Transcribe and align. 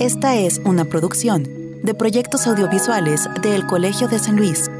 Esta 0.00 0.34
es 0.34 0.62
una 0.64 0.86
producción 0.86 1.46
de 1.82 1.92
proyectos 1.92 2.46
audiovisuales 2.46 3.28
del 3.42 3.66
Colegio 3.66 4.08
de 4.08 4.18
San 4.18 4.34
Luis. 4.34 4.70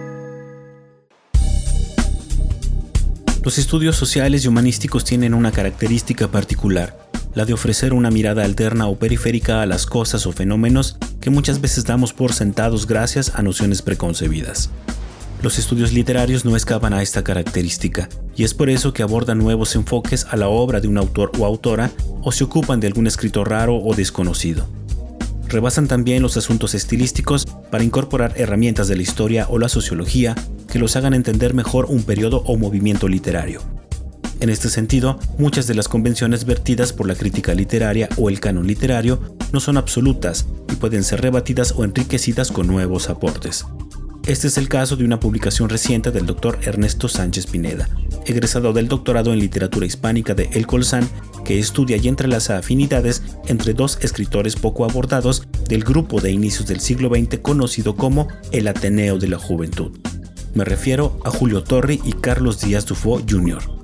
Los 3.45 3.59
estudios 3.59 3.97
sociales 3.97 4.47
y 4.47 4.49
humanísticos 4.49 5.05
tienen 5.05 5.35
una 5.35 5.53
característica 5.53 6.29
particular, 6.29 7.07
la 7.35 7.45
de 7.45 7.53
ofrecer 7.53 7.93
una 7.93 8.11
mirada 8.11 8.45
alterna 8.45 8.87
o 8.87 8.97
periférica 8.97 9.61
a 9.61 9.67
las 9.67 9.85
cosas 9.85 10.25
o 10.25 10.33
fenómenos 10.33 10.97
que 11.21 11.29
muchas 11.29 11.61
veces 11.61 11.85
damos 11.85 12.15
por 12.15 12.33
sentados 12.33 12.87
gracias 12.87 13.33
a 13.35 13.43
nociones 13.43 13.83
preconcebidas. 13.83 14.71
Los 15.43 15.59
estudios 15.59 15.93
literarios 15.93 16.47
no 16.47 16.57
escapan 16.57 16.95
a 16.95 17.03
esta 17.03 17.23
característica, 17.23 18.09
y 18.37 18.45
es 18.45 18.55
por 18.55 18.71
eso 18.71 18.95
que 18.95 19.03
abordan 19.03 19.37
nuevos 19.37 19.77
enfoques 19.77 20.25
a 20.31 20.37
la 20.37 20.49
obra 20.49 20.81
de 20.81 20.89
un 20.89 20.97
autor 20.97 21.31
o 21.39 21.45
autora 21.45 21.91
o 22.23 22.33
se 22.33 22.45
ocupan 22.45 22.81
de 22.81 22.87
algún 22.87 23.07
escritor 23.07 23.51
raro 23.51 23.77
o 23.77 23.95
desconocido. 23.95 24.67
Rebasan 25.51 25.89
también 25.89 26.23
los 26.23 26.37
asuntos 26.37 26.75
estilísticos 26.77 27.45
para 27.45 27.83
incorporar 27.83 28.35
herramientas 28.37 28.87
de 28.87 28.95
la 28.95 29.03
historia 29.03 29.47
o 29.49 29.59
la 29.59 29.69
sociología 29.69 30.37
que 30.71 30.79
los 30.79 30.95
hagan 30.95 31.13
entender 31.13 31.55
mejor 31.55 31.87
un 31.87 32.05
periodo 32.05 32.45
o 32.47 32.57
movimiento 32.57 33.09
literario. 33.09 33.61
En 34.39 34.49
este 34.49 34.71
sentido, 34.71 35.19
muchas 35.39 35.67
de 35.67 35.75
las 35.75 35.89
convenciones 35.89 36.45
vertidas 36.45 36.93
por 36.93 37.09
la 37.09 37.17
crítica 37.17 37.53
literaria 37.53 38.09
o 38.17 38.29
el 38.29 38.39
canon 38.39 38.69
literario 38.69 39.37
no 39.53 39.59
son 39.59 39.77
absolutas 39.77 40.47
y 40.73 40.77
pueden 40.77 41.03
ser 41.03 41.21
rebatidas 41.21 41.75
o 41.77 41.83
enriquecidas 41.83 42.53
con 42.53 42.69
nuevos 42.69 43.11
aportes. 43.11 43.67
Este 44.27 44.49
es 44.49 44.59
el 44.59 44.69
caso 44.69 44.97
de 44.97 45.05
una 45.05 45.19
publicación 45.19 45.69
reciente 45.69 46.11
del 46.11 46.27
doctor 46.27 46.59
Ernesto 46.63 47.09
Sánchez 47.09 47.47
Pineda, 47.47 47.89
egresado 48.27 48.73
del 48.73 48.87
doctorado 48.87 49.33
en 49.33 49.39
literatura 49.39 49.87
hispánica 49.87 50.35
de 50.35 50.51
El 50.53 50.67
Colsan, 50.67 51.09
que 51.45 51.59
estudia 51.59 51.97
y 51.97 52.07
entrelaza 52.07 52.59
afinidades 52.59 53.23
entre 53.47 53.73
dos 53.73 53.99
escritores 54.03 54.57
poco 54.57 54.85
abordados 54.85 55.49
del 55.69 55.85
grupo 55.85 56.21
de 56.21 56.31
inicios 56.31 56.69
del 56.69 56.81
siglo 56.81 57.09
XX 57.09 57.39
conocido 57.41 57.97
como 57.97 58.29
el 58.53 58.69
Ateneo 58.69 59.19
de 59.19 59.29
la 59.29 59.39
Juventud. 59.39 59.99
Me 60.55 60.65
refiero 60.65 61.19
a 61.25 61.31
Julio 61.31 61.65
Torri 61.65 62.01
y 62.05 62.13
Carlos 62.13 62.61
Díaz 62.61 62.87
Dufo 62.87 63.21
Jr. 63.29 63.81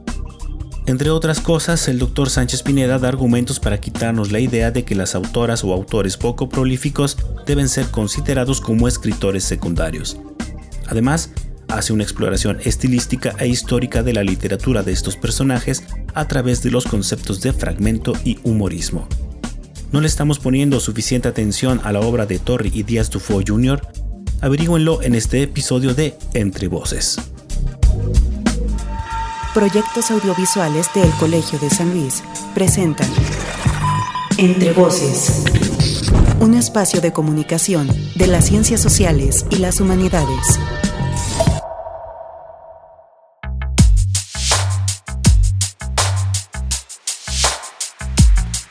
Entre 0.87 1.11
otras 1.11 1.41
cosas, 1.41 1.89
el 1.89 1.99
doctor 1.99 2.31
Sánchez 2.31 2.63
Pineda 2.63 3.01
da 3.01 3.09
argumentos 3.09 3.59
para 3.59 3.81
quitarnos 3.81 4.31
la 4.31 4.39
idea 4.39 4.71
de 4.71 4.85
que 4.85 4.95
las 4.95 5.17
autoras 5.17 5.65
o 5.65 5.73
autores 5.73 6.17
poco 6.17 6.49
prolíficos 6.49 7.17
deben 7.45 7.69
ser 7.69 7.87
considerados 7.87 8.61
como 8.61 8.87
escritores 8.87 9.43
secundarios. 9.43 10.17
Además, 10.89 11.31
hace 11.69 11.93
una 11.93 12.03
exploración 12.03 12.59
estilística 12.65 13.35
e 13.39 13.49
histórica 13.49 14.03
de 14.03 14.13
la 14.13 14.23
literatura 14.23 14.83
de 14.83 14.93
estos 14.93 15.17
personajes 15.17 15.83
a 16.15 16.27
través 16.29 16.63
de 16.63 16.71
los 16.71 16.87
conceptos 16.87 17.41
de 17.41 17.53
fragmento 17.53 18.13
y 18.25 18.39
humorismo. 18.43 19.09
¿No 19.93 20.01
le 20.01 20.07
estamos 20.09 20.39
poniendo 20.39 20.81
suficiente 20.81 21.29
atención 21.29 21.81
a 21.85 21.93
la 21.93 22.01
obra 22.01 22.27
de 22.27 22.39
Torri 22.39 22.71
y 22.75 22.83
Díaz 22.83 23.11
Dufo 23.11 23.41
Jr.? 23.47 23.81
Averígüenlo 24.41 25.03
en 25.03 25.15
este 25.15 25.43
episodio 25.43 25.95
de 25.95 26.17
Entre 26.35 26.69
Voces. 26.69 27.17
Proyectos 29.55 30.11
audiovisuales 30.11 30.91
del 30.95 31.11
Colegio 31.13 31.59
de 31.59 31.71
San 31.71 31.95
Luis 31.95 32.23
presentan 32.55 33.09
Entre 34.37 34.73
Voces, 34.75 35.45
un 36.41 36.55
espacio 36.55 37.01
de 37.01 37.13
comunicación 37.13 37.89
de 38.15 38.27
las 38.27 38.47
ciencias 38.47 38.81
sociales 38.81 39.47
y 39.51 39.57
las 39.57 39.81
humanidades. 39.81 40.61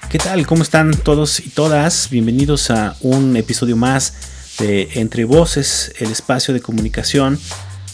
¿Qué 0.09 0.19
tal? 0.19 0.45
¿Cómo 0.45 0.63
están 0.63 0.91
todos 0.91 1.39
y 1.39 1.49
todas? 1.49 2.09
Bienvenidos 2.09 2.69
a 2.69 2.95
un 3.02 3.35
episodio 3.35 3.75
más 3.75 4.13
de 4.59 4.89
Entre 4.94 5.25
Voces, 5.25 5.94
el 6.00 6.11
espacio 6.11 6.53
de 6.53 6.61
comunicación 6.61 7.39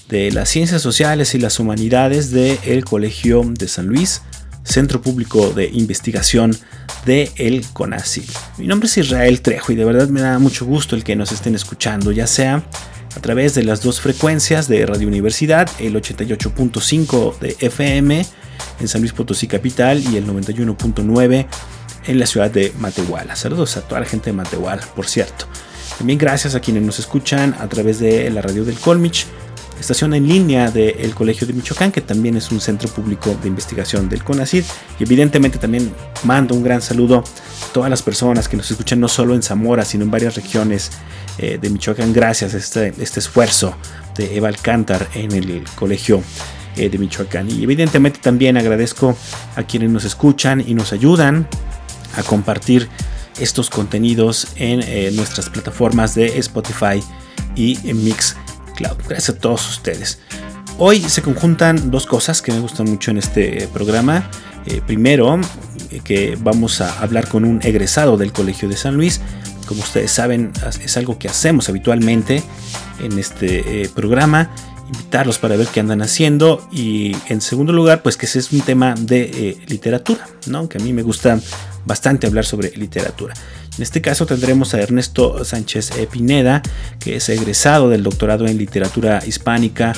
de 0.09 0.31
las 0.31 0.50
ciencias 0.50 0.81
sociales 0.81 1.33
y 1.33 1.39
las 1.39 1.59
humanidades 1.59 2.31
del 2.31 2.84
Colegio 2.84 3.44
de 3.45 3.68
San 3.68 3.88
Luis, 3.88 4.22
Centro 4.63 5.01
Público 5.01 5.51
de 5.51 5.67
Investigación 5.67 6.55
de 7.05 7.31
el 7.38 7.66
CONACYT. 7.73 8.29
Mi 8.57 8.67
nombre 8.67 8.88
es 8.88 8.97
Israel 8.97 9.41
Trejo 9.41 9.72
y 9.72 9.75
de 9.75 9.85
verdad 9.85 10.07
me 10.09 10.22
da 10.22 10.39
mucho 10.39 10.66
gusto 10.66 10.95
el 10.95 11.03
que 11.03 11.16
nos 11.16 11.31
estén 11.31 11.55
escuchando, 11.55 12.11
ya 12.11 12.27
sea 12.27 12.63
a 13.16 13.19
través 13.19 13.55
de 13.55 13.63
las 13.63 13.81
dos 13.81 14.00
frecuencias 14.00 14.67
de 14.67 14.85
Radio 14.85 15.07
Universidad, 15.07 15.69
el 15.79 15.95
88.5 15.95 17.39
de 17.39 17.57
FM 17.59 18.25
en 18.79 18.88
San 18.88 19.01
Luis 19.01 19.13
Potosí 19.13 19.47
Capital 19.47 20.00
y 20.00 20.17
el 20.17 20.25
91.9 20.27 21.47
en 22.07 22.19
la 22.19 22.25
ciudad 22.25 22.50
de 22.50 22.73
Matehuala. 22.79 23.35
Saludos 23.35 23.77
a 23.77 23.81
toda 23.81 24.01
la 24.01 24.07
gente 24.07 24.29
de 24.29 24.33
Matehuala, 24.33 24.85
por 24.95 25.07
cierto. 25.07 25.45
También 25.97 26.17
gracias 26.17 26.55
a 26.55 26.59
quienes 26.59 26.83
nos 26.83 27.00
escuchan 27.00 27.55
a 27.59 27.67
través 27.67 28.00
de 28.00 28.29
la 28.29 28.41
radio 28.41 28.63
del 28.63 28.75
Colmich, 28.79 29.27
estación 29.79 30.13
en 30.13 30.27
línea 30.27 30.69
del 30.71 31.13
Colegio 31.13 31.47
de 31.47 31.53
Michoacán, 31.53 31.91
que 31.91 32.01
también 32.01 32.37
es 32.37 32.51
un 32.51 32.61
centro 32.61 32.89
público 32.89 33.35
de 33.41 33.47
investigación 33.47 34.09
del 34.09 34.23
CONACID. 34.23 34.63
Y 34.99 35.03
evidentemente 35.03 35.57
también 35.57 35.91
mando 36.23 36.53
un 36.55 36.63
gran 36.63 36.81
saludo 36.81 37.19
a 37.19 37.73
todas 37.73 37.89
las 37.89 38.01
personas 38.01 38.47
que 38.47 38.57
nos 38.57 38.69
escuchan 38.69 38.99
no 38.99 39.07
solo 39.07 39.33
en 39.33 39.41
Zamora, 39.41 39.85
sino 39.85 40.03
en 40.03 40.11
varias 40.11 40.35
regiones 40.35 40.91
eh, 41.37 41.57
de 41.59 41.69
Michoacán, 41.69 42.13
gracias 42.13 42.53
a 42.53 42.57
este, 42.57 42.93
este, 42.99 43.19
esfuerzo 43.19 43.75
de 44.15 44.35
Eva 44.35 44.49
Alcántar 44.49 45.07
en 45.15 45.31
el 45.31 45.63
Colegio 45.75 46.21
eh, 46.75 46.89
de 46.89 46.97
Michoacán. 46.97 47.49
Y 47.49 47.63
evidentemente 47.63 48.19
también 48.21 48.57
agradezco 48.57 49.17
a 49.55 49.63
quienes 49.63 49.89
nos 49.89 50.05
escuchan 50.05 50.63
y 50.65 50.73
nos 50.73 50.93
ayudan 50.93 51.47
a 52.15 52.23
compartir 52.23 52.89
estos 53.39 53.69
contenidos 53.69 54.49
en 54.55 54.81
eh, 54.81 55.11
nuestras 55.13 55.49
plataformas 55.49 56.15
de 56.15 56.38
Spotify 56.39 57.01
y 57.55 57.77
en 57.89 58.03
Gracias 59.08 59.30
a 59.30 59.40
todos 59.40 59.68
ustedes. 59.69 60.19
Hoy 60.78 61.00
se 61.02 61.22
conjuntan 61.22 61.92
dos 61.92 62.06
cosas 62.06 62.42
que 62.42 62.52
me 62.52 62.59
gustan 62.59 62.90
mucho 62.90 63.12
en 63.12 63.18
este 63.18 63.68
programa. 63.74 64.30
Eh, 64.66 64.81
primero, 64.86 65.40
eh, 65.90 66.02
que 66.03 66.38
vamos 66.40 66.81
a 66.81 67.02
hablar 67.02 67.28
con 67.28 67.46
un 67.46 67.59
egresado 67.64 68.18
del 68.18 68.31
Colegio 68.31 68.68
de 68.69 68.78
San 68.78 68.96
Luis. 68.96 69.22
Como 69.68 69.81
ustedes 69.81 70.12
saben, 70.12 70.52
es 70.84 70.97
algo 70.97 71.18
que 71.18 71.28
hacemos 71.28 71.69
habitualmente 71.69 72.44
en 73.00 73.18
este 73.18 73.90
programa 73.96 74.50
invitarlos 74.88 75.38
para 75.38 75.56
ver 75.56 75.68
qué 75.68 75.80
andan 75.80 76.02
haciendo 76.02 76.68
y 76.72 77.16
en 77.30 77.40
segundo 77.40 77.72
lugar 77.72 78.02
pues 78.02 78.18
que 78.18 78.25
ese 78.25 78.40
es 78.40 78.52
un 78.52 78.59
tema 78.59 78.94
de 79.00 79.58
literatura, 79.68 80.28
¿no? 80.48 80.68
que 80.68 80.78
a 80.78 80.81
mí 80.81 80.92
me 80.92 81.02
gusta 81.02 81.40
bastante 81.86 82.28
hablar 82.28 82.44
sobre 82.44 82.72
literatura. 82.72 83.34
En 83.77 83.83
este 83.83 84.01
caso 84.01 84.25
tendremos 84.25 84.73
a 84.73 84.81
Ernesto 84.81 85.45
Sánchez 85.45 85.91
Pineda, 86.11 86.61
que 86.99 87.15
es 87.15 87.29
egresado 87.29 87.89
del 87.89 88.03
doctorado 88.03 88.45
en 88.45 88.57
literatura 88.57 89.21
hispánica 89.25 89.93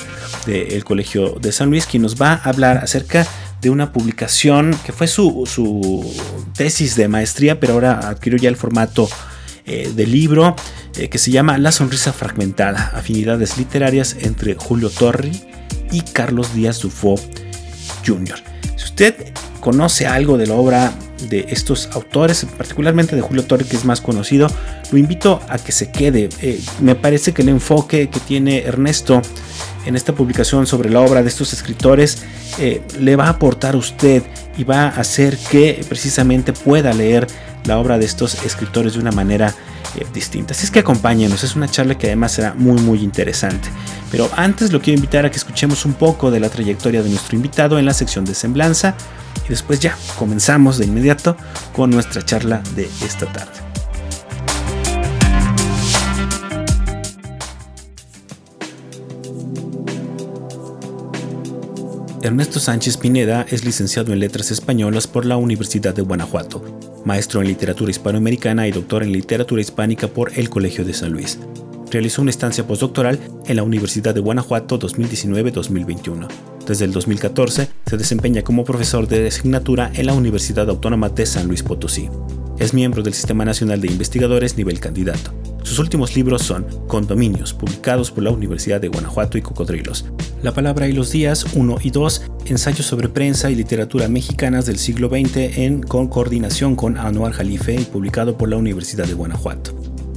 del 0.46 0.84
Colegio 0.84 1.36
de 1.40 1.50
San 1.50 1.70
Luis, 1.70 1.86
quien 1.86 2.02
nos 2.02 2.20
va 2.20 2.34
a 2.34 2.50
hablar 2.50 2.78
acerca 2.78 3.26
de 3.60 3.70
una 3.70 3.92
publicación 3.92 4.78
que 4.84 4.92
fue 4.92 5.08
su, 5.08 6.04
tesis 6.54 6.96
de 6.96 7.08
maestría, 7.08 7.58
pero 7.58 7.72
ahora 7.72 8.08
adquirió 8.08 8.38
ya 8.38 8.48
el 8.48 8.56
formato 8.56 9.08
eh, 9.66 9.90
de 9.94 10.06
libro, 10.06 10.54
eh, 10.96 11.08
que 11.08 11.18
se 11.18 11.30
llama 11.30 11.58
La 11.58 11.72
sonrisa 11.72 12.12
fragmentada, 12.12 12.92
afinidades 12.94 13.56
literarias 13.56 14.16
entre 14.20 14.54
Julio 14.54 14.90
Torri 14.90 15.42
y 15.90 16.02
Carlos 16.02 16.54
Díaz 16.54 16.80
Dufo 16.80 17.16
Jr. 18.06 18.36
Si 18.76 18.84
usted 18.84 19.32
conoce 19.60 20.06
algo 20.06 20.36
de 20.36 20.46
la 20.46 20.54
obra 20.54 20.92
de 21.28 21.46
estos 21.48 21.88
autores, 21.92 22.46
particularmente 22.56 23.16
de 23.16 23.22
Julio 23.22 23.44
Torre, 23.44 23.64
que 23.64 23.76
es 23.76 23.84
más 23.84 24.00
conocido, 24.00 24.48
lo 24.90 24.98
invito 24.98 25.40
a 25.48 25.58
que 25.58 25.72
se 25.72 25.90
quede. 25.90 26.28
Eh, 26.40 26.60
me 26.80 26.94
parece 26.94 27.32
que 27.32 27.42
el 27.42 27.48
enfoque 27.48 28.08
que 28.08 28.20
tiene 28.20 28.62
Ernesto 28.62 29.22
en 29.86 29.96
esta 29.96 30.14
publicación 30.14 30.66
sobre 30.66 30.90
la 30.90 31.00
obra 31.00 31.22
de 31.22 31.28
estos 31.28 31.52
escritores 31.52 32.22
eh, 32.58 32.82
le 32.98 33.16
va 33.16 33.26
a 33.26 33.30
aportar 33.30 33.74
a 33.74 33.78
usted 33.78 34.22
y 34.56 34.64
va 34.64 34.84
a 34.84 34.88
hacer 34.88 35.36
que 35.50 35.84
precisamente 35.88 36.52
pueda 36.52 36.92
leer 36.92 37.26
la 37.66 37.78
obra 37.78 37.98
de 37.98 38.04
estos 38.04 38.44
escritores 38.44 38.94
de 38.94 39.00
una 39.00 39.12
manera 39.12 39.54
eh, 39.96 40.06
distinta. 40.12 40.52
Así 40.52 40.64
es 40.64 40.70
que 40.70 40.80
acompáñenos, 40.80 41.44
es 41.44 41.56
una 41.56 41.68
charla 41.68 41.96
que 41.96 42.08
además 42.08 42.32
será 42.32 42.54
muy 42.54 42.80
muy 42.80 43.02
interesante. 43.02 43.68
Pero 44.10 44.28
antes 44.36 44.72
lo 44.72 44.80
quiero 44.80 44.98
invitar 44.98 45.24
a 45.26 45.30
que 45.30 45.36
escuchemos 45.36 45.84
un 45.84 45.94
poco 45.94 46.30
de 46.30 46.40
la 46.40 46.48
trayectoria 46.48 47.02
de 47.02 47.10
nuestro 47.10 47.36
invitado 47.36 47.78
en 47.78 47.86
la 47.86 47.94
sección 47.94 48.24
de 48.24 48.34
semblanza 48.34 48.94
y 49.44 49.48
después 49.48 49.80
ya 49.80 49.96
comenzamos 50.18 50.78
de 50.78 50.86
inmediato 50.86 51.36
con 51.72 51.90
nuestra 51.90 52.22
charla 52.22 52.62
de 52.76 52.88
esta 53.04 53.26
tarde. 53.26 53.63
Ernesto 62.24 62.58
Sánchez 62.58 62.96
Pineda 62.96 63.44
es 63.50 63.66
licenciado 63.66 64.14
en 64.14 64.18
Letras 64.18 64.50
Españolas 64.50 65.06
por 65.06 65.26
la 65.26 65.36
Universidad 65.36 65.94
de 65.94 66.00
Guanajuato, 66.00 66.64
maestro 67.04 67.42
en 67.42 67.48
Literatura 67.48 67.90
Hispanoamericana 67.90 68.66
y 68.66 68.72
doctor 68.72 69.02
en 69.02 69.12
Literatura 69.12 69.60
Hispánica 69.60 70.08
por 70.08 70.32
el 70.38 70.48
Colegio 70.48 70.86
de 70.86 70.94
San 70.94 71.12
Luis. 71.12 71.38
Realizó 71.90 72.22
una 72.22 72.30
estancia 72.30 72.66
postdoctoral 72.66 73.18
en 73.44 73.56
la 73.56 73.62
Universidad 73.62 74.14
de 74.14 74.22
Guanajuato 74.22 74.78
2019-2021 74.78 76.26
Desde 76.66 76.86
el 76.86 76.92
2014 76.92 77.68
se 77.84 77.96
desempeña 77.98 78.40
como 78.40 78.64
profesor 78.64 79.06
de 79.06 79.28
asignatura 79.28 79.90
en 79.92 80.06
la 80.06 80.14
Universidad 80.14 80.70
Autónoma 80.70 81.10
de 81.10 81.26
San 81.26 81.46
Luis 81.46 81.62
Potosí. 81.62 82.08
Es 82.58 82.72
miembro 82.72 83.02
del 83.02 83.12
Sistema 83.12 83.44
Nacional 83.44 83.82
de 83.82 83.88
Investigadores 83.88 84.56
nivel 84.56 84.80
candidato. 84.80 85.34
Sus 85.64 85.78
últimos 85.78 86.14
libros 86.14 86.42
son 86.42 86.66
Condominios, 86.86 87.54
publicados 87.54 88.10
por 88.10 88.22
la 88.22 88.30
Universidad 88.30 88.82
de 88.82 88.88
Guanajuato 88.88 89.38
y 89.38 89.42
Cocodrilos. 89.42 90.04
La 90.42 90.52
palabra 90.52 90.86
y 90.86 90.92
los 90.92 91.10
días 91.10 91.46
1 91.54 91.78
y 91.82 91.90
2, 91.90 92.30
ensayos 92.44 92.84
sobre 92.84 93.08
prensa 93.08 93.50
y 93.50 93.54
literatura 93.54 94.06
mexicanas 94.08 94.66
del 94.66 94.78
siglo 94.78 95.08
XX 95.08 95.36
en 95.58 95.82
con 95.82 96.08
coordinación 96.08 96.76
con 96.76 96.98
Anuar 96.98 97.32
Jalife 97.32 97.74
y 97.74 97.84
publicado 97.84 98.36
por 98.36 98.50
la 98.50 98.58
Universidad 98.58 99.06
de 99.06 99.14
Guanajuato. 99.14 99.74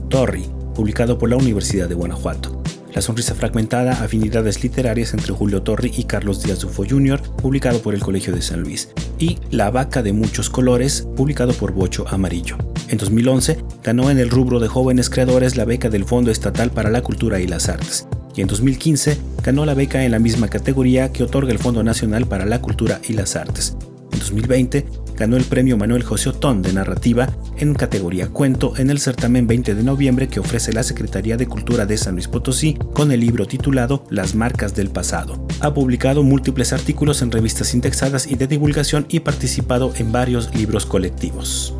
Torri, 0.09 0.43
publicado 0.75 1.17
por 1.17 1.29
la 1.29 1.37
Universidad 1.37 1.87
de 1.87 1.95
Guanajuato. 1.95 2.56
La 2.97 3.01
sonrisa 3.03 3.35
fragmentada, 3.35 3.91
afinidades 4.03 4.63
literarias 4.63 5.13
entre 5.13 5.31
Julio 5.31 5.61
Torri 5.61 5.93
y 5.95 6.05
Carlos 6.05 6.41
Díaz 6.41 6.61
Dufo 6.61 6.83
Jr., 6.83 7.21
publicado 7.21 7.79
por 7.79 7.93
el 7.93 8.01
Colegio 8.01 8.33
de 8.33 8.41
San 8.41 8.61
Luis, 8.61 8.89
y 9.19 9.37
La 9.51 9.69
vaca 9.69 10.01
de 10.01 10.13
muchos 10.13 10.49
colores, 10.49 11.07
publicado 11.15 11.53
por 11.53 11.73
Bocho 11.73 12.07
Amarillo. 12.07 12.57
En 12.87 12.97
2011 12.97 13.63
ganó 13.83 14.09
en 14.09 14.17
el 14.17 14.31
rubro 14.31 14.59
de 14.59 14.67
jóvenes 14.67 15.11
creadores 15.11 15.57
la 15.57 15.65
beca 15.65 15.91
del 15.91 16.05
Fondo 16.05 16.31
Estatal 16.31 16.71
para 16.71 16.89
la 16.89 17.03
Cultura 17.03 17.39
y 17.39 17.45
las 17.45 17.69
Artes, 17.69 18.07
y 18.35 18.41
en 18.41 18.47
2015 18.47 19.15
ganó 19.43 19.63
la 19.67 19.75
beca 19.75 20.03
en 20.03 20.09
la 20.09 20.17
misma 20.17 20.47
categoría 20.47 21.11
que 21.11 21.21
otorga 21.21 21.51
el 21.51 21.59
Fondo 21.59 21.83
Nacional 21.83 22.25
para 22.25 22.47
la 22.47 22.63
Cultura 22.63 22.99
y 23.07 23.13
las 23.13 23.35
Artes. 23.35 23.77
En 24.11 24.17
2020 24.17 24.87
ganó 25.17 25.35
el 25.35 25.43
premio 25.43 25.77
Manuel 25.77 26.03
José 26.03 26.29
Otón 26.29 26.61
de 26.61 26.71
narrativa 26.71 27.27
en 27.57 27.73
categoría 27.73 28.29
cuento 28.29 28.73
en 28.77 28.89
el 28.89 28.99
certamen 28.99 29.47
20 29.47 29.75
de 29.75 29.83
noviembre 29.83 30.27
que 30.27 30.39
ofrece 30.39 30.71
la 30.71 30.83
Secretaría 30.83 31.35
de 31.35 31.47
Cultura 31.47 31.85
de 31.85 31.97
San 31.97 32.13
Luis 32.13 32.27
Potosí 32.27 32.75
con 32.93 33.11
el 33.11 33.19
libro 33.19 33.45
titulado 33.47 34.05
Las 34.09 34.35
marcas 34.35 34.75
del 34.75 34.89
pasado. 34.89 35.45
Ha 35.59 35.73
publicado 35.73 36.23
múltiples 36.23 36.71
artículos 36.71 37.21
en 37.21 37.31
revistas 37.31 37.73
indexadas 37.73 38.27
y 38.27 38.35
de 38.35 38.47
divulgación 38.47 39.07
y 39.09 39.19
participado 39.19 39.91
en 39.97 40.11
varios 40.11 40.53
libros 40.55 40.85
colectivos. 40.85 41.75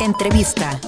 Entrevista. 0.00 0.80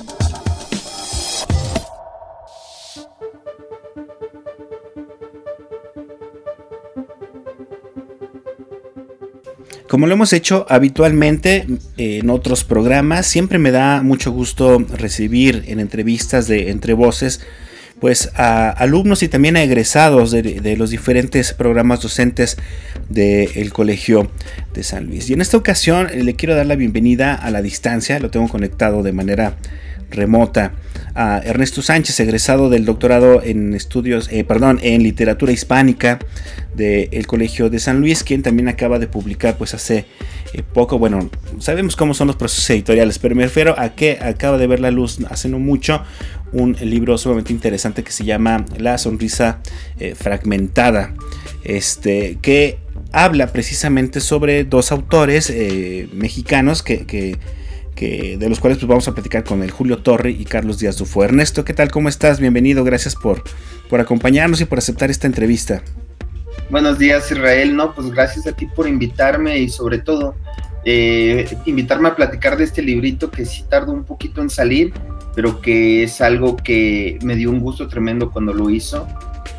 Como 10.00 10.06
lo 10.06 10.14
hemos 10.14 10.32
hecho 10.32 10.64
habitualmente 10.70 11.66
eh, 11.98 12.20
en 12.22 12.30
otros 12.30 12.64
programas, 12.64 13.26
siempre 13.26 13.58
me 13.58 13.70
da 13.70 14.00
mucho 14.00 14.32
gusto 14.32 14.78
recibir 14.78 15.64
en 15.66 15.78
entrevistas 15.78 16.48
de 16.48 16.70
Entre 16.70 16.94
Voces 16.94 17.42
pues 18.00 18.30
a 18.34 18.70
alumnos 18.70 19.22
y 19.22 19.28
también 19.28 19.58
a 19.58 19.62
egresados 19.62 20.30
de, 20.30 20.74
los 20.78 20.88
diferentes 20.88 21.52
programas 21.52 22.00
docentes 22.00 22.56
del 23.10 23.74
Colegio 23.74 24.30
de 24.72 24.84
San 24.84 25.04
Luis. 25.04 25.28
Y 25.28 25.34
en 25.34 25.42
esta 25.42 25.58
ocasión 25.58 26.08
le 26.14 26.34
quiero 26.34 26.54
dar 26.54 26.64
la 26.64 26.76
bienvenida 26.76 27.34
a 27.34 27.50
la 27.50 27.60
distancia, 27.60 28.18
lo 28.20 28.30
tengo 28.30 28.48
conectado 28.48 29.02
de 29.02 29.12
manera 29.12 29.58
remota. 30.10 30.72
A 31.14 31.40
Ernesto 31.44 31.82
Sánchez, 31.82 32.20
egresado 32.20 32.70
del 32.70 32.84
doctorado 32.84 33.42
en 33.42 33.74
estudios, 33.74 34.28
eh, 34.30 34.44
perdón, 34.44 34.78
en 34.82 35.02
literatura 35.02 35.52
hispánica 35.52 36.20
del 36.74 37.26
Colegio 37.26 37.68
de 37.68 37.80
San 37.80 38.00
Luis, 38.00 38.22
quien 38.22 38.42
también 38.42 38.68
acaba 38.68 38.98
de 38.98 39.08
publicar, 39.08 39.58
pues 39.58 39.74
hace 39.74 40.06
eh, 40.52 40.62
poco, 40.62 40.98
bueno, 40.98 41.28
sabemos 41.58 41.96
cómo 41.96 42.14
son 42.14 42.28
los 42.28 42.36
procesos 42.36 42.70
editoriales, 42.70 43.18
pero 43.18 43.34
me 43.34 43.42
refiero 43.42 43.74
a 43.76 43.90
que 43.90 44.18
acaba 44.20 44.56
de 44.56 44.68
ver 44.68 44.78
la 44.78 44.92
luz 44.92 45.18
hace 45.28 45.48
no 45.48 45.58
mucho 45.58 46.02
un 46.52 46.76
libro 46.80 47.18
sumamente 47.18 47.52
interesante 47.52 48.04
que 48.04 48.12
se 48.12 48.24
llama 48.24 48.64
La 48.78 48.96
sonrisa 48.96 49.60
eh, 49.98 50.14
fragmentada, 50.14 51.14
este, 51.64 52.38
que 52.40 52.78
habla 53.12 53.48
precisamente 53.48 54.20
sobre 54.20 54.62
dos 54.64 54.92
autores 54.92 55.52
mexicanos 56.12 56.84
que 56.84 57.36
de 58.06 58.48
los 58.48 58.60
cuales 58.60 58.78
pues, 58.78 58.88
vamos 58.88 59.08
a 59.08 59.14
platicar 59.14 59.44
con 59.44 59.62
el 59.62 59.70
Julio 59.70 59.98
Torre 59.98 60.30
y 60.30 60.44
Carlos 60.44 60.78
Díaz 60.78 60.96
Dufo. 60.96 61.22
Ernesto, 61.22 61.64
¿qué 61.64 61.74
tal? 61.74 61.90
¿Cómo 61.90 62.08
estás? 62.08 62.40
Bienvenido, 62.40 62.82
gracias 62.82 63.14
por, 63.14 63.42
por 63.88 64.00
acompañarnos 64.00 64.60
y 64.60 64.64
por 64.64 64.78
aceptar 64.78 65.10
esta 65.10 65.26
entrevista. 65.26 65.82
Buenos 66.70 66.98
días, 66.98 67.30
Israel. 67.30 67.76
No, 67.76 67.94
pues 67.94 68.10
gracias 68.10 68.46
a 68.46 68.52
ti 68.52 68.66
por 68.66 68.88
invitarme 68.88 69.58
y 69.58 69.68
sobre 69.68 69.98
todo 69.98 70.34
eh, 70.84 71.46
invitarme 71.66 72.08
a 72.08 72.16
platicar 72.16 72.56
de 72.56 72.64
este 72.64 72.80
librito 72.80 73.30
que 73.30 73.44
sí 73.44 73.64
tardó 73.68 73.92
un 73.92 74.04
poquito 74.04 74.40
en 74.40 74.48
salir, 74.48 74.94
pero 75.34 75.60
que 75.60 76.04
es 76.04 76.20
algo 76.22 76.56
que 76.56 77.18
me 77.22 77.36
dio 77.36 77.50
un 77.50 77.60
gusto 77.60 77.86
tremendo 77.86 78.30
cuando 78.30 78.54
lo 78.54 78.70
hizo 78.70 79.06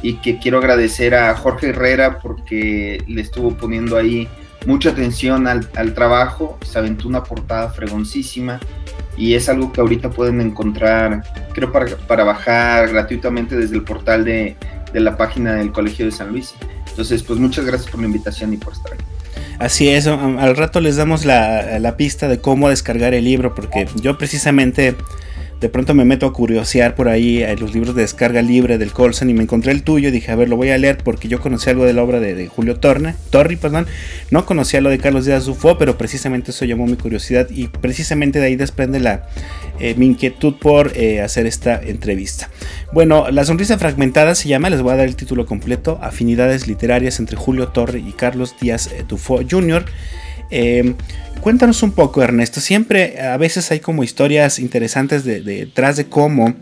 y 0.01 0.15
que 0.15 0.39
quiero 0.39 0.57
agradecer 0.57 1.13
a 1.13 1.35
Jorge 1.35 1.69
Herrera 1.69 2.19
porque 2.19 3.03
le 3.07 3.21
estuvo 3.21 3.55
poniendo 3.55 3.97
ahí 3.97 4.27
mucha 4.65 4.89
atención 4.89 5.47
al, 5.47 5.93
trabajo, 5.93 6.57
se 6.65 6.77
aventó 6.77 7.07
una 7.07 7.23
portada 7.23 7.69
fregoncísima 7.69 8.59
y 9.17 9.33
es 9.33 9.49
algo 9.49 9.71
que 9.71 9.81
ahorita 9.81 10.09
pueden 10.09 10.41
encontrar, 10.41 11.23
creo, 11.53 11.71
para, 11.71 12.23
bajar 12.23 12.89
gratuitamente 12.89 13.55
desde 13.55 13.75
el 13.75 13.83
portal 13.83 14.23
de, 14.23 14.55
la 14.93 15.17
página 15.17 15.55
del 15.55 15.71
Colegio 15.71 16.05
de 16.05 16.11
San 16.11 16.29
Luis. 16.29 16.53
Entonces, 16.89 17.23
pues 17.23 17.39
muchas 17.39 17.65
gracias 17.65 17.89
por 17.89 18.01
la 18.01 18.07
invitación 18.07 18.53
y 18.53 18.57
por 18.57 18.73
estar 18.73 18.93
aquí. 18.93 19.03
Así 19.59 19.89
es, 19.89 20.07
al 20.07 20.55
rato 20.57 20.81
les 20.81 20.95
damos 20.95 21.23
la, 21.23 21.79
la 21.79 21.95
pista 21.95 22.27
de 22.27 22.39
cómo 22.39 22.67
descargar 22.69 23.13
el 23.13 23.23
libro, 23.23 23.53
porque 23.53 23.87
yo 23.95 24.17
precisamente 24.17 24.97
de 25.61 25.69
pronto 25.69 25.93
me 25.93 26.05
meto 26.05 26.25
a 26.25 26.33
curiosear 26.33 26.95
por 26.95 27.07
ahí 27.07 27.43
en 27.43 27.59
los 27.59 27.73
libros 27.75 27.95
de 27.95 28.01
descarga 28.01 28.41
libre 28.41 28.79
del 28.79 28.91
Colson 28.91 29.29
y 29.29 29.35
me 29.35 29.43
encontré 29.43 29.71
el 29.71 29.83
tuyo 29.83 30.09
y 30.09 30.11
dije, 30.11 30.31
a 30.31 30.35
ver, 30.35 30.49
lo 30.49 30.57
voy 30.57 30.71
a 30.71 30.77
leer 30.79 30.97
porque 30.97 31.27
yo 31.27 31.39
conocí 31.39 31.69
algo 31.69 31.85
de 31.85 31.93
la 31.93 32.01
obra 32.01 32.19
de, 32.19 32.47
Julio 32.47 32.77
Torne, 32.77 33.13
Torri, 33.29 33.57
perdón, 33.57 33.85
no 34.31 34.47
conocía 34.47 34.81
lo 34.81 34.89
de 34.89 34.97
Carlos 34.97 35.25
Díaz 35.25 35.45
Dufo, 35.45 35.77
pero 35.77 35.99
precisamente 35.99 36.49
eso 36.49 36.65
llamó 36.65 36.87
mi 36.87 36.95
curiosidad 36.95 37.47
y 37.51 37.67
precisamente 37.67 38.39
de 38.39 38.47
ahí 38.47 38.55
desprende 38.55 38.99
la, 38.99 39.27
eh, 39.79 39.93
mi 39.95 40.07
inquietud 40.07 40.55
por 40.59 40.93
eh, 40.97 41.21
hacer 41.21 41.45
esta 41.45 41.79
entrevista. 41.79 42.49
Bueno, 42.91 43.29
La 43.29 43.45
sonrisa 43.45 43.77
fragmentada 43.77 44.33
se 44.33 44.49
llama, 44.49 44.71
les 44.71 44.81
voy 44.81 44.93
a 44.93 44.95
dar 44.95 45.07
el 45.07 45.15
título 45.15 45.45
completo, 45.45 45.99
Afinidades 46.01 46.67
literarias 46.67 47.19
entre 47.19 47.37
Julio 47.37 47.67
Torre 47.67 47.99
y 47.99 48.13
Carlos 48.13 48.55
Díaz 48.59 48.87
eh, 48.87 49.05
Dufo 49.07 49.41
Jr., 49.47 49.85
eh, 50.51 50.95
cuéntanos 51.41 51.83
un 51.83 51.91
poco, 51.91 52.21
Ernesto. 52.21 52.61
Siempre 52.61 53.19
a 53.19 53.35
veces 53.37 53.71
hay 53.71 53.79
como 53.79 54.03
historias 54.03 54.59
interesantes 54.59 55.23
detrás 55.23 55.97
de, 55.97 56.05
cómo 56.05 56.53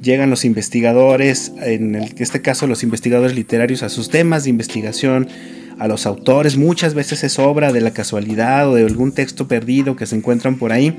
llegan 0.00 0.30
los 0.30 0.44
investigadores, 0.44 1.52
en 1.60 1.96
este 1.96 2.40
caso 2.40 2.66
los 2.66 2.82
investigadores 2.82 3.34
literarios, 3.34 3.82
a 3.82 3.88
sus 3.88 4.08
temas 4.08 4.44
de 4.44 4.50
investigación, 4.50 5.28
a 5.78 5.88
los 5.88 6.06
autores. 6.06 6.56
Muchas 6.56 6.94
veces 6.94 7.24
es 7.24 7.38
obra 7.38 7.72
de 7.72 7.80
la 7.80 7.92
casualidad 7.92 8.68
o 8.68 8.74
de 8.74 8.84
algún 8.84 9.12
texto 9.12 9.48
perdido 9.48 9.96
que 9.96 10.06
se 10.06 10.16
encuentran 10.16 10.56
por 10.56 10.72
ahí. 10.72 10.96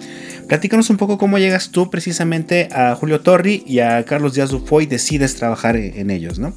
Platícanos 0.48 0.90
un 0.90 0.98
poco 0.98 1.18
cómo 1.18 1.40
llegas 1.40 1.72
tú 1.72 1.90
precisamente 1.90 2.68
a 2.72 2.96
Julio 2.96 3.22
Torri 3.22 3.64
y 3.66 3.80
a 3.80 4.04
Carlos 4.06 4.34
Díaz 4.34 4.50
Dufoy 4.50 4.84
y 4.84 4.88
decides 4.88 5.36
trabajar 5.36 5.78
en, 5.78 6.10
ellos, 6.10 6.40
¿no? 6.40 6.54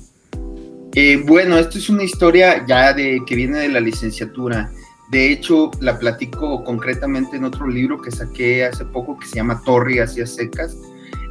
Eh, 0.94 1.22
bueno, 1.24 1.58
esto 1.58 1.78
es 1.78 1.88
una 1.88 2.04
historia 2.04 2.64
ya 2.66 2.92
de 2.92 3.20
que 3.26 3.34
viene 3.34 3.58
de 3.58 3.68
la 3.68 3.80
licenciatura. 3.80 4.70
De 5.10 5.30
hecho, 5.30 5.70
la 5.80 5.98
platico 5.98 6.64
concretamente 6.64 7.36
en 7.36 7.44
otro 7.44 7.68
libro 7.68 8.00
que 8.00 8.10
saqué 8.10 8.64
hace 8.64 8.84
poco 8.84 9.18
que 9.18 9.26
se 9.26 9.36
llama 9.36 9.62
Torre 9.64 10.00
hacia 10.00 10.26
secas. 10.26 10.76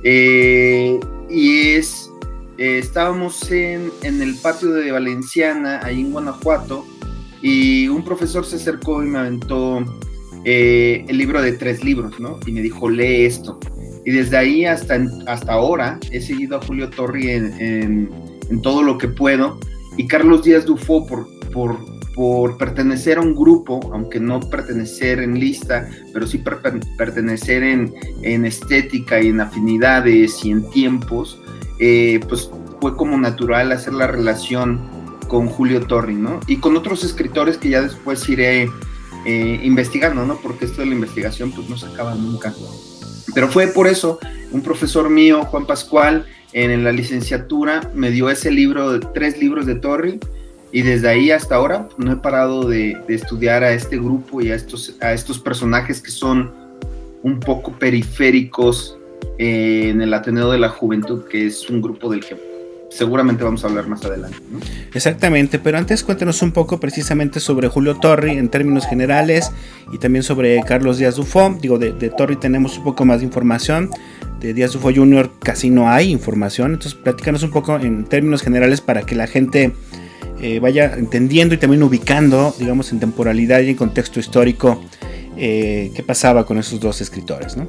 Eh, 0.03 1.00
y 1.30 1.70
es, 1.72 2.12
eh, 2.58 2.77
estábamos 2.77 3.50
en, 3.51 3.92
el 4.03 4.36
patio 4.36 4.72
de 4.72 4.92
Valenciana, 4.92 5.80
ahí 5.84 6.01
en 6.01 6.12
Guanajuato, 6.12 6.86
y 7.42 7.88
un 7.88 8.03
profesor 8.03 8.46
se 8.46 8.58
acercó 8.58 9.03
y 9.03 9.08
me 9.08 9.20
aventó 9.20 9.84
eh, 10.46 11.03
el 11.08 11.18
libro 11.18 11.42
de 11.42 11.53
tres 11.53 11.84
libros, 11.84 12.20
¿no? 12.20 12.39
Y 12.46 12.51
me 12.51 12.62
dijo, 12.62 12.89
lee 12.89 13.25
esto. 13.25 13.60
Y 14.06 14.12
desde 14.12 14.38
ahí 14.38 14.65
hasta, 14.65 15.01
hasta 15.25 15.53
ahora 15.53 16.00
he 16.12 16.22
seguido 16.22 16.58
a 16.58 16.62
Julio 16.62 16.89
Torri 16.89 17.32
en, 17.32 18.10
en, 18.50 18.62
todo 18.62 18.84
lo 18.84 18.98
que 18.98 19.08
puedo. 19.08 19.60
Y 19.98 20.08
Carlos 20.08 20.44
Díaz 20.44 20.65
Dufo, 20.65 21.08
por, 21.08 21.27
por 21.51 21.93
por 22.13 22.58
pertenecer 22.58 23.17
a 23.17 23.22
un 23.22 23.36
grupo, 23.36 23.79
aunque 23.91 24.20
no 24.20 24.39
pertenecer 24.39 25.20
en 25.20 25.39
lista, 25.39 25.89
pero 26.13 26.27
sí 26.27 26.43
pertenecer 26.98 27.63
en, 27.63 28.46
estética 28.46 29.22
y 29.22 29.29
en 29.29 29.41
afinidades 29.41 30.43
y 30.46 30.51
en 30.51 30.70
tiempos, 30.70 31.39
eh, 31.79 32.20
pues 32.29 32.50
fue 32.79 32.96
como 32.96 33.17
natural 33.17 33.72
hacer 33.72 33.93
la 33.93 34.08
relación 34.08 34.79
con 35.27 35.48
Julio 35.48 35.88
Torri, 35.88 36.15
¿no? 36.15 36.39
Y 36.48 36.58
con 36.58 36.75
otros 36.75 37.03
escritores 37.03 37.58
que 37.58 37.70
ya 37.70 37.82
después 37.82 38.27
iré 38.29 38.70
eh, 39.25 39.60
investigando, 39.63 40.25
¿no? 40.25 40.38
Porque 40.38 40.65
esto 40.65 40.82
de 40.82 40.88
la 40.88 40.96
investigación 40.96 41.51
pues 41.51 41.67
no 41.70 41.77
se 41.77 41.88
acaba 41.88 42.13
nunca. 42.13 42.53
Pero 43.34 43.48
fue 43.48 43.67
por 43.67 43.88
eso, 43.88 44.20
un 44.51 44.62
profesor 44.62 45.10
mío, 45.10 45.46
Juan 45.46 45.65
Pascual, 45.65 46.27
en 46.51 46.84
la 46.84 46.91
licenciatura, 46.91 47.89
me 47.96 48.12
dio 48.12 48.29
ese 48.29 48.51
libro, 48.51 49.00
tres 49.00 49.39
libros 49.39 49.65
de 49.65 49.75
Torri, 49.75 50.20
y 50.74 50.82
desde 50.82 51.08
ahí 51.08 51.30
hasta 51.30 51.56
ahora 51.56 51.88
no 51.98 52.12
he 52.12 52.15
parado 52.15 52.68
de, 52.68 52.98
estudiar 53.08 53.63
a 53.63 53.72
este 53.72 53.98
grupo 53.98 54.42
y 54.42 54.50
a 54.50 54.56
estos, 54.56 54.96
a 55.00 55.13
estos 55.13 55.39
personajes 55.39 56.01
que 56.01 56.10
son 56.10 56.51
un 57.22 57.39
poco 57.39 57.72
periféricos 57.74 58.98
eh, 59.38 59.89
en 59.92 60.01
el 60.01 60.13
Ateneo 60.13 60.51
de 60.51 60.58
la 60.58 60.70
Juventud, 60.70 61.25
que 61.30 61.46
es 61.46 61.70
un 61.70 61.80
grupo 61.80 62.10
del 62.10 62.25
que 62.25 62.36
seguramente 62.89 63.44
vamos 63.44 63.63
a 63.63 63.68
hablar 63.68 63.88
más 63.88 64.03
adelante. 64.03 64.36
Exactamente, 64.96 65.60
pero 65.60 65.77
antes 65.77 66.03
cuéntanos 66.03 66.42
un 66.42 66.51
poco 66.51 66.80
precisamente 66.80 67.39
sobre 67.39 67.68
Julio 67.68 67.96
Torri 67.96 68.32
en 68.32 68.50
términos 68.50 68.88
generales 68.88 69.51
y 69.92 70.00
también 70.00 70.24
sobre 70.24 70.60
Carlos 70.63 70.98
Díaz 70.98 71.15
Dufo. 71.15 71.56
Digo, 71.62 71.77
de, 71.77 71.92
Torri 72.10 72.36
tenemos 72.36 72.80
un 72.80 72.84
poco 72.84 73.06
más 73.06 73.20
de 73.20 73.25
información, 73.25 73.92
de 74.39 74.56
Díaz 74.56 74.74
Dufo 74.74 74.92
Jr. 74.94 75.30
casi 75.39 75.70
no 75.70 75.89
hay 75.89 76.10
información, 76.10 76.74
entonces 76.74 76.96
platícanos 76.96 77.44
un 77.44 77.51
poco 77.51 77.77
en 77.77 78.06
términos 78.06 78.42
generales 78.42 78.82
para 78.82 79.03
que 79.03 79.15
la 79.15 79.27
gente 79.27 79.72
eh, 80.44 80.60
vaya 80.60 80.96
entendiendo 80.98 81.56
y 81.56 81.58
también 81.58 81.84
ubicando, 81.84 82.54
digamos, 82.60 82.92
en 82.92 83.00
temporalidad 83.00 83.62
y 83.62 83.70
en 83.70 83.76
contexto 83.78 84.20
histórico 84.20 84.84
eh, 85.38 85.90
qué 85.96 86.04
pasaba 86.04 86.46
con 86.46 86.58
esos 86.58 86.82
dos 86.82 87.00
escritores, 87.00 87.56
¿no? 87.56 87.66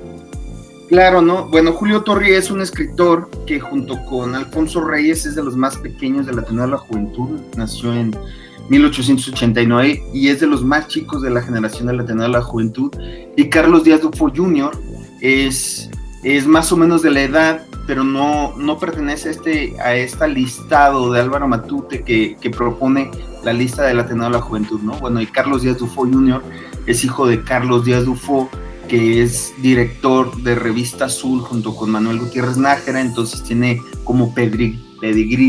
Claro, 0.89 1.23
¿no? 1.23 1.47
Bueno, 1.47 1.71
Julio 1.73 2.03
Torri 2.03 2.33
es 2.33 2.51
un 2.51 2.61
escritor 2.61 3.31
que 3.47 3.61
junto 3.61 4.05
con 4.07 4.35
Alfonso 4.35 4.83
Reyes 4.83 5.25
es 5.25 5.37
de 5.37 5.45
los 5.45 5.55
más 5.57 5.77
pequeños 5.77 6.27
de 6.27 6.33
la 6.35 6.41
Ateneo 6.43 6.65
de 6.65 6.71
la 6.73 6.79
Juventud. 6.79 7.39
Nació 7.57 7.95
en 7.95 8.11
1889 8.69 10.03
y 10.13 10.27
es 10.27 10.41
de 10.41 10.49
los 10.49 10.65
más 10.65 10.89
chicos 10.89 11.23
de 11.23 11.31
la 11.31 11.43
generación 11.43 11.87
de 11.87 11.93
la 11.93 12.03
Ateneo 12.03 12.25
de 12.25 12.31
la 12.31 12.43
Juventud. 12.43 12.91
Y 13.37 13.49
Carlos 13.51 13.85
Díaz 13.85 14.01
Dufo 14.01 14.33
Jr. 14.35 14.77
es, 15.21 15.91
es 16.25 16.47
más 16.47 16.73
o 16.73 16.77
menos 16.77 17.03
de 17.03 17.11
la 17.11 17.23
edad, 17.23 17.67
pero 17.87 18.03
no, 18.03 18.57
no 18.57 18.79
pertenece 18.79 19.29
a 19.29 19.33
este 19.33 19.81
a 19.81 19.95
esta 19.95 20.27
listado 20.27 21.13
de 21.13 21.21
Álvaro 21.21 21.47
Matute 21.47 22.03
que, 22.03 22.37
que 22.41 22.51
propone 22.51 23.11
la 23.45 23.53
lista 23.53 23.83
de 23.83 23.95
la 23.95 24.03
Ateneo 24.03 24.25
de 24.25 24.31
la 24.31 24.41
Juventud, 24.41 24.81
¿no? 24.81 24.95
Bueno, 24.95 25.21
y 25.21 25.27
Carlos 25.27 25.63
Díaz 25.63 25.79
Dufo 25.79 26.03
Jr. 26.03 26.43
es 26.87 27.05
hijo 27.05 27.27
de 27.27 27.43
Carlos 27.43 27.85
Díaz 27.85 28.05
Dufo 28.07 28.49
que 28.89 29.23
es 29.23 29.55
director 29.61 30.37
de 30.43 30.55
Revista 30.55 31.07
Azul 31.07 31.41
junto 31.41 31.75
con 31.75 31.91
Manuel 31.91 32.19
Gutiérrez 32.19 32.57
Nájera, 32.57 33.01
entonces 33.01 33.43
tiene 33.43 33.81
como 34.05 34.35
pedigrí, 34.35 34.79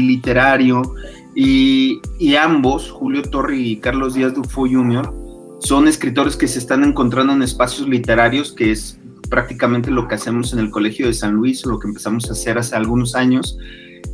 literario 0.02 0.96
y, 1.36 2.02
ambos, 2.36 2.90
Julio 2.90 3.24
Torri 3.24 3.72
y 3.72 3.78
Carlos 3.78 4.14
Díaz 4.14 4.34
Dufo 4.34 4.62
Jr., 4.62 5.14
son 5.60 5.88
escritores 5.88 6.36
que 6.38 6.48
se 6.48 6.60
están 6.60 6.84
encontrando 6.84 7.34
en 7.34 7.42
espacios 7.42 7.88
literarios, 7.88 8.54
que 8.54 8.72
es 8.72 9.00
prácticamente 9.30 9.92
lo 9.92 10.08
que 10.08 10.16
hacemos 10.16 10.54
en 10.54 10.60
el 10.60 10.70
Colegio 10.70 11.08
de 11.08 11.14
San 11.14 11.34
Luis, 11.34 11.66
lo 11.66 11.80
que 11.80 11.88
empezamos 11.88 12.30
a 12.30 12.34
hacer 12.34 12.58
hace 12.58 12.76
algunos 12.76 13.16
años, 13.16 13.58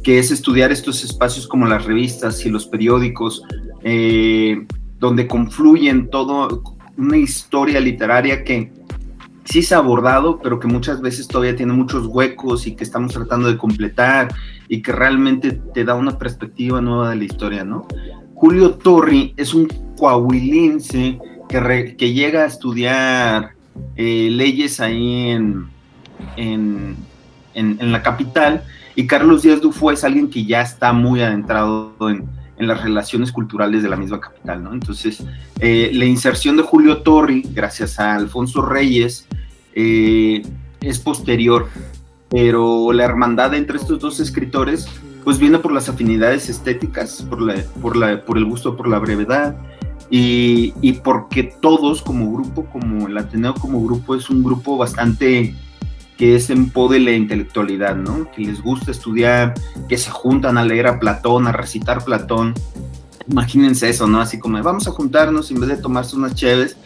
que 0.04 0.20
es 0.20 0.32
estudiar 0.32 0.72
estos 0.72 1.04
espacios 1.04 1.48
como 1.48 1.68
las 1.68 1.86
revistas 1.86 2.46
y 2.46 2.50
los 2.50 2.66
periódicos, 2.66 3.44
eh, 3.84 4.66
donde 5.00 5.28
confluyen 5.28 6.10
todo 6.10 6.64
una 6.98 7.18
historia 7.18 7.80
literaria 7.80 8.44
que 8.44 8.72
sí 9.46 9.62
se 9.62 9.76
ha 9.76 9.80
abordado, 9.80 10.40
pero 10.42 10.60
que 10.60 10.68
muchas 10.68 11.02
veces 11.02 11.28
todavía 11.28 11.56
tiene 11.56 11.74
muchos 11.74 12.06
huecos 12.08 12.68
y 12.68 12.76
que 12.76 12.84
estamos 12.84 13.14
tratando 13.14 13.48
de 13.48 13.58
completar 13.58 14.34
y 14.68 14.82
que 14.82 14.92
realmente 14.92 15.52
te 15.74 15.84
da 15.84 15.96
una 15.96 16.18
perspectiva 16.18 16.82
nueva 16.82 17.10
de 17.10 17.16
la 17.18 17.24
historia, 17.24 17.64
¿no? 17.64 17.88
Julio 18.34 18.72
Torri 18.72 19.34
es 19.38 19.54
un 19.54 19.68
coahuilense 19.98 21.20
que 21.48 22.14
llega 22.14 22.44
a 22.44 22.46
estudiar 22.46 23.56
eh, 23.96 24.30
leyes 24.32 24.80
ahí 24.80 25.30
en, 25.30 25.68
en, 26.36 26.98
en, 27.54 27.92
la 27.92 28.02
capital 28.02 28.64
y 28.96 29.08
Carlos 29.08 29.44
Díaz 29.44 29.62
Dufo 29.62 29.92
es 29.92 30.04
alguien 30.04 30.30
que 30.30 30.46
ya 30.46 30.62
está 30.62 30.94
muy 30.94 31.22
adentrado 31.22 31.94
en, 32.02 32.28
en 32.62 32.68
las 32.68 32.84
relaciones 32.84 33.32
culturales 33.32 33.82
de 33.82 33.90
la 33.90 33.96
misma 33.96 34.22
capital, 34.22 34.64
¿no? 34.64 34.74
Entonces, 34.74 35.24
eh, 35.60 35.90
la 35.96 36.06
inserción 36.06 36.58
de 36.58 36.64
Julio 36.64 37.02
Torri, 37.02 37.42
gracias 37.54 38.00
a 38.00 38.14
Alfonso 38.14 38.62
Reyes, 38.62 39.28
eh, 39.74 40.44
es 40.80 41.00
posterior, 41.00 41.70
pero 42.30 42.94
la 42.94 43.04
hermandad 43.04 43.56
entre 43.56 43.78
estos 43.78 44.00
dos 44.00 44.20
escritores, 44.20 44.88
pues 45.24 45.40
viene 45.40 45.58
por 45.58 45.72
las 45.72 45.90
afinidades 45.90 46.50
estéticas, 46.50 47.26
por, 47.28 47.42
la, 47.42 47.56
por, 47.82 47.98
la, 47.98 48.24
por 48.24 48.38
el 48.38 48.46
gusto 48.46 48.78
por 48.78 48.88
la 48.88 49.00
brevedad, 49.00 49.56
y, 50.12 50.74
y, 50.82 50.94
porque 50.94 51.44
todos 51.44 52.02
como 52.02 52.32
grupo, 52.34 52.66
como 52.66 53.08
el 53.08 53.18
Ateneo 53.18 53.54
como 53.56 53.82
grupo, 53.82 54.14
es 54.14 54.30
un 54.30 54.44
grupo 54.44 54.78
bastante 54.78 55.56
que 56.22 56.36
es 56.36 56.52
en 56.52 56.70
pos 56.70 56.92
de 56.92 57.00
la 57.00 57.14
intelectualidad, 57.14 57.96
¿no? 57.96 58.30
Que 58.30 58.44
les 58.44 58.62
gusta 58.62 58.92
estudiar, 58.92 59.56
que 59.90 59.98
se 59.98 60.12
juntan 60.12 60.58
a 60.60 60.64
leer 60.64 60.86
a 60.86 61.00
Platón, 61.00 61.48
a 61.48 61.52
recitar 61.52 62.06
Platón. 62.06 62.54
Imagínense 63.28 63.90
eso, 63.90 64.06
¿no? 64.06 64.22
Así 64.22 64.38
como 64.38 64.62
vamos 64.62 64.88
a 64.88 64.92
juntarnos 64.92 65.50
en 65.50 65.60
vez 65.60 65.70
de 65.70 65.78
tomarse 65.78 66.16
unas 66.16 66.36
chéves, 66.36 66.78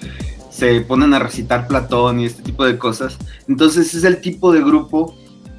se 0.49 0.79
ponen 0.79 1.13
a 1.13 1.19
recitar 1.19 1.67
Platón 1.67 2.21
y 2.21 2.25
este 2.27 2.43
tipo 2.43 2.63
de 2.63 2.77
cosas. 2.77 3.17
Entonces 3.49 3.93
es 3.93 4.05
el 4.05 4.21
tipo 4.21 4.53
de 4.53 4.61
grupo 4.63 5.13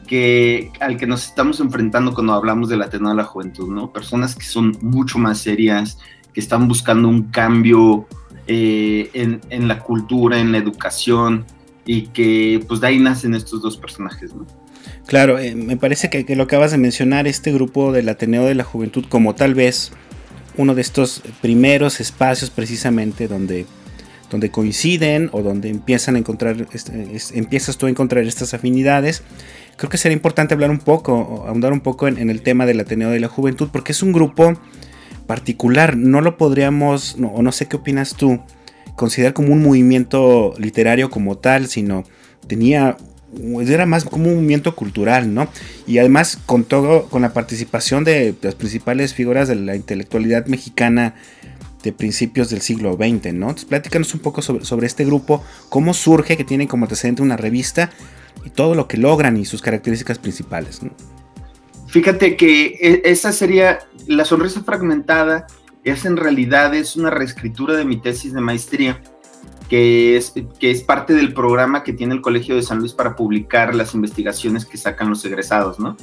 que, 0.07 0.73
al 0.81 0.97
que 0.97 1.07
nos 1.07 1.27
estamos 1.27 1.61
enfrentando 1.61 2.15
cuando 2.15 2.33
hablamos 2.33 2.71
de 2.71 2.79
la 2.79 2.89
de 2.89 2.99
la 2.99 3.25
juventud, 3.25 3.69
¿no? 3.69 3.93
Personas 3.93 4.35
que 4.35 4.47
son 4.47 4.79
mucho 4.81 5.19
más 5.19 5.39
serias, 5.39 5.99
que 6.37 6.41
están 6.41 6.69
buscando 6.69 7.09
un 7.09 7.31
cambio 7.31 8.07
eh, 8.47 9.09
en, 9.15 9.41
en, 9.49 9.69
la 9.69 9.79
cultura, 9.79 10.39
en 10.39 10.53
la 10.53 10.59
educación, 10.59 11.47
y 11.87 12.09
que 12.09 12.63
pues 12.69 12.83
de 12.83 12.89
ahí 12.89 12.99
nacen 12.99 13.33
estos 13.33 13.63
dos 13.63 13.79
personajes, 13.79 14.35
¿no? 14.35 14.47
Claro, 15.07 15.39
eh, 15.39 15.55
me 15.55 15.79
parece 15.79 16.11
que, 16.11 16.37
lo 16.37 16.43
acabas 16.43 16.73
de 16.73 16.77
mencionar, 16.77 17.27
este 17.27 17.53
grupo 17.53 17.91
del 17.91 18.11
Ateneo 18.11 18.45
de 18.45 18.55
la 18.55 18.65
Juventud 18.65 19.07
como 19.09 19.35
tal 19.35 19.55
vez 19.55 19.93
uno 20.59 20.75
de 20.75 20.83
estos 20.83 21.23
primeros 21.41 22.01
espacios 22.01 22.51
precisamente 22.51 23.29
donde, 23.29 23.65
donde 24.31 24.51
coinciden 24.51 25.31
o 25.33 25.41
donde 25.41 25.71
empiezan 25.71 26.17
a 26.17 26.19
encontrar, 26.19 26.67
este, 26.71 27.17
empiezas 27.33 27.79
tú 27.79 27.87
a 27.87 27.89
encontrar 27.89 28.25
estas 28.25 28.53
afinidades. 28.53 29.23
Creo 29.79 29.89
que 29.89 29.97
sería 29.97 30.15
importante 30.15 30.53
hablar 30.53 30.71
un 30.71 30.81
poco, 30.81 31.47
ahondar 31.49 31.73
un 31.73 31.81
poco 31.81 32.09
en, 32.09 32.29
el 32.29 32.43
tema 32.43 32.67
del 32.67 32.81
Ateneo 32.81 33.09
de 33.09 33.21
la 33.21 33.29
Juventud, 33.29 33.71
porque 33.73 33.93
es 33.93 34.03
un 34.03 34.13
grupo 34.13 34.55
particular, 35.27 35.97
no 35.97 36.21
lo 36.21 36.37
podríamos, 36.37 37.17
o 37.21 37.43
no 37.43 37.53
sé 37.53 37.67
qué 37.67 37.77
opinas 37.77 38.15
tú, 38.15 38.41
considerar 38.95 39.35
como 39.35 39.53
un 39.53 39.63
movimiento 39.63 40.55
literario 40.59 41.11
como 41.11 41.37
tal, 41.37 41.69
sino 41.69 42.05
tenía 42.47 42.97
era 43.61 43.87
más 43.87 44.05
como 44.05 44.29
un 44.29 44.37
movimiento 44.37 44.75
cultural, 44.75 45.35
¿no? 45.35 45.49
Y 45.87 45.99
además 45.99 46.39
con 46.47 46.65
todo, 46.65 47.07
con 47.09 47.23
la 47.23 47.33
participación 47.33 48.05
de 48.05 48.35
las 48.41 48.55
principales 48.55 49.15
figuras 49.15 49.49
de 49.49 49.57
la 49.57 49.77
intelectualidad 49.77 50.47
mexicana 50.47 51.15
de 51.83 51.93
principios 51.93 52.51
del 52.51 52.63
siglo 52.63 52.95
XX, 52.95 53.35
¿no? 53.35 53.51
Entonces, 53.51 54.15
un 54.15 54.21
poco 54.21 54.43
sobre, 54.43 54.65
sobre 54.65 54.87
este 54.87 55.05
grupo, 55.05 55.45
cómo 55.69 55.93
surge, 55.93 56.37
que 56.37 56.45
tienen 56.45 56.67
como 56.67 56.85
antecedente 56.85 57.23
una 57.23 57.37
revista 57.37 57.91
y 58.45 58.51
todo 58.51 58.75
lo 58.75 58.89
que 58.89 58.97
logran 58.97 59.37
y 59.37 59.45
sus 59.45 59.61
características 59.61 60.19
principales, 60.19 60.83
¿no? 60.83 60.93
Fíjate 61.89 62.37
que 62.37 62.67
e, 62.81 63.03
esa 63.05 63.33
sería 63.33 63.79
la 64.07 64.25
sonrisa 64.25 64.63
fragmentada 64.63 65.47
es 65.85 66.05
en 66.05 66.17
realidad 66.17 66.75
es 66.75 66.97
una 66.97 67.11
reescritura 67.11 67.75
de 67.75 67.85
mi 67.85 68.01
tesis 68.01 68.33
de 68.33 68.41
maestría, 68.41 69.01
que 69.69 70.17
es, 70.17 70.33
que 70.59 70.71
es 70.71 70.83
parte 70.83 71.15
del 71.15 71.33
programa 71.33 71.83
que 71.83 71.93
tiene 71.93 72.15
el 72.15 72.21
Colegio 72.21 72.57
de 72.57 72.63
San 72.63 72.79
Luis 72.79 72.93
para 72.93 73.17
publicar 73.17 73.75
las 73.75 73.95
investigaciones 73.95 74.65
que 74.65 74.79
sacan 74.79 75.09
los 75.09 75.25
egresados, 75.25 75.79
¿no? 75.79 75.97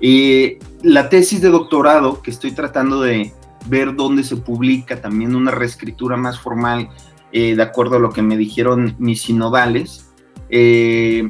Y 0.00 0.58
la 0.82 1.08
tesis 1.08 1.40
de 1.40 1.48
doctorado, 1.48 2.22
que 2.22 2.30
estoy 2.30 2.52
tratando 2.52 3.00
de 3.00 3.32
ver 3.66 3.94
dónde 3.94 4.24
se 4.24 4.36
publica, 4.36 5.00
también 5.00 5.34
una 5.34 5.50
reescritura 5.50 6.16
más 6.16 6.38
formal, 6.38 6.90
eh, 7.32 7.56
de 7.56 7.62
acuerdo 7.62 7.96
a 7.96 7.98
lo 7.98 8.10
que 8.10 8.22
me 8.22 8.36
dijeron 8.36 8.94
mis 8.98 9.22
sinodales, 9.22 10.10
eh, 10.48 11.28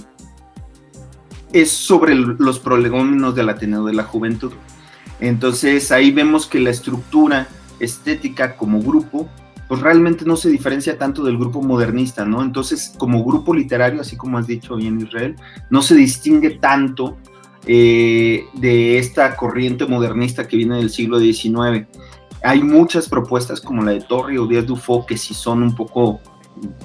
es 1.53 1.71
sobre 1.71 2.15
los 2.15 2.59
prolegómenos 2.59 3.35
del 3.35 3.49
Ateneo 3.49 3.85
de 3.85 3.95
la 3.95 4.05
Juventud. 4.05 4.53
Entonces 5.21 5.91
ahí 5.93 6.11
vemos 6.11 6.47
que 6.47 6.61
la 6.61 6.71
estructura 6.71 7.49
estética 7.81 8.57
como 8.57 8.81
grupo, 8.81 9.29
pues 9.69 9.81
realmente 9.81 10.25
no 10.25 10.37
se 10.37 10.49
diferencia 10.49 10.99
tanto 10.99 11.25
del 11.25 11.39
grupo 11.39 11.63
modernista, 11.63 12.25
¿no? 12.25 12.43
Entonces, 12.43 12.95
como 12.97 13.25
grupo 13.25 13.55
literario, 13.55 14.01
así 14.01 14.17
como 14.17 14.39
has 14.39 14.47
dicho 14.47 14.75
hoy 14.75 14.87
en 14.87 15.01
Israel, 15.01 15.37
no 15.71 15.83
se 15.83 15.95
distingue 15.95 16.51
tanto 16.51 17.17
eh, 17.67 18.45
de 18.55 18.99
esta 18.99 19.37
corriente 19.37 19.87
modernista 19.87 20.47
que 20.47 20.57
viene 20.57 20.77
del 20.77 20.91
siglo 20.91 21.19
XIX. 21.19 21.87
Hay 22.43 22.63
muchas 22.63 23.09
propuestas 23.09 23.61
como 23.61 23.83
la 23.83 23.93
de 23.93 24.03
Torri 24.03 24.39
o 24.39 24.47
Díaz 24.47 24.67
Dufo 24.67 25.05
que 25.05 25.17
sí 25.17 25.35
son 25.35 25.63
un 25.63 25.75
poco 25.75 26.21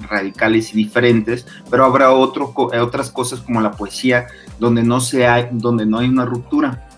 radicales 0.08 0.74
y 0.74 0.76
diferentes, 0.76 1.46
pero 1.70 1.84
habrá 1.84 2.10
otro, 2.10 2.52
otras 2.56 3.10
cosas 3.10 3.40
como 3.40 3.60
la 3.60 3.70
poesía 3.70 4.26
donde 4.58 4.82
no, 4.82 5.00
se 5.00 5.26
hay, 5.26 5.48
donde 5.52 5.86
no 5.86 5.98
hay 5.98 6.08
una 6.08 6.24
ruptura 6.24 6.88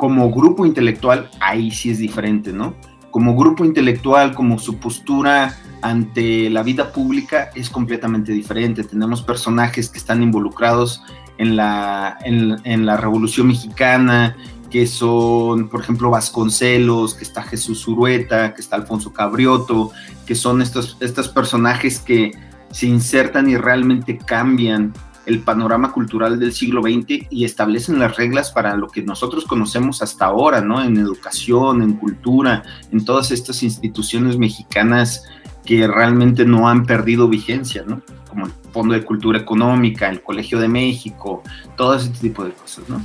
como 0.00 0.30
grupo 0.30 0.64
intelectual, 0.64 1.28
ahí 1.40 1.70
sí 1.70 1.90
es 1.90 1.98
diferente, 1.98 2.54
¿no? 2.54 2.74
Como 3.10 3.36
grupo 3.36 3.66
intelectual, 3.66 4.34
como 4.34 4.58
su 4.58 4.78
postura 4.78 5.58
ante 5.82 6.48
la 6.48 6.62
vida 6.62 6.90
pública 6.90 7.50
es 7.54 7.68
completamente 7.68 8.32
diferente. 8.32 8.82
Tenemos 8.82 9.20
personajes 9.20 9.90
que 9.90 9.98
están 9.98 10.22
involucrados 10.22 11.02
en 11.36 11.54
la, 11.54 12.16
en, 12.24 12.86
la 12.86 12.96
Revolución 12.96 13.48
Mexicana, 13.48 14.38
que 14.70 14.86
son, 14.86 15.68
por 15.68 15.82
ejemplo, 15.82 16.08
Vasconcelos, 16.08 17.12
que 17.12 17.24
está 17.24 17.42
Jesús 17.42 17.86
Urueta, 17.86 18.54
que 18.54 18.62
está 18.62 18.76
Alfonso 18.76 19.12
Cabrioto, 19.12 19.90
que 20.24 20.34
son 20.34 20.62
estos, 20.62 20.96
estos 21.00 21.28
personajes 21.28 22.00
que 22.00 22.32
se 22.70 22.86
insertan 22.86 23.50
y 23.50 23.58
realmente 23.58 24.16
cambian 24.16 24.94
el 25.26 25.40
panorama 25.40 25.92
cultural 25.92 26.38
del 26.38 26.52
siglo 26.52 26.82
XX 26.82 27.26
y 27.30 27.44
establecen 27.44 27.98
las 27.98 28.16
reglas 28.16 28.50
para 28.50 28.76
lo 28.76 28.88
que 28.88 29.02
nosotros 29.02 29.44
conocemos 29.44 30.02
hasta 30.02 30.26
ahora, 30.26 30.60
¿no? 30.60 30.82
En 30.82 30.96
educación, 30.96 31.82
en 31.82 31.94
cultura, 31.94 32.62
en 32.90 33.04
todas 33.04 33.30
estas 33.30 33.62
instituciones 33.62 34.38
mexicanas 34.38 35.24
que 35.64 35.86
realmente 35.86 36.44
no 36.44 36.68
han 36.68 36.86
perdido 36.86 37.28
vigencia, 37.28 37.84
¿no? 37.86 38.02
Como 38.28 38.46
el 38.46 38.52
Fondo 38.72 38.94
de 38.94 39.04
Cultura 39.04 39.38
Económica, 39.38 40.08
el 40.08 40.22
Colegio 40.22 40.58
de 40.58 40.68
México, 40.68 41.42
todo 41.76 41.94
ese 41.96 42.08
tipo 42.10 42.44
de 42.44 42.52
cosas, 42.52 42.88
¿no? 42.88 43.04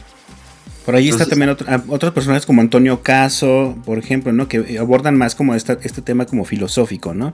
Por 0.86 0.96
ahí 0.96 1.10
está 1.10 1.26
también 1.26 1.50
otro, 1.50 1.66
ah, 1.68 1.82
otros 1.88 2.14
personajes 2.14 2.46
como 2.46 2.62
Antonio 2.62 3.02
Caso, 3.02 3.76
por 3.86 3.98
ejemplo, 3.98 4.32
¿no? 4.32 4.48
Que 4.48 4.78
abordan 4.78 5.18
más 5.18 5.34
como 5.34 5.56
este 5.56 5.76
tema 6.04 6.28
como 6.28 6.46
filosófico, 6.46 7.14
¿no? 7.16 7.34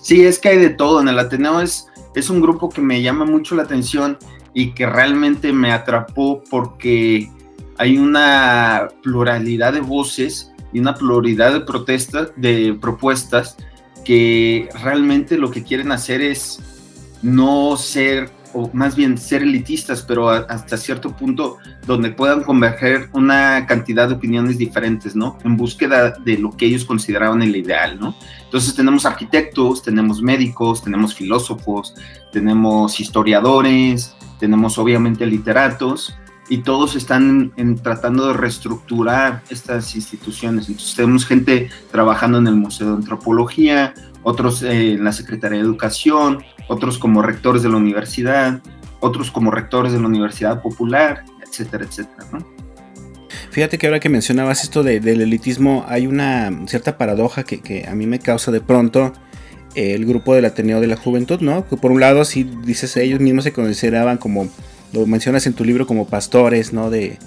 Sí, 0.00 0.24
es 0.24 0.38
que 0.38 0.50
hay 0.50 0.58
de 0.58 0.70
todo. 0.70 1.00
En 1.00 1.08
el 1.08 1.18
Ateneo 1.18 1.60
es, 1.60 1.87
es 2.14 2.30
un 2.30 2.40
grupo 2.40 2.68
que 2.68 2.80
me 2.80 3.02
llama 3.02 3.24
mucho 3.24 3.54
la 3.54 3.62
atención 3.62 4.18
y 4.54 4.72
que 4.72 4.86
realmente 4.86 5.52
me 5.52 5.72
atrapó 5.72 6.42
porque 6.50 7.30
hay 7.76 7.98
una 7.98 8.88
pluralidad 9.02 9.72
de 9.72 9.80
voces 9.80 10.52
y 10.72 10.80
una 10.80 10.94
pluralidad 10.94 11.52
de 11.52 11.60
protestas, 11.60 12.30
de 12.36 12.76
propuestas 12.80 13.56
que 14.04 14.68
realmente 14.82 15.38
lo 15.38 15.50
que 15.50 15.62
quieren 15.62 15.92
hacer 15.92 16.20
es 16.20 16.60
no 17.22 17.76
ser, 17.76 18.30
o 18.52 18.70
más 18.72 18.96
bien 18.96 19.18
ser 19.18 19.42
elitistas, 19.42 20.02
pero 20.02 20.28
hasta 20.30 20.76
cierto 20.76 21.14
punto 21.14 21.58
donde 21.86 22.10
puedan 22.10 22.42
converger 22.42 23.08
una 23.12 23.66
cantidad 23.66 24.08
de 24.08 24.14
opiniones 24.14 24.58
diferentes, 24.58 25.14
¿no? 25.14 25.38
En 25.44 25.56
búsqueda 25.56 26.10
de 26.24 26.38
lo 26.38 26.56
que 26.56 26.66
ellos 26.66 26.84
consideraban 26.84 27.42
el 27.42 27.54
ideal, 27.56 27.98
¿no? 28.00 28.14
Entonces 28.44 28.74
tenemos 28.74 29.06
arquitectos, 29.06 29.82
tenemos 29.82 30.22
médicos, 30.22 30.82
tenemos 30.82 31.14
filósofos, 31.14 31.94
tenemos 32.32 33.00
historiadores, 33.00 34.14
tenemos 34.38 34.78
obviamente 34.78 35.26
literatos, 35.26 36.14
y 36.48 36.58
todos 36.58 36.96
están 36.96 37.52
tratando 37.82 38.28
de 38.28 38.32
reestructurar 38.32 39.42
estas 39.50 39.94
instituciones. 39.94 40.68
Entonces 40.68 40.94
tenemos 40.94 41.26
gente 41.26 41.70
trabajando 41.90 42.38
en 42.38 42.46
el 42.46 42.54
Museo 42.54 42.88
de 42.88 42.94
Antropología, 42.94 43.94
otros 44.28 44.62
eh, 44.62 44.92
en 44.92 45.04
la 45.04 45.12
Secretaría 45.12 45.58
de 45.58 45.64
Educación, 45.64 46.44
otros 46.68 46.98
como 46.98 47.22
rectores 47.22 47.62
de 47.62 47.70
la 47.70 47.76
universidad, 47.76 48.60
otros 49.00 49.30
como 49.30 49.50
rectores 49.50 49.92
de 49.92 50.00
la 50.00 50.06
Universidad 50.06 50.60
Popular, 50.60 51.24
etcétera, 51.46 51.84
etcétera. 51.84 52.26
Fíjate 53.50 53.78
que 53.78 53.86
ahora 53.86 54.00
que 54.00 54.10
mencionabas 54.10 54.62
esto 54.62 54.82
del 54.82 55.22
elitismo, 55.22 55.84
hay 55.88 56.06
una 56.06 56.52
cierta 56.66 56.98
paradoja 56.98 57.42
que, 57.42 57.60
que, 57.60 57.88
a 57.88 57.94
mí 57.94 58.06
me 58.06 58.18
causa 58.18 58.52
de 58.52 58.60
pronto 58.60 59.14
el 59.74 60.04
grupo 60.04 60.34
del 60.34 60.44
Ateneo 60.44 60.80
de 60.80 60.88
la 60.88 60.96
Juventud, 60.96 61.40
¿no? 61.40 61.66
Que 61.66 61.76
por 61.76 61.90
un 61.90 62.00
lado, 62.00 62.24
si 62.26 62.44
dices, 62.44 62.96
ellos 62.98 63.20
mismos 63.20 63.44
se 63.44 63.52
consideraban 63.52 64.18
como 64.18 64.48
lo 64.92 65.06
mencionas 65.06 65.46
en 65.46 65.54
tu 65.54 65.64
libro 65.64 65.86
como 65.86 66.06
pastores, 66.06 66.74
¿no? 66.74 66.90
De, 66.90 67.18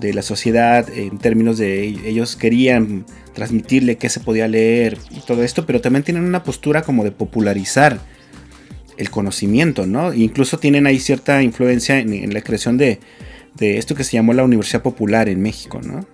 la 0.00 0.22
sociedad, 0.22 0.88
en 0.90 1.18
términos 1.18 1.58
de 1.58 1.84
ellos 1.84 2.36
querían 2.36 3.04
transmitirle 3.34 3.96
qué 3.96 4.08
se 4.08 4.20
podía 4.20 4.48
leer 4.48 4.98
y 5.10 5.20
todo 5.20 5.42
esto, 5.42 5.66
pero 5.66 5.80
también 5.80 6.02
tienen 6.02 6.24
una 6.24 6.42
postura 6.42 6.82
como 6.82 7.04
de 7.04 7.12
popularizar 7.12 8.00
el 8.96 9.10
conocimiento, 9.10 9.86
¿no? 9.86 10.12
incluso 10.12 10.58
tienen 10.58 10.86
ahí 10.86 10.98
cierta 10.98 11.42
influencia 11.42 11.98
en, 11.98 12.34
la 12.34 12.42
creación 12.42 12.76
de, 12.76 13.00
esto 13.58 13.94
que 13.94 14.04
se 14.04 14.12
llamó 14.12 14.32
la 14.32 14.44
Universidad 14.44 14.82
Popular 14.82 15.28
en 15.28 15.40
México, 15.42 15.80
¿no? 15.82 16.06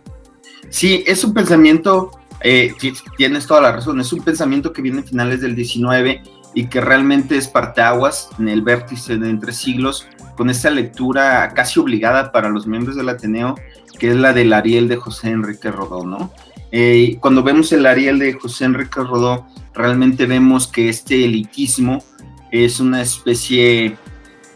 Sí, 0.68 1.04
es 1.06 1.22
un 1.22 1.32
pensamiento, 1.32 2.10
eh, 2.42 2.72
tienes 3.16 3.46
toda 3.46 3.60
la 3.60 3.72
razón, 3.72 4.00
es 4.00 4.12
un 4.12 4.22
pensamiento 4.22 4.72
que 4.72 4.82
viene 4.82 5.00
a 5.00 5.02
finales 5.04 5.40
del 5.40 5.54
19 5.54 6.22
y 6.54 6.66
que 6.66 6.80
realmente 6.80 7.36
es 7.36 7.46
parteaguas 7.46 8.30
en 8.38 8.48
el 8.48 8.62
vértice 8.62 9.16
de 9.16 9.30
entre 9.30 9.52
siglos 9.52 10.08
con 10.36 10.50
esta 10.50 10.70
lectura 10.70 11.52
casi 11.54 11.80
obligada 11.80 12.30
para 12.32 12.48
los 12.48 12.66
miembros 12.66 12.96
del 12.96 13.08
Ateneo, 13.08 13.54
que 13.98 14.10
es 14.10 14.16
la 14.16 14.32
del 14.32 14.52
Ariel 14.52 14.88
de 14.88 14.96
José 14.96 15.30
Enrique 15.30 15.70
Rodó, 15.70 16.04
¿no? 16.04 16.32
Eh, 16.72 17.16
cuando 17.20 17.42
vemos 17.42 17.72
el 17.72 17.86
Ariel 17.86 18.18
de 18.18 18.34
José 18.34 18.64
Enrique 18.64 19.00
Rodó, 19.00 19.46
realmente 19.74 20.26
vemos 20.26 20.66
que 20.66 20.88
este 20.88 21.24
elitismo 21.24 22.02
es 22.50 22.80
una 22.80 23.02
especie 23.02 23.96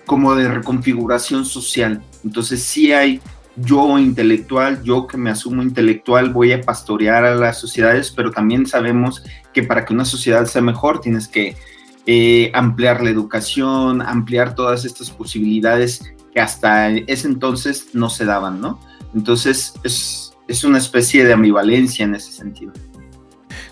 como 0.06 0.34
de 0.34 0.48
reconfiguración 0.48 1.44
social. 1.44 2.02
Entonces 2.24 2.62
sí 2.62 2.92
hay 2.92 3.20
yo 3.56 3.98
intelectual, 3.98 4.82
yo 4.82 5.06
que 5.06 5.16
me 5.16 5.30
asumo 5.30 5.62
intelectual, 5.62 6.30
voy 6.30 6.52
a 6.52 6.60
pastorear 6.60 7.24
a 7.24 7.34
las 7.34 7.58
sociedades, 7.58 8.10
pero 8.10 8.30
también 8.30 8.66
sabemos 8.66 9.24
que 9.52 9.62
para 9.62 9.84
que 9.84 9.92
una 9.92 10.04
sociedad 10.04 10.46
sea 10.46 10.62
mejor 10.62 11.00
tienes 11.00 11.28
que 11.28 11.56
eh, 12.06 12.50
ampliar 12.54 13.02
la 13.02 13.10
educación, 13.10 14.02
ampliar 14.02 14.54
todas 14.54 14.84
estas 14.84 15.10
posibilidades 15.10 16.00
que 16.32 16.40
hasta 16.40 16.90
ese 16.90 17.26
entonces 17.26 17.88
no 17.92 18.10
se 18.10 18.24
daban, 18.24 18.60
¿no? 18.60 18.80
Entonces 19.14 19.74
es, 19.84 20.32
es 20.48 20.64
una 20.64 20.78
especie 20.78 21.24
de 21.24 21.32
ambivalencia 21.32 22.04
en 22.04 22.14
ese 22.14 22.32
sentido. 22.32 22.72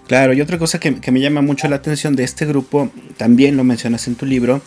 Claro, 0.09 0.33
y 0.33 0.41
otra 0.41 0.59
cosa 0.59 0.81
que, 0.81 1.13
me 1.13 1.21
llama 1.21 1.43
mucho 1.43 1.69
la 1.69 1.77
atención 1.77 2.17
de 2.17 2.25
este 2.25 2.47
grupo, 2.47 2.91
también 3.19 3.59
lo 3.59 3.65
mencionas 3.65 4.09
en 4.09 4.15
tu 4.15 4.25
libro, 4.25 4.63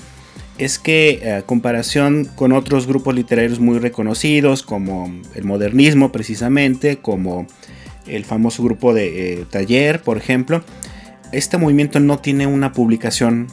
es 0.60 0.78
que 0.78 1.20
eh, 1.24 1.32
a 1.34 1.42
comparación 1.42 2.26
con 2.26 2.52
otros 2.52 2.86
grupos 2.86 3.16
literarios 3.16 3.60
muy 3.60 3.80
reconocidos, 3.80 4.62
como 4.62 5.12
el 5.34 5.44
modernismo 5.44 6.12
precisamente, 6.12 6.98
como 6.98 7.48
el 8.06 8.24
famoso 8.24 8.62
grupo 8.64 8.94
de 8.94 9.34
eh, 9.34 9.46
Taller, 9.50 10.04
por 10.04 10.18
ejemplo, 10.18 10.64
este 11.32 11.58
movimiento 11.58 12.00
no 12.00 12.20
tiene 12.20 12.48
una 12.48 12.72
publicación, 12.72 13.48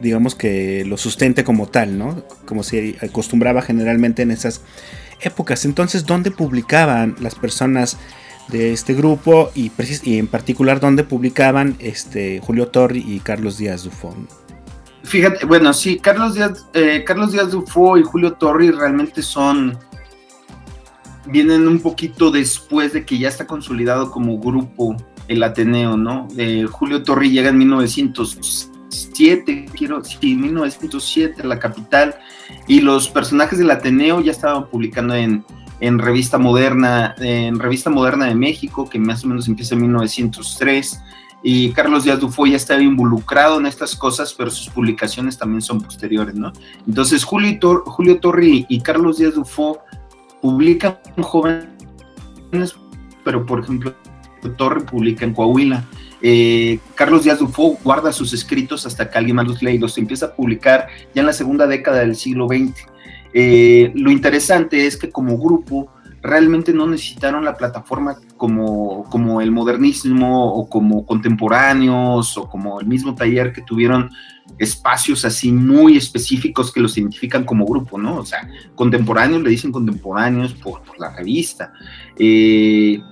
digamos 0.00 0.34
que 0.34 0.84
lo 0.84 0.96
sustente 0.96 1.44
como 1.44 1.68
tal, 1.68 1.98
¿no? 1.98 2.24
Como 2.44 2.62
se 2.62 2.96
acostumbraba 3.02 3.62
generalmente 3.62 4.22
en 4.22 4.30
esas 4.30 4.62
épocas. 5.20 5.64
Entonces, 5.64 6.06
¿dónde 6.06 6.30
publicaban 6.30 7.16
las 7.20 7.34
personas 7.34 7.98
de 8.48 8.72
este 8.72 8.94
grupo 8.94 9.50
y, 9.54 9.70
en 10.04 10.26
particular 10.26 10.80
dónde 10.80 11.04
publicaban 11.04 11.76
este, 11.78 12.40
Julio 12.40 12.68
Torri 12.68 13.04
y 13.06 13.20
Carlos 13.20 13.58
Díaz 13.58 13.84
Dufón? 13.84 14.28
Fíjate, 15.04 15.46
bueno, 15.46 15.72
sí, 15.72 15.98
Carlos 15.98 16.34
Díaz, 16.34 16.66
eh, 16.74 17.02
Carlos 17.04 17.32
Díaz 17.32 17.50
Dufo 17.50 17.98
y 17.98 18.02
Julio 18.02 18.34
Torri 18.34 18.70
realmente 18.70 19.22
son 19.22 19.78
vienen 21.26 21.68
un 21.68 21.80
poquito 21.80 22.30
después 22.30 22.92
de 22.92 23.04
que 23.04 23.18
ya 23.18 23.28
está 23.28 23.46
consolidado 23.46 24.10
como 24.10 24.38
grupo 24.38 24.96
el 25.32 25.42
Ateneo, 25.42 25.96
¿no? 25.96 26.28
Julio 26.70 27.02
Torri 27.02 27.30
llega 27.30 27.50
en 27.50 27.58
1907, 27.58 29.66
quiero, 29.76 30.04
sí, 30.04 30.34
1907 30.34 31.44
la 31.44 31.58
capital, 31.58 32.16
y 32.68 32.80
los 32.80 33.08
personajes 33.08 33.58
del 33.58 33.70
Ateneo 33.70 34.20
ya 34.20 34.32
estaban 34.32 34.68
publicando 34.68 35.14
en, 35.14 35.44
en 35.80 35.98
Revista 35.98 36.38
Moderna, 36.38 37.14
en 37.18 37.58
Revista 37.58 37.90
Moderna 37.90 38.26
de 38.26 38.34
México, 38.34 38.88
que 38.88 38.98
más 38.98 39.24
o 39.24 39.28
menos 39.28 39.48
empieza 39.48 39.74
en 39.74 39.82
1903, 39.82 41.00
y 41.42 41.72
Carlos 41.72 42.04
Díaz 42.04 42.20
Dufo 42.20 42.46
ya 42.46 42.56
estaba 42.56 42.80
involucrado 42.80 43.58
en 43.58 43.66
estas 43.66 43.96
cosas, 43.96 44.32
pero 44.32 44.50
sus 44.50 44.68
publicaciones 44.68 45.36
también 45.36 45.60
son 45.60 45.80
posteriores, 45.80 46.36
¿no? 46.36 46.52
Entonces 46.86 47.24
Julio, 47.24 47.82
Julio 47.84 48.20
Torri 48.20 48.64
y 48.68 48.80
Carlos 48.80 49.18
Díaz 49.18 49.34
Dufo 49.34 49.80
publican 50.40 50.98
jóvenes, 51.20 51.66
pero 53.24 53.44
por 53.44 53.60
ejemplo 53.60 53.92
Torre 54.50 54.82
publica 54.82 55.24
en 55.24 55.34
Coahuila. 55.34 55.84
Eh, 56.20 56.78
Carlos 56.94 57.24
Díaz 57.24 57.40
Dufo 57.40 57.78
guarda 57.82 58.12
sus 58.12 58.32
escritos 58.32 58.86
hasta 58.86 59.10
que 59.10 59.18
alguien 59.18 59.36
más 59.36 59.48
los 59.48 59.62
lee 59.62 59.72
y 59.72 59.78
los 59.78 59.98
empieza 59.98 60.26
a 60.26 60.34
publicar 60.34 60.86
ya 61.14 61.20
en 61.20 61.26
la 61.26 61.32
segunda 61.32 61.66
década 61.66 62.00
del 62.00 62.14
siglo 62.14 62.46
XX. 62.46 62.86
Eh, 63.34 63.92
lo 63.94 64.10
interesante 64.10 64.86
es 64.86 64.96
que 64.96 65.10
como 65.10 65.38
grupo 65.38 65.90
realmente 66.22 66.72
no 66.72 66.86
necesitaron 66.86 67.44
la 67.44 67.56
plataforma 67.56 68.16
como, 68.36 69.04
como 69.10 69.40
el 69.40 69.50
modernismo 69.50 70.54
o 70.54 70.68
como 70.68 71.04
contemporáneos 71.04 72.38
o 72.38 72.48
como 72.48 72.80
el 72.80 72.86
mismo 72.86 73.14
taller 73.14 73.52
que 73.52 73.62
tuvieron 73.62 74.10
espacios 74.58 75.24
así 75.24 75.50
muy 75.50 75.96
específicos 75.96 76.72
que 76.72 76.80
los 76.80 76.96
identifican 76.96 77.44
como 77.44 77.66
grupo, 77.66 77.98
¿no? 77.98 78.16
O 78.16 78.24
sea, 78.24 78.48
contemporáneos 78.76 79.42
le 79.42 79.50
dicen 79.50 79.72
contemporáneos 79.72 80.54
por, 80.54 80.82
la 80.98 81.10
revista. 81.16 81.72
Eh, 82.16 83.02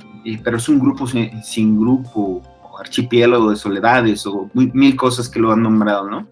pero 0.43 0.57
es 0.57 0.69
un 0.69 0.79
grupo 0.79 1.07
sin, 1.07 1.81
grupo, 1.81 2.43
o 2.63 2.79
archipiélago 2.79 3.51
de 3.51 3.57
soledades, 3.57 4.27
o 4.27 4.51
mil 4.55 4.97
cosas 4.97 5.29
que 5.29 5.41
lo 5.41 5.53
han 5.53 5.63
nombrado, 5.63 6.09
¿no? 6.09 6.29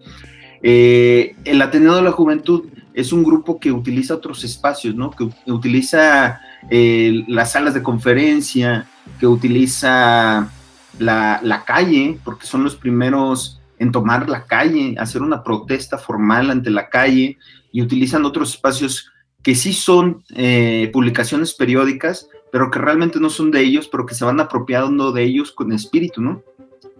Eh, 0.61 1.35
el 1.45 1.61
Ateneo 1.61 1.95
de 1.95 2.01
la 2.01 2.11
Juventud 2.11 2.65
es 2.93 3.13
un 3.13 3.23
grupo 3.23 3.59
que 3.59 3.71
utiliza 3.71 4.15
otros 4.15 4.43
espacios, 4.43 4.95
¿no? 4.95 5.11
Que 5.11 5.29
utiliza 5.51 6.41
eh, 6.69 7.23
las 7.27 7.53
salas 7.53 7.73
de 7.73 7.83
conferencia, 7.83 8.87
que 9.19 9.27
utiliza 9.27 10.51
la, 10.97 11.63
calle, 11.65 12.19
porque 12.23 12.45
son 12.45 12.63
los 12.63 12.75
primeros 12.75 13.61
en 13.77 13.91
tomar 13.91 14.27
la 14.27 14.45
calle, 14.45 14.95
hacer 14.99 15.21
una 15.21 15.43
protesta 15.43 15.97
formal 15.97 16.51
ante 16.51 16.69
la 16.69 16.89
calle, 16.89 17.37
y 17.71 17.81
utilizan 17.81 18.25
otros 18.25 18.55
espacios 18.55 19.09
que 19.41 19.55
sí 19.55 19.71
son 19.71 20.23
eh, 20.35 20.89
publicaciones 20.91 21.53
periódicas, 21.53 22.27
pero 22.51 22.71
que 22.71 22.79
realmente 22.79 23.19
no 23.19 23.29
son 23.29 23.51
de 23.51 23.61
ellos, 23.61 23.87
pero 23.87 24.05
que 24.05 24.15
se 24.15 24.25
van 24.25 24.39
apropiando 24.39 25.11
de 25.11 25.23
ellos 25.23 25.51
con 25.51 25.71
espíritu, 25.71 26.21
¿no? 26.21 26.43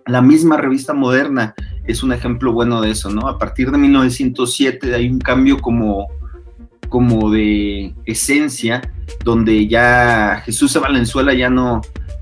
La 0.06 0.22
misma 0.22 0.58
revista 0.58 0.94
moderna 0.94 1.54
es 1.86 2.04
un 2.04 2.14
ejemplo 2.14 2.52
bueno 2.52 2.82
de 2.82 2.92
eso, 2.92 3.10
¿no? 3.10 3.28
A 3.28 3.38
partir 3.38 3.72
de 3.72 3.78
1907 3.78 4.96
hay 4.96 5.10
un 5.10 5.20
cambio 5.20 5.60
como 5.60 6.08
como 6.90 7.30
de 7.30 7.94
esencia, 8.06 8.82
donde 9.24 9.68
ya 9.68 10.42
Jesús 10.44 10.76
Valenzuela 10.82 11.36
ya 11.36 11.50
no, 11.50 11.82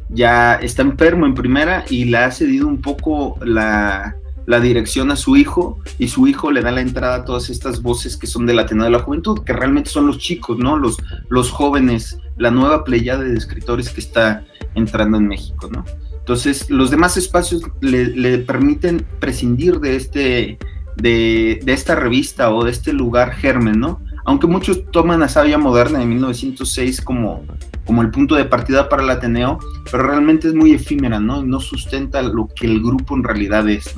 ya 0.10 0.56
está 0.56 0.82
enfermo 0.82 1.26
en 1.26 1.34
primera 1.34 1.86
y 1.90 2.06
le 2.06 2.18
ha 2.18 2.32
cedido 2.32 2.68
un 2.68 2.82
poco 2.82 3.38
la, 3.44 4.18
la 4.48 4.62
dirección 4.62 5.12
a 5.12 5.18
su 5.18 5.36
hijo 5.36 5.78
y 6.00 6.08
su 6.08 6.26
hijo 6.26 6.52
le 6.52 6.62
da 6.62 6.72
la 6.72 6.80
entrada 6.80 7.16
a 7.16 7.26
todas 7.26 7.50
estas 7.50 7.82
voces 7.82 8.16
que 8.16 8.28
son 8.28 8.46
del 8.46 8.60
Ateneo 8.60 8.86
de 8.86 8.92
la 8.92 9.00
Juventud, 9.00 9.44
que 9.44 9.52
realmente 9.52 9.90
son 9.90 10.08
los 10.08 10.20
chicos, 10.20 10.58
¿no? 10.58 10.78
Los, 10.78 10.98
los 11.28 11.52
jóvenes, 11.52 12.18
la 12.38 12.50
nueva 12.50 12.86
pleyada 12.86 13.24
de 13.24 13.38
escritores 13.38 13.90
que 13.90 14.00
está 14.00 14.46
entrando 14.74 15.18
en 15.18 15.28
México, 15.28 15.70
¿no? 15.70 15.84
Entonces, 16.18 16.70
los 16.70 16.90
demás 16.90 17.18
espacios 17.18 17.62
le, 17.82 18.38
permiten 18.40 19.06
prescindir 19.20 19.82
de, 19.82 19.98
este, 19.98 20.58
de, 20.96 21.60
de, 21.62 21.74
esta 21.74 21.96
revista 21.96 22.50
o 22.54 22.64
de 22.64 22.72
este 22.72 22.94
lugar 22.94 23.34
germen, 23.34 23.82
¿no? 23.82 24.02
Aunque 24.24 24.48
muchos 24.48 24.90
toman 24.92 25.24
a 25.24 25.28
Sabia 25.28 25.58
Moderna 25.58 26.00
de 26.00 26.06
1906 26.06 27.02
como, 27.02 27.44
como 27.86 28.02
el 28.02 28.12
punto 28.12 28.36
de 28.36 28.46
partida 28.46 28.88
para 28.88 29.04
el 29.04 29.10
Ateneo, 29.10 29.60
pero 29.92 30.04
realmente 30.04 30.48
es 30.48 30.54
muy 30.54 30.72
efímera, 30.72 31.20
¿no? 31.20 31.44
No 31.44 31.60
sustenta 31.60 32.22
lo 32.22 32.48
que 32.48 32.68
el 32.68 32.82
grupo 32.82 33.14
en 33.14 33.26
realidad 33.26 33.68
es. 33.68 33.94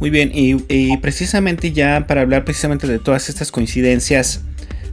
Muy 0.00 0.10
bien, 0.10 0.32
y, 0.34 0.96
precisamente 0.98 1.72
ya 1.72 2.06
para 2.06 2.22
hablar 2.22 2.44
precisamente 2.44 2.86
de 2.86 2.98
todas 2.98 3.28
estas 3.28 3.52
coincidencias 3.52 4.42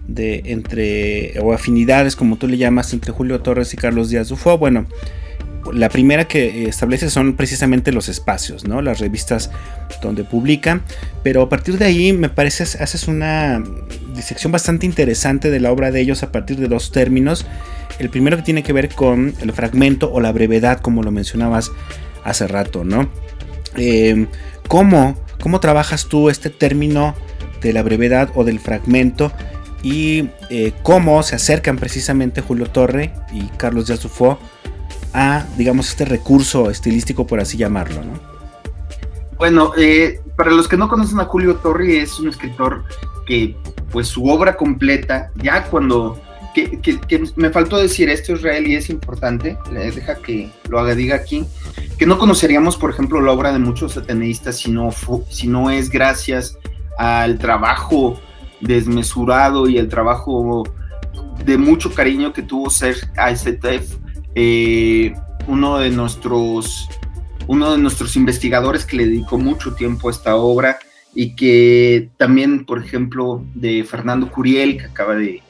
de 0.08 0.44
entre 0.46 1.40
o 1.40 1.54
afinidades 1.54 2.16
como 2.16 2.38
tú 2.38 2.48
le 2.48 2.58
llamas 2.58 2.94
entre 2.94 3.12
Julio 3.12 3.42
Torres 3.42 3.74
y 3.74 3.78
Carlos 3.78 4.10
Díaz 4.10 4.30
Dufo, 4.30 4.58
bueno, 4.58 4.86
la 5.74 5.90
primera 5.90 6.26
que 6.26 6.68
establece 6.68 7.10
son 7.10 7.36
precisamente 7.36 7.92
los 7.92 8.10
espacios, 8.10 8.68
¿no? 8.68 8.82
Las 8.82 9.00
revistas 9.00 9.52
donde 10.02 10.24
publica, 10.24 10.82
pero 11.24 11.42
a 11.44 11.50
partir 11.50 11.78
de 11.78 11.86
ahí 11.86 12.14
me 12.14 12.30
parece 12.30 12.64
haces 12.64 13.08
una 13.08 13.64
disección 14.16 14.52
bastante 14.52 14.86
interesante 14.86 15.50
de 15.50 15.60
la 15.60 15.72
obra 15.72 15.92
de 15.92 16.02
ellos 16.02 16.24
a 16.24 16.32
partir 16.32 16.58
de 16.58 16.68
dos 16.68 16.92
términos. 16.92 17.46
El 18.00 18.10
primero 18.10 18.38
que 18.38 18.44
tiene 18.44 18.64
que 18.64 18.74
ver 18.74 18.90
con 18.90 19.34
el 19.42 19.52
fragmento 19.52 20.12
o 20.12 20.20
la 20.20 20.32
brevedad, 20.32 20.80
como 20.80 21.04
lo 21.04 21.12
mencionabas 21.12 21.72
hace 22.24 22.48
rato, 22.48 22.84
¿no? 22.84 23.10
Eh, 23.78 24.28
¿cómo, 24.72 25.18
¿Cómo 25.44 25.60
trabajas 25.60 26.06
tú 26.06 26.30
este 26.30 26.50
término 26.50 27.14
de 27.62 27.74
la 27.74 27.84
brevedad 27.84 28.32
o 28.36 28.46
del 28.46 28.62
fragmento? 28.62 29.30
Y 29.84 30.30
eh, 30.50 30.72
cómo 30.82 31.22
se 31.24 31.36
acercan 31.36 31.76
precisamente 31.78 32.40
Julio 32.40 32.68
Torre 32.68 33.14
y 33.34 33.48
Carlos 33.58 33.88
Díaz 33.88 34.08
a, 35.14 35.46
digamos, 35.58 35.90
este 35.90 36.06
recurso 36.06 36.70
estilístico, 36.70 37.28
por 37.28 37.42
así 37.42 37.58
llamarlo, 37.58 38.02
¿no? 38.02 38.14
Bueno, 39.38 39.74
eh, 39.78 40.22
para 40.38 40.52
los 40.52 40.70
que 40.70 40.78
no 40.78 40.88
conocen 40.88 41.20
a 41.20 41.26
Julio 41.26 41.56
Torri, 41.56 41.98
es 41.98 42.18
un 42.20 42.30
escritor 42.30 42.86
que, 43.28 43.58
pues, 43.92 44.08
su 44.08 44.26
obra 44.28 44.56
completa, 44.56 45.32
ya 45.44 45.66
cuando, 45.66 46.18
que, 46.54 46.80
me 47.36 47.50
faltó 47.50 47.78
decir 47.78 48.08
esto, 48.08 48.34
Israel, 48.34 48.66
y 48.68 48.76
es 48.78 48.90
importante, 48.90 49.58
deja 49.70 50.16
que 50.16 50.50
lo 50.70 50.80
haga, 50.80 50.96
diga 50.96 51.18
aquí, 51.18 51.46
que 52.02 52.08
no 52.08 52.18
conoceríamos, 52.18 52.78
por 52.78 52.90
ejemplo, 52.90 53.22
la 53.22 53.32
obra 53.32 53.54
de 53.54 53.60
muchos 53.60 53.96
ateneístas 53.96 54.58
si 54.58 54.72
no, 54.72 54.90
si 55.30 55.48
no 55.48 55.70
es 55.70 55.92
gracias 55.92 56.58
al 56.98 57.38
trabajo 57.38 58.20
desmesurado 58.60 59.70
y 59.70 59.78
el 59.78 59.88
trabajo 59.88 60.64
de 61.46 61.60
mucho 61.60 61.94
cariño 61.94 62.34
que 62.34 62.42
tuvo 62.42 62.72
Ser 62.72 62.96
ASTF 63.16 63.98
eh, 64.34 65.14
uno 65.46 65.78
de 65.78 65.92
nuestros 65.92 66.90
uno 67.46 67.74
de 67.74 67.78
nuestros 67.78 68.16
investigadores 68.16 68.84
que 68.84 68.98
le 68.98 69.06
dedicó 69.06 69.38
mucho 69.38 69.76
tiempo 69.76 70.08
a 70.08 70.12
esta 70.12 70.38
obra 70.38 70.80
y 71.14 71.36
que 71.36 72.10
también, 72.18 72.66
por 72.66 72.84
ejemplo, 72.84 73.46
de 73.54 73.84
Fernando 73.84 74.32
Curiel, 74.32 74.80
que 74.80 74.86
acaba 74.86 75.14
de, 75.14 75.44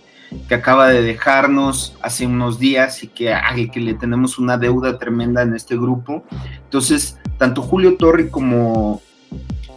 que 0.48 0.56
acaba 0.56 0.90
de 0.90 1.02
dejarnos 1.02 1.96
hace 2.02 2.26
unos 2.26 2.60
días 2.60 3.04
y 3.04 3.08
que, 3.08 3.36
que 3.72 3.80
le 3.80 3.94
tenemos 3.94 4.40
una 4.40 4.58
deuda 4.58 4.98
tremenda 4.98 5.42
en 5.42 5.56
este 5.56 5.76
grupo. 5.76 6.24
Entonces, 6.64 7.18
tanto 7.38 7.62
Julio 7.62 7.98
Torri 7.98 8.30
como 8.30 9.02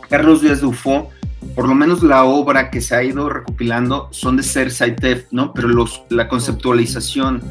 Carlos 0.08 0.42
Díaz 0.42 0.60
Dufo, 0.60 1.10
por 1.54 1.68
lo 1.68 1.74
menos 1.74 2.02
la 2.02 2.24
obra 2.24 2.70
que 2.70 2.80
se 2.80 2.94
ha 2.94 3.02
ido 3.02 3.28
recopilando 3.28 4.08
son 4.10 4.36
de 4.36 4.42
Ser 4.42 4.70
Saitev, 4.70 5.26
¿no? 5.30 5.52
Pero 5.52 5.68
los, 5.68 6.02
la 6.08 6.28
conceptualización 6.28 7.42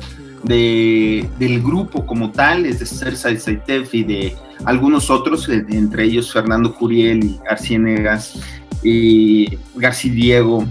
de, 0.43 1.29
del 1.39 1.61
grupo 1.61 2.05
como 2.05 2.31
tal, 2.31 2.65
es 2.65 2.79
de 2.79 2.85
Cersa 2.85 3.35
Saitef 3.37 3.93
y 3.93 4.03
de 4.03 4.35
algunos 4.65 5.09
otros, 5.09 5.49
entre 5.49 6.05
ellos 6.05 6.31
Fernando 6.31 6.75
Curiel 6.75 7.23
y 7.23 7.39
Arcienegas 7.49 8.39
y 8.83 9.57
García 9.75 10.11
Diego 10.11 10.65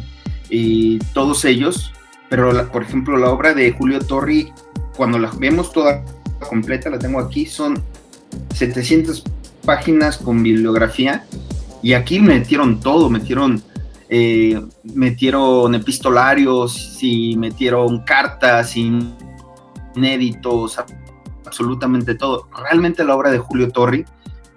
y 0.50 0.98
todos 1.14 1.44
ellos, 1.44 1.92
pero 2.32 2.66
por 2.72 2.82
ejemplo 2.82 3.18
la 3.18 3.28
obra 3.28 3.52
de 3.52 3.72
Julio 3.72 4.00
Torri, 4.00 4.50
cuando 4.96 5.18
la 5.18 5.30
vemos 5.38 5.70
toda 5.70 6.02
completa, 6.48 6.88
la 6.88 6.98
tengo 6.98 7.20
aquí, 7.20 7.44
son 7.44 7.78
700 8.54 9.22
páginas 9.66 10.16
con 10.16 10.42
bibliografía 10.42 11.26
y 11.82 11.92
aquí 11.92 12.20
metieron 12.20 12.80
todo, 12.80 13.10
metieron 13.10 13.62
eh, 14.08 14.58
metieron 14.82 15.74
epistolarios 15.74 17.02
y 17.02 17.36
metieron 17.36 18.02
cartas 18.02 18.78
inéditos, 19.94 20.78
absolutamente 21.44 22.14
todo. 22.14 22.48
Realmente 22.62 23.04
la 23.04 23.14
obra 23.14 23.30
de 23.30 23.40
Julio 23.40 23.70
Torri, 23.70 24.06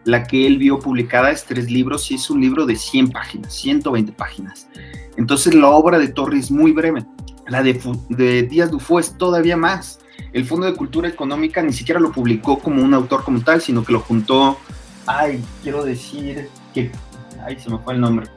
la 0.05 0.23
que 0.23 0.47
él 0.47 0.59
vio 0.59 0.79
publicada 0.79 1.29
es 1.29 1.43
tres 1.43 1.69
libros 1.69 2.09
y 2.09 2.15
es 2.15 2.29
un 2.29 2.39
libro 2.39 2.65
de 2.65 2.77
100 2.77 3.09
páginas, 3.09 3.53
120 3.53 4.13
páginas. 4.13 4.69
Entonces 5.17 5.53
la 5.53 5.67
obra 5.67 5.99
de 5.99 6.07
Torri 6.07 6.39
es 6.39 6.49
muy 6.49 6.71
breve. 6.71 7.05
La 7.47 7.63
de, 7.63 8.47
Díaz 8.49 8.71
Dufo 8.71 8.99
es 8.99 9.17
todavía 9.17 9.57
más. 9.57 9.99
El 10.33 10.45
Fondo 10.45 10.65
de 10.65 10.73
Cultura 10.73 11.07
Económica 11.07 11.61
ni 11.61 11.73
siquiera 11.73 11.99
lo 11.99 12.11
publicó 12.11 12.59
como 12.59 12.83
un 12.83 12.93
autor 12.93 13.23
como 13.23 13.41
tal, 13.41 13.61
sino 13.61 13.83
que 13.83 13.93
lo 13.93 13.99
juntó. 13.99 14.57
Ay, 15.05 15.43
quiero 15.63 15.83
decir 15.83 16.49
que. 16.73 16.91
Ay, 17.45 17.59
se 17.59 17.69
me 17.69 17.77
fue 17.79 17.93
el 17.93 18.01
nombre. 18.01 18.27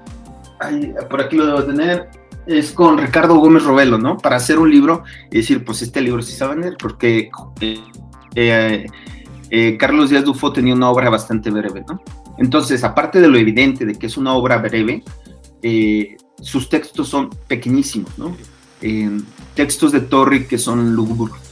Ay, 0.61 0.93
por 1.09 1.21
aquí 1.21 1.37
lo 1.37 1.47
debo 1.47 1.65
tener 1.65 2.09
es 2.49 2.73
con 2.73 2.97
Ricardo 2.97 3.37
Gómez 3.37 3.63
Robelo, 3.65 3.99
¿no? 3.99 4.17
Para 4.17 4.37
hacer 4.37 4.59
un 4.59 4.71
libro 4.71 5.05
y 5.31 5.37
decir, 5.37 5.65
pues 5.65 5.83
este 5.83 6.01
libro 6.01 6.23
sí 6.23 6.33
se 6.33 6.45
va 6.45 6.53
a 6.53 6.55
vender, 6.55 6.77
porque 6.79 7.31
eh, 7.61 7.81
eh, 8.35 8.87
eh, 9.51 9.77
Carlos 9.77 10.09
Díaz 10.09 10.25
Dufo 10.25 10.51
tenía 10.51 10.75
una 10.75 10.89
obra 10.91 11.11
bastante 11.11 11.51
breve, 11.51 11.85
¿no? 11.87 12.01
Entonces, 12.39 12.85
aparte 12.85 13.21
de 13.21 13.29
lo 13.29 13.37
evidente 13.37 13.85
de 13.85 13.95
que 13.97 14.07
es 14.07 14.17
una 14.17 14.33
obra 14.33 14.57
breve, 14.59 15.05
sus 16.41 16.71
textos 16.71 17.09
son 17.09 17.29
pequeñísimos, 17.49 18.19
¿no? 18.19 18.35
Textos 19.55 19.93
de 19.93 20.01
Torri 20.01 20.47
que 20.47 20.59
son 20.59 20.95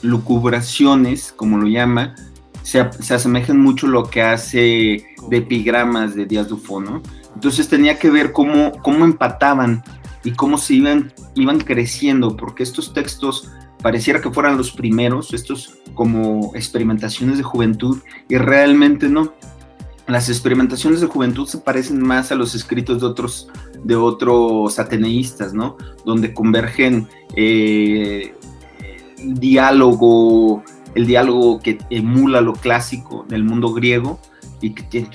lucubraciones, 0.03 1.33
como 1.35 1.59
lo 1.59 1.67
llama, 1.67 2.15
se, 2.63 2.85
se, 3.01 3.15
asemejan 3.15 3.61
mucho 3.61 3.87
a 3.87 3.91
lo 3.91 4.11
que 4.11 4.23
hace 4.23 5.07
de 5.29 5.37
epigramas 5.37 6.15
de 6.15 6.27
Díaz 6.27 6.49
Dufo, 6.49 6.81
¿no? 6.81 7.03
Entonces 7.35 7.69
tenía 7.69 7.99
que 7.99 8.11
ver 8.11 8.33
cómo, 8.33 8.73
cómo 8.83 9.05
empataban 9.05 9.85
y 10.25 10.33
cómo 10.33 10.59
se 10.59 10.75
iban, 10.75 11.13
iban 11.35 11.61
creciendo, 11.61 12.37
porque 12.37 12.63
estos 12.63 12.93
textos 12.93 13.53
pareciera 13.83 14.21
que 14.21 14.31
fueran 14.31 14.57
los 14.57 14.73
primeros, 14.73 15.33
estos 15.33 15.79
como 15.95 16.53
experimentaciones 16.55 17.39
de 17.39 17.45
juventud, 17.45 17.99
y 18.29 18.37
realmente 18.37 19.09
no. 19.09 19.33
Las 20.09 20.29
experimentaciones 20.29 21.01
de 21.01 21.07
juventud 21.09 21.47
se 21.47 21.59
parecen 21.59 22.01
más 22.01 22.33
a 22.33 22.37
los 22.37 22.55
escritos 22.55 23.01
de 23.01 23.07
otros, 23.07 23.49
de 23.87 23.95
otros 23.95 24.79
ateneístas, 24.79 25.55
¿no? 25.55 25.77
Donde 26.05 26.35
convergen 26.35 27.07
eh, 27.37 28.35
el 29.19 29.35
diálogo, 29.39 30.65
el 30.95 31.07
diálogo 31.07 31.61
que 31.61 31.79
emula 31.91 32.41
lo 32.41 32.55
clásico 32.55 33.25
del 33.29 33.45
mundo 33.45 33.73
griego, 33.73 34.19
y 34.61 34.71
que 34.71 35.07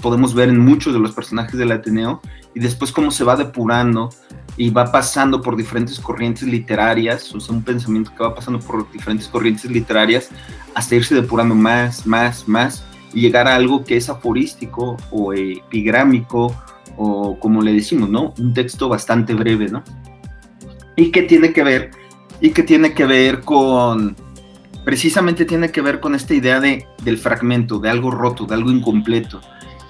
podemos 0.00 0.34
ver 0.34 0.50
en 0.50 0.60
muchos 0.60 0.92
de 0.92 1.00
los 1.00 1.12
personajes 1.12 1.58
del 1.58 1.72
Ateneo, 1.72 2.20
y 2.54 2.60
después 2.60 2.92
cómo 2.92 3.10
se 3.10 3.24
va 3.24 3.34
depurando 3.34 4.10
y 4.56 4.70
va 4.70 4.92
pasando 4.92 5.40
por 5.40 5.56
diferentes 5.56 5.98
corrientes 5.98 6.44
literarias, 6.44 7.34
o 7.34 7.40
sea, 7.40 7.54
un 7.54 7.62
pensamiento 7.62 8.12
que 8.14 8.22
va 8.22 8.34
pasando 8.34 8.60
por 8.60 8.90
diferentes 8.92 9.26
corrientes 9.26 9.70
literarias 9.70 10.28
hasta 10.74 10.94
irse 10.94 11.14
depurando 11.14 11.54
más, 11.54 12.06
más, 12.06 12.46
más 12.46 12.84
y 13.12 13.22
llegar 13.22 13.48
a 13.48 13.56
algo 13.56 13.82
que 13.84 13.96
es 13.96 14.08
aforístico 14.08 14.96
o 15.10 15.32
epigrámico 15.32 16.54
o 16.96 17.38
como 17.38 17.62
le 17.62 17.72
decimos, 17.72 18.08
¿no? 18.08 18.34
Un 18.38 18.54
texto 18.54 18.88
bastante 18.88 19.34
breve, 19.34 19.68
¿no? 19.68 19.82
Y 20.96 21.10
que 21.10 21.22
tiene 21.22 21.52
que 21.52 21.62
ver, 21.62 21.90
y 22.40 22.50
que 22.50 22.62
tiene 22.62 22.92
que 22.92 23.06
ver 23.06 23.40
con, 23.40 24.16
precisamente 24.84 25.44
tiene 25.44 25.70
que 25.70 25.80
ver 25.80 26.00
con 26.00 26.14
esta 26.14 26.34
idea 26.34 26.60
de, 26.60 26.86
del 27.02 27.18
fragmento, 27.18 27.78
de 27.78 27.90
algo 27.90 28.10
roto, 28.10 28.46
de 28.46 28.54
algo 28.54 28.70
incompleto. 28.70 29.40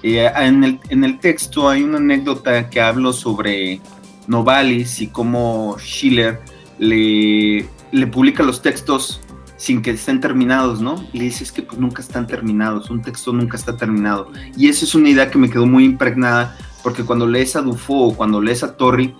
Eh, 0.03 0.31
en, 0.35 0.63
el, 0.63 0.79
en 0.89 1.03
el 1.03 1.19
texto 1.19 1.69
hay 1.69 1.83
una 1.83 1.97
anécdota 1.97 2.69
que 2.69 2.81
hablo 2.81 3.13
sobre 3.13 3.79
Novalis 4.27 5.01
y 5.01 5.07
cómo 5.07 5.75
Schiller 5.79 6.39
le, 6.79 7.67
le 7.91 8.07
publica 8.07 8.43
los 8.43 8.61
textos 8.61 9.21
sin 9.57 9.83
que 9.83 9.91
estén 9.91 10.19
terminados, 10.19 10.81
¿no? 10.81 11.05
Y 11.13 11.19
le 11.19 11.23
dices 11.25 11.51
que 11.51 11.61
pues 11.61 11.79
nunca 11.79 12.01
están 12.01 12.25
terminados, 12.25 12.89
un 12.89 13.03
texto 13.03 13.31
nunca 13.31 13.57
está 13.57 13.77
terminado. 13.77 14.31
Y 14.57 14.67
esa 14.69 14.85
es 14.85 14.95
una 14.95 15.09
idea 15.09 15.29
que 15.29 15.37
me 15.37 15.51
quedó 15.51 15.67
muy 15.67 15.85
impregnada, 15.85 16.57
porque 16.83 17.03
cuando 17.03 17.27
lees 17.27 17.55
a 17.55 17.61
Dufo 17.61 17.93
o 17.93 18.15
cuando 18.15 18.41
lees 18.41 18.63
a 18.63 18.75
Torri, 18.75 19.15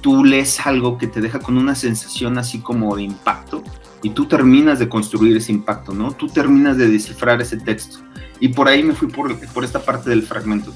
tú 0.00 0.24
lees 0.24 0.64
algo 0.66 0.98
que 0.98 1.06
te 1.06 1.20
deja 1.20 1.38
con 1.38 1.56
una 1.56 1.74
sensación 1.74 2.38
así 2.38 2.58
como 2.58 2.96
de 2.96 3.02
impacto 3.02 3.62
y 4.02 4.10
tú 4.10 4.26
terminas 4.26 4.78
de 4.78 4.88
construir 4.88 5.36
ese 5.36 5.52
impacto, 5.52 5.92
¿no? 5.92 6.12
Tú 6.12 6.26
terminas 6.26 6.76
de 6.76 6.88
descifrar 6.88 7.40
ese 7.40 7.56
texto. 7.56 7.98
Y 8.40 8.48
por 8.48 8.66
ahí 8.66 8.82
me 8.82 8.94
fui 8.94 9.08
por, 9.08 9.38
por 9.50 9.64
esta 9.64 9.80
parte 9.80 10.10
del 10.10 10.22
fragmento. 10.22 10.72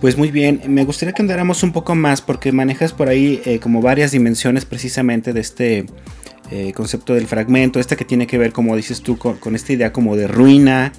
Pues 0.00 0.16
muy 0.16 0.30
bien, 0.30 0.62
me 0.68 0.84
gustaría 0.84 1.12
que 1.12 1.22
andáramos 1.22 1.62
un 1.62 1.72
poco 1.72 1.94
más 1.94 2.20
porque 2.20 2.50
manejas 2.50 2.92
por 2.92 3.08
ahí 3.08 3.40
eh, 3.44 3.60
como 3.60 3.80
varias 3.80 4.10
dimensiones 4.10 4.64
precisamente 4.64 5.32
de 5.32 5.40
este 5.40 5.86
eh, 6.50 6.72
concepto 6.72 7.14
del 7.14 7.26
fragmento, 7.26 7.78
esta 7.78 7.94
que 7.94 8.04
tiene 8.04 8.26
que 8.26 8.38
ver, 8.38 8.52
como 8.52 8.74
dices 8.74 9.02
tú, 9.02 9.18
con, 9.18 9.54
esta 9.54 9.72
idea 9.72 9.92
como 9.92 10.16
de 10.16 10.26
ruina, 10.26 10.92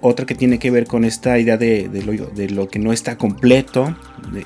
otra 0.00 0.26
que 0.26 0.34
tiene 0.34 0.58
que 0.58 0.70
ver 0.70 0.86
con 0.86 1.04
esta 1.04 1.38
idea 1.38 1.56
de, 1.56 1.88
lo, 2.50 2.68
que 2.68 2.78
no 2.78 2.92
está 2.92 3.16
completo, 3.16 3.96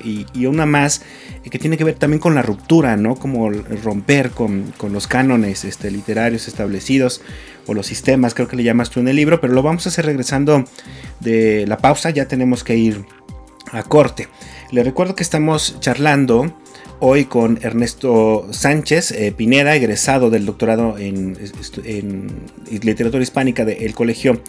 y, 0.03 0.45
una 0.45 0.65
más 0.65 1.01
eh, 1.43 1.49
que 1.49 1.59
tiene 1.59 1.77
que 1.77 1.83
ver 1.83 1.95
también 1.95 2.19
con 2.19 2.35
la 2.35 2.41
ruptura, 2.41 2.97
¿no? 2.97 3.15
Como 3.15 3.49
romper 3.49 4.31
con, 4.31 4.73
los 4.91 5.07
cánones 5.07 5.65
este, 5.65 5.91
literarios 5.91 6.47
establecidos 6.47 7.21
o 7.67 7.73
los 7.73 7.87
sistemas, 7.87 8.33
creo 8.33 8.47
que 8.47 8.55
le 8.55 8.63
llamas 8.63 8.89
tú 8.89 8.99
en 8.99 9.07
el 9.07 9.15
libro, 9.15 9.41
pero 9.41 9.53
lo 9.53 9.63
vamos 9.63 9.85
a 9.85 9.89
hacer 9.89 10.05
regresando 10.05 10.65
de 11.19 11.65
la 11.67 11.77
pausa, 11.77 12.09
ya 12.09 12.27
tenemos 12.27 12.63
que 12.63 12.75
ir 12.75 13.05
a 13.71 13.83
corte. 13.83 14.27
Le 14.71 14.83
recuerdo 14.83 15.15
que 15.15 15.23
estamos 15.23 15.77
charlando 15.79 16.53
hoy 16.99 17.25
con 17.25 17.59
Ernesto 17.61 18.47
Sánchez 18.51 19.11
eh, 19.11 19.33
Pineda, 19.35 19.75
egresado 19.75 20.29
del 20.29 20.45
doctorado 20.45 20.97
en, 20.97 21.37
literatura 22.81 23.21
hispánica 23.21 23.65
del 23.65 23.93
Colegio 23.93 24.41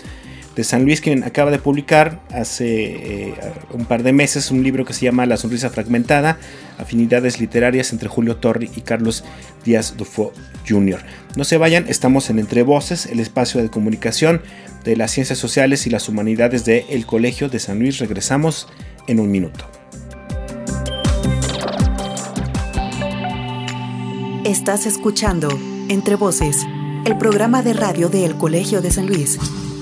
de 0.57 0.65
San 0.65 0.85
Luis, 0.85 1.03
quien 1.03 1.23
acaba 1.23 1.51
de 1.51 1.59
publicar 1.59 2.21
hace 2.33 3.29
eh, 3.29 3.35
un 3.75 3.85
par 3.85 4.03
de 4.03 4.13
meses 4.13 4.51
un 4.51 4.63
libro 4.63 4.87
que 4.87 4.95
se 4.95 5.05
llama 5.05 5.27
La 5.27 5.37
sonrisa 5.37 5.69
fragmentada, 5.69 6.39
afinidades 6.79 7.39
literarias 7.39 7.93
entre 7.93 8.09
Julio 8.09 8.37
Torri 8.37 8.71
y 8.75 8.81
Carlos 8.81 9.23
Díaz 9.65 9.97
Dufo 9.99 10.33
Jr. 10.67 11.01
No 11.37 11.45
se 11.45 11.59
vayan, 11.59 11.85
estamos 11.89 12.31
en 12.31 12.39
Entre 12.39 12.63
Voces, 12.63 13.05
el 13.05 13.21
espacio 13.21 13.63
de 13.63 13.69
comunicación 13.69 14.41
de 14.83 14.97
las 14.97 15.11
ciencias 15.11 15.39
sociales 15.39 15.87
y 15.87 15.91
las 15.91 16.09
humanidades 16.09 16.65
del 16.65 17.05
Colegio 17.05 17.51
de 17.51 17.59
San 17.59 17.79
Luis. 17.79 17.99
Regresamos 17.99 18.67
en 19.07 19.21
un 19.21 19.31
minuto. 19.31 19.67
Estás 24.45 24.87
escuchando 24.87 25.49
Entre 25.91 26.15
Voces, 26.15 26.65
el 27.05 27.19
programa 27.19 27.63
de 27.63 27.75
radio 27.75 28.09
del 28.09 28.37
Colegio 28.37 28.81
de 28.81 28.91
San 28.91 29.07
Luis. 29.07 29.39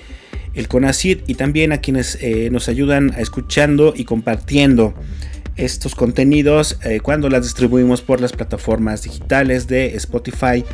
el 0.55 0.69
CONACID, 0.69 1.21
y 1.27 1.35
también 1.35 1.73
a 1.73 1.79
quienes 1.79 2.19
eh, 2.21 2.51
nos 2.51 2.69
ayudan 2.69 3.15
escuchando 3.17 3.95
y 3.97 4.05
compartiendo 4.05 4.95
estos 5.57 5.95
contenidos 5.95 6.79
eh, 6.83 7.01
cuando 7.01 7.29
las 7.29 7.43
distribuimos 7.43 8.03
por 8.03 8.21
las 8.21 8.33
plataformas 8.33 9.03
digitales 9.03 9.67
de 9.67 9.95
Spotify 9.97 10.65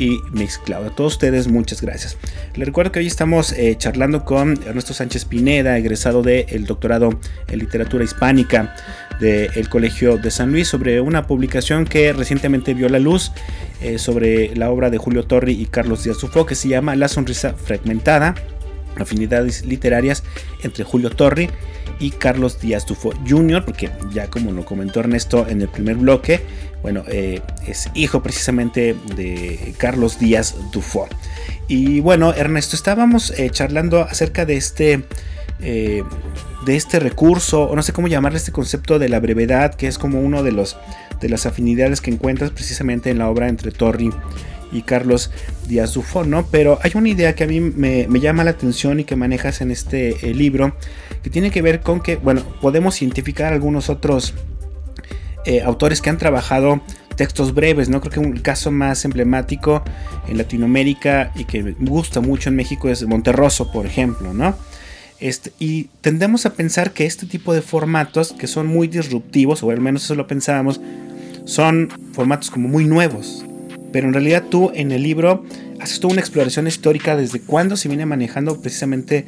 y 0.00 0.22
Mixcloud. 0.32 0.86
A 0.86 0.90
todos 0.90 1.12
ustedes, 1.12 1.46
muchas 1.46 1.82
gracias. 1.82 2.16
Les 2.54 2.66
recuerdo 2.66 2.90
que 2.90 3.00
hoy 3.00 3.06
estamos 3.06 3.52
eh, 3.52 3.76
charlando 3.76 4.24
con 4.24 4.58
Ernesto 4.66 4.94
Sánchez 4.94 5.26
Pineda, 5.26 5.76
egresado 5.76 6.22
del 6.22 6.64
doctorado 6.64 7.10
en 7.48 7.58
literatura 7.58 8.02
hispánica 8.02 8.74
del 9.20 9.68
Colegio 9.68 10.16
de 10.16 10.30
San 10.30 10.50
Luis, 10.50 10.66
sobre 10.66 11.00
una 11.02 11.26
publicación 11.26 11.84
que 11.84 12.14
recientemente 12.14 12.72
vio 12.72 12.88
la 12.88 12.98
luz 12.98 13.32
eh, 13.82 13.98
sobre 13.98 14.56
la 14.56 14.70
obra 14.70 14.88
de 14.88 14.96
Julio 14.96 15.24
Torri 15.24 15.52
y 15.52 15.66
Carlos 15.66 16.04
Díaz 16.04 16.16
Sufo, 16.16 16.46
que 16.46 16.54
se 16.54 16.68
llama 16.68 16.96
La 16.96 17.08
sonrisa 17.08 17.52
fragmentada, 17.52 18.34
afinidades 18.96 19.64
literarias 19.64 20.22
entre 20.62 20.84
Julio 20.84 21.10
Torri 21.10 21.48
y 21.98 22.10
Carlos 22.10 22.60
Díaz 22.60 22.86
Tufo 22.86 23.12
Jr., 23.28 23.64
porque 23.64 23.90
ya 24.12 24.28
como 24.28 24.52
lo 24.52 24.64
comentó 24.64 25.00
Ernesto 25.00 25.46
en 25.48 25.60
el 25.60 25.68
primer 25.68 25.96
bloque, 25.96 26.40
bueno, 26.82 27.04
eh, 27.08 27.42
es 27.66 27.90
hijo 27.94 28.22
precisamente 28.22 28.96
de 29.16 29.74
Carlos 29.76 30.18
Díaz 30.18 30.56
Tufo. 30.72 31.08
Y 31.68 32.00
bueno, 32.00 32.32
Ernesto, 32.32 32.74
estábamos 32.74 33.30
eh, 33.38 33.50
charlando 33.50 34.02
acerca 34.02 34.46
de 34.46 34.56
este, 34.56 35.04
eh, 35.60 36.02
de 36.64 36.76
este 36.76 36.98
recurso, 37.00 37.64
o 37.64 37.76
no 37.76 37.82
sé 37.82 37.92
cómo 37.92 38.08
llamarle 38.08 38.38
este 38.38 38.50
concepto 38.52 38.98
de 38.98 39.08
la 39.08 39.20
brevedad, 39.20 39.74
que 39.74 39.86
es 39.86 39.98
como 39.98 40.20
uno 40.20 40.42
de, 40.42 40.52
los, 40.52 40.78
de 41.20 41.28
las 41.28 41.44
afinidades 41.44 42.00
que 42.00 42.10
encuentras 42.10 42.50
precisamente 42.50 43.10
en 43.10 43.18
la 43.18 43.28
obra 43.28 43.48
entre 43.48 43.70
Torri 43.72 44.10
y 44.72 44.82
Carlos 44.82 45.30
Díaz 45.66 45.94
Dufo, 45.94 46.24
¿no? 46.24 46.46
Pero 46.46 46.78
hay 46.82 46.92
una 46.94 47.08
idea 47.08 47.34
que 47.34 47.44
a 47.44 47.46
mí 47.46 47.60
me, 47.60 48.06
llama 48.20 48.44
la 48.44 48.50
atención 48.50 49.00
y 49.00 49.04
que 49.04 49.16
manejas 49.16 49.60
en 49.60 49.70
este 49.70 50.34
libro, 50.34 50.76
que 51.22 51.30
tiene 51.30 51.50
que 51.50 51.62
ver 51.62 51.80
con 51.80 52.00
que, 52.00 52.16
bueno, 52.16 52.42
podemos 52.60 53.00
identificar 53.02 53.52
algunos 53.52 53.88
otros 53.88 54.34
eh, 55.46 55.62
autores 55.62 56.00
que 56.00 56.10
han 56.10 56.18
trabajado 56.18 56.80
textos 57.16 57.54
breves, 57.54 57.88
¿no? 57.88 58.00
Creo 58.00 58.12
que 58.12 58.20
un 58.20 58.38
caso 58.38 58.70
más 58.70 59.04
emblemático 59.04 59.82
en 60.28 60.38
Latinoamérica 60.38 61.32
y 61.34 61.44
que 61.44 61.62
me 61.62 61.72
gusta 61.72 62.20
mucho 62.20 62.48
en 62.48 62.56
México 62.56 62.88
es 62.88 63.06
Monterroso, 63.06 63.70
por 63.72 63.86
ejemplo, 63.86 64.32
¿no? 64.32 64.56
Este, 65.20 65.52
y 65.58 65.84
tendemos 66.00 66.46
a 66.46 66.54
pensar 66.54 66.92
que 66.92 67.04
este 67.04 67.26
tipo 67.26 67.52
de 67.52 67.60
formatos, 67.60 68.32
que 68.32 68.46
son 68.46 68.66
muy 68.66 68.88
disruptivos, 68.88 69.62
o 69.62 69.70
al 69.70 69.80
menos 69.80 70.04
eso 70.04 70.14
lo 70.14 70.26
pensábamos, 70.26 70.80
son 71.44 71.90
formatos 72.14 72.50
como 72.50 72.68
muy 72.68 72.86
nuevos. 72.86 73.44
Pero 73.92 74.06
en 74.06 74.14
realidad 74.14 74.44
tú 74.48 74.70
en 74.74 74.92
el 74.92 75.02
libro 75.02 75.44
haces 75.80 76.00
toda 76.00 76.12
una 76.12 76.20
exploración 76.20 76.66
histórica 76.66 77.16
desde 77.16 77.40
cuándo 77.40 77.76
se 77.76 77.88
viene 77.88 78.06
manejando 78.06 78.60
precisamente 78.60 79.24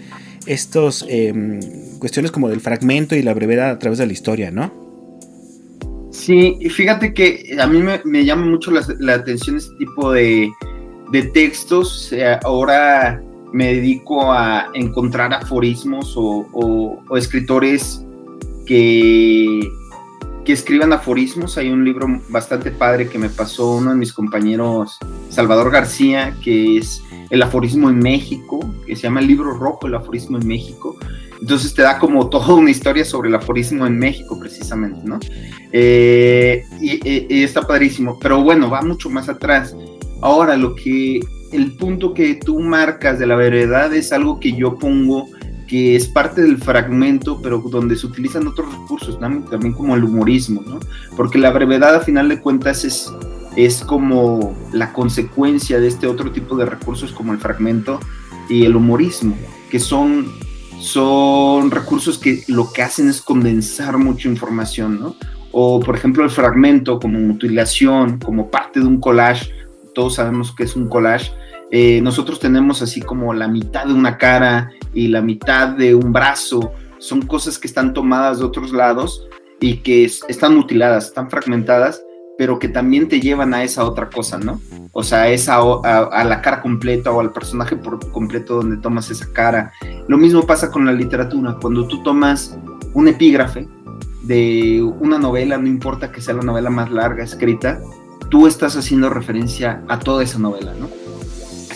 estos 0.46 1.04
em, 1.08 1.60
cuestiones 1.98 2.30
como 2.30 2.48
del 2.48 2.60
fragmento 2.60 3.16
y 3.16 3.22
la 3.22 3.34
brevedad 3.34 3.70
a 3.70 3.78
través 3.78 3.98
de 3.98 4.06
la 4.06 4.12
historia, 4.12 4.50
¿no? 4.50 4.82
Sí, 6.10 6.58
fíjate 6.70 7.14
que 7.14 7.56
a 7.58 7.66
mí 7.66 7.82
me, 8.04 8.24
llama 8.24 8.46
mucho 8.46 8.70
la, 8.70 9.14
atención 9.14 9.56
este 9.56 9.74
tipo 9.76 10.12
de, 10.12 10.52
textos. 11.32 12.14
ahora 12.44 13.22
me 13.52 13.74
dedico 13.74 14.32
a 14.32 14.70
encontrar 14.74 15.32
aforismos 15.34 16.14
o, 16.16 17.02
escritores 17.16 18.04
que, 18.66 19.60
que 20.44 20.52
escriban 20.52 20.92
aforismos. 20.92 21.56
Hay 21.58 21.70
un 21.70 21.84
libro 21.84 22.06
bastante 22.28 22.70
padre 22.70 23.08
que 23.08 23.18
me 23.18 23.28
pasó 23.28 23.76
uno 23.76 23.90
de 23.90 23.96
mis 23.96 24.12
compañeros, 24.12 24.98
Salvador 25.28 25.70
García, 25.70 26.34
que 26.42 26.78
es 26.78 27.02
El 27.30 27.42
aforismo 27.42 27.88
en 27.88 27.98
México, 27.98 28.60
que 28.86 28.96
se 28.96 29.02
llama 29.02 29.20
el 29.20 29.26
libro 29.26 29.52
rojo, 29.54 29.86
El 29.86 29.94
aforismo 29.94 30.38
en 30.38 30.46
México. 30.46 30.96
Entonces 31.40 31.74
te 31.74 31.82
da 31.82 31.98
como 31.98 32.28
toda 32.28 32.54
una 32.54 32.70
historia 32.70 33.04
sobre 33.04 33.28
el 33.28 33.34
aforismo 33.34 33.84
en 33.86 33.98
México, 33.98 34.38
precisamente, 34.38 35.00
¿no? 35.04 35.18
Eh, 35.72 36.64
y, 36.80 37.42
está 37.42 37.62
padrísimo, 37.62 38.18
pero 38.20 38.42
bueno, 38.42 38.70
va 38.70 38.82
mucho 38.82 39.10
más 39.10 39.28
atrás. 39.28 39.74
Ahora, 40.20 40.56
lo 40.56 40.76
que, 40.76 41.18
el 41.50 41.72
punto 41.72 42.14
que 42.14 42.36
tú 42.36 42.60
marcas 42.60 43.18
de 43.18 43.26
la 43.26 43.34
veredad 43.34 43.92
es 43.92 44.12
algo 44.12 44.38
que 44.38 44.52
yo 44.52 44.76
pongo 44.76 45.26
que 45.72 45.96
es 45.96 46.06
parte 46.06 46.42
del 46.42 46.58
fragmento, 46.58 47.40
pero 47.40 47.64
donde 47.64 47.96
se 47.96 48.06
utilizan 48.06 48.46
otros 48.46 48.70
recursos, 48.70 49.18
también 49.18 49.72
como 49.72 49.96
el 49.96 50.04
humorismo, 50.04 50.62
¿no? 50.66 50.78
Porque 51.16 51.38
la 51.38 51.50
brevedad, 51.50 51.94
a 51.94 52.00
final 52.00 52.28
de 52.28 52.42
cuentas, 52.42 52.84
es 52.84 53.10
es 53.56 53.82
como 53.82 54.54
la 54.72 54.92
consecuencia 54.92 55.80
de 55.80 55.88
este 55.88 56.06
otro 56.06 56.30
tipo 56.30 56.56
de 56.56 56.66
recursos 56.66 57.10
como 57.12 57.32
el 57.32 57.38
fragmento 57.38 58.00
y 58.50 58.66
el 58.66 58.76
humorismo, 58.76 59.34
que 59.70 59.78
son, 59.78 60.30
son 60.78 61.70
recursos 61.70 62.18
que 62.18 62.44
lo 62.48 62.70
que 62.70 62.82
hacen 62.82 63.08
es 63.08 63.22
condensar 63.22 63.96
mucha 63.96 64.28
información, 64.28 65.00
¿no? 65.00 65.16
O 65.52 65.80
por 65.80 65.96
ejemplo 65.96 66.22
el 66.22 66.30
fragmento 66.30 67.00
como 67.00 67.18
mutilación, 67.18 68.18
como 68.18 68.50
parte 68.50 68.80
de 68.80 68.86
un 68.86 69.00
collage, 69.00 69.50
todos 69.94 70.16
sabemos 70.16 70.54
que 70.54 70.64
es 70.64 70.76
un 70.76 70.88
collage, 70.90 71.32
eh, 71.72 72.00
nosotros 72.02 72.38
tenemos 72.38 72.82
así 72.82 73.00
como 73.00 73.34
la 73.34 73.48
mitad 73.48 73.86
de 73.86 73.94
una 73.94 74.16
cara 74.18 74.70
y 74.94 75.08
la 75.08 75.22
mitad 75.22 75.70
de 75.70 75.94
un 75.94 76.12
brazo, 76.12 76.72
son 76.98 77.22
cosas 77.22 77.58
que 77.58 77.66
están 77.66 77.92
tomadas 77.92 78.38
de 78.38 78.44
otros 78.44 78.72
lados 78.72 79.26
y 79.60 79.78
que 79.78 80.04
están 80.04 80.54
mutiladas, 80.54 81.06
están 81.06 81.28
fragmentadas 81.28 82.00
pero 82.38 82.58
que 82.58 82.68
también 82.68 83.08
te 83.08 83.20
llevan 83.20 83.54
a 83.54 83.62
esa 83.62 83.84
otra 83.84 84.08
cosa, 84.10 84.38
¿no? 84.38 84.60
O 84.92 85.02
sea, 85.02 85.28
esa, 85.28 85.58
a, 85.58 86.24
la 86.24 86.40
cara 86.42 86.60
completa 86.60 87.10
o 87.10 87.20
al 87.20 87.32
personaje 87.32 87.76
por 87.76 88.10
completo 88.10 88.56
donde 88.56 88.78
tomas 88.78 89.10
esa 89.10 89.32
cara. 89.32 89.72
Lo 90.08 90.18
mismo 90.18 90.46
pasa 90.46 90.70
con 90.70 90.84
la 90.84 90.92
literatura, 90.92 91.56
cuando 91.60 91.86
tú 91.86 92.02
tomas 92.02 92.58
un 92.94 93.08
epígrafe 93.08 93.68
de 94.22 94.82
una 95.00 95.18
novela, 95.18 95.58
no 95.58 95.66
importa 95.66 96.10
que 96.10 96.20
sea 96.20 96.34
la 96.34 96.42
novela 96.42 96.70
más 96.70 96.90
larga 96.90 97.24
escrita, 97.24 97.80
tú 98.28 98.46
estás 98.46 98.76
haciendo 98.76 99.10
referencia 99.10 99.82
a 99.88 99.98
toda 99.98 100.22
esa 100.22 100.38
novela, 100.38 100.72
¿no? 100.78 100.88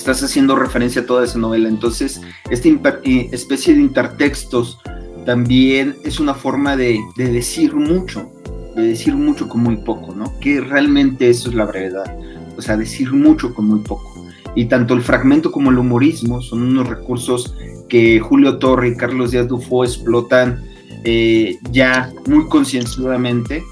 Estás 0.06 0.22
haciendo 0.22 0.54
referencia 0.54 1.02
a 1.02 1.04
toda 1.04 1.24
esa 1.24 1.36
novela. 1.36 1.68
Entonces, 1.68 2.20
esta 2.48 2.68
eh, 3.02 3.28
especie 3.32 3.74
de 3.74 3.80
intertextos 3.80 4.78
también 5.24 5.96
es 6.04 6.20
una 6.20 6.32
forma 6.32 6.76
de, 6.76 7.00
de 7.16 7.32
decir 7.32 7.74
mucho, 7.74 8.30
de 8.76 8.82
decir 8.82 9.16
mucho 9.16 9.48
con 9.48 9.64
muy 9.64 9.78
poco, 9.78 10.14
¿no? 10.14 10.38
Que 10.38 10.60
realmente 10.60 11.28
eso 11.28 11.48
es 11.48 11.56
la 11.56 11.64
brevedad, 11.64 12.16
o 12.56 12.62
sea, 12.62 12.76
decir 12.76 13.12
mucho 13.12 13.52
con 13.52 13.66
muy 13.66 13.80
poco. 13.80 14.28
Y 14.54 14.66
tanto 14.66 14.94
el 14.94 15.02
fragmento 15.02 15.50
como 15.50 15.70
el 15.70 15.78
humorismo 15.78 16.40
son 16.40 16.62
unos 16.62 16.88
recursos 16.88 17.56
que 17.88 18.20
Julio 18.20 18.58
Torre 18.58 18.90
y 18.90 18.96
Carlos 18.96 19.32
Díaz 19.32 19.48
Dufo 19.48 19.82
explotan 19.82 20.62
eh, 21.02 21.58
ya 21.72 22.12
muy 22.28 22.46
concienzudamente 22.46 23.64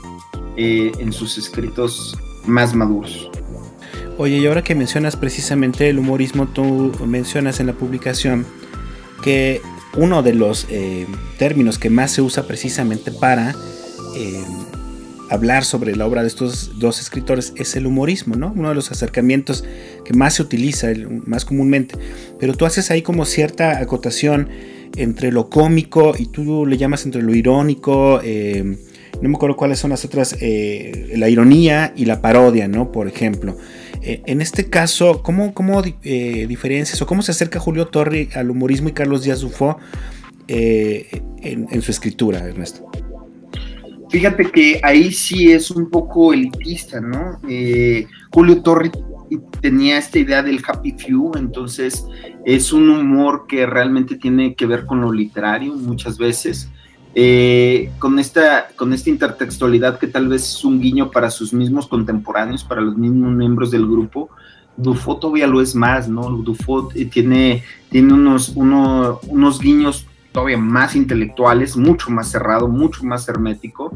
eh, 0.56 0.90
en 0.98 1.12
sus 1.12 1.38
escritos 1.38 2.18
más 2.44 2.74
maduros. 2.74 3.30
Oye, 4.16 4.38
y 4.38 4.46
ahora 4.46 4.62
que 4.62 4.74
mencionas 4.74 5.16
precisamente 5.16 5.88
el 5.88 5.98
humorismo, 5.98 6.46
tú 6.46 6.92
mencionas 7.06 7.58
en 7.60 7.66
la 7.66 7.72
publicación 7.72 8.46
que 9.22 9.60
uno 9.96 10.22
de 10.22 10.34
los 10.34 10.66
eh, 10.70 11.06
términos 11.38 11.78
que 11.78 11.90
más 11.90 12.12
se 12.12 12.22
usa 12.22 12.46
precisamente 12.46 13.10
para 13.10 13.54
hablar 15.30 15.64
sobre 15.64 15.96
la 15.96 16.06
obra 16.06 16.22
de 16.22 16.28
estos 16.28 16.78
dos 16.78 17.00
escritores 17.00 17.52
es 17.56 17.76
el 17.76 17.86
humorismo, 17.86 18.36
¿no? 18.36 18.52
Uno 18.54 18.68
de 18.68 18.74
los 18.74 18.92
acercamientos 18.92 19.64
que 20.04 20.14
más 20.14 20.34
se 20.34 20.42
utiliza, 20.42 20.88
más 21.26 21.44
comúnmente. 21.44 21.96
Pero 22.38 22.54
tú 22.54 22.66
haces 22.66 22.90
ahí 22.90 23.02
como 23.02 23.24
cierta 23.24 23.78
acotación 23.78 24.48
entre 24.96 25.32
lo 25.32 25.50
cómico 25.50 26.14
y 26.16 26.26
tú 26.26 26.66
le 26.66 26.76
llamas 26.76 27.04
entre 27.04 27.22
lo 27.22 27.34
irónico. 27.34 28.20
Eh, 28.22 28.78
no 29.20 29.28
me 29.28 29.36
acuerdo 29.36 29.56
cuáles 29.56 29.78
son 29.78 29.90
las 29.90 30.04
otras, 30.04 30.36
eh, 30.40 31.12
la 31.16 31.28
ironía 31.28 31.92
y 31.96 32.04
la 32.04 32.20
parodia, 32.20 32.68
¿no? 32.68 32.92
Por 32.92 33.08
ejemplo. 33.08 33.56
Eh, 34.02 34.22
en 34.26 34.40
este 34.40 34.68
caso, 34.68 35.22
¿cómo, 35.22 35.54
cómo 35.54 35.80
diferencias 35.82 37.00
o 37.00 37.06
cómo 37.06 37.22
se 37.22 37.32
acerca 37.32 37.58
Julio 37.58 37.86
Torri 37.86 38.28
al 38.34 38.50
humorismo 38.50 38.90
y 38.90 38.92
Carlos 38.92 39.22
Díaz 39.22 39.40
Dufo 39.40 39.78
en, 40.46 41.68
en 41.70 41.82
su 41.82 41.90
escritura, 41.90 42.40
Ernesto? 42.40 42.90
Fíjate 44.14 44.48
que 44.52 44.78
ahí 44.84 45.10
sí 45.10 45.50
es 45.50 45.72
un 45.72 45.90
poco 45.90 46.32
elitista, 46.32 47.00
¿no? 47.00 47.40
Eh, 47.48 48.06
Julio 48.30 48.62
Torri 48.62 48.92
tenía 49.60 49.98
esta 49.98 50.20
idea 50.20 50.40
del 50.40 50.62
happy 50.64 50.92
few, 50.92 51.32
entonces 51.34 52.06
es 52.44 52.72
un 52.72 52.90
humor 52.90 53.46
que 53.48 53.66
realmente 53.66 54.14
tiene 54.14 54.54
que 54.54 54.66
ver 54.66 54.86
con 54.86 55.00
lo 55.00 55.10
literario 55.10 55.74
muchas 55.74 56.16
veces. 56.16 56.70
Eh, 57.16 57.92
con, 58.00 58.18
esta, 58.18 58.68
con 58.74 58.92
esta 58.92 59.08
intertextualidad 59.08 59.98
que 59.98 60.08
tal 60.08 60.28
vez 60.28 60.42
es 60.42 60.64
un 60.64 60.80
guiño 60.80 61.10
para 61.12 61.30
sus 61.30 61.52
mismos 61.52 61.86
contemporáneos, 61.86 62.64
para 62.64 62.80
los 62.80 62.96
mismos 62.96 63.32
miembros 63.32 63.70
del 63.70 63.86
grupo, 63.86 64.30
Dufo 64.76 65.16
todavía 65.18 65.46
lo 65.46 65.60
es 65.60 65.74
más, 65.74 66.08
¿no? 66.08 66.28
Dufo 66.30 66.90
eh, 66.94 67.04
tiene, 67.04 67.62
tiene 67.90 68.12
unos, 68.12 68.48
unos 68.56 69.60
guiños 69.60 70.06
todavía 70.32 70.58
más 70.58 70.96
intelectuales, 70.96 71.76
mucho 71.76 72.10
más 72.10 72.30
cerrado, 72.30 72.66
mucho 72.66 73.04
más 73.04 73.28
hermético, 73.28 73.94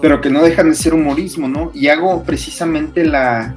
pero 0.00 0.20
que 0.20 0.30
no 0.30 0.42
dejan 0.42 0.70
de 0.70 0.74
ser 0.74 0.94
humorismo, 0.94 1.48
¿no? 1.48 1.70
Y 1.72 1.86
hago 1.86 2.24
precisamente 2.24 3.04
la, 3.04 3.54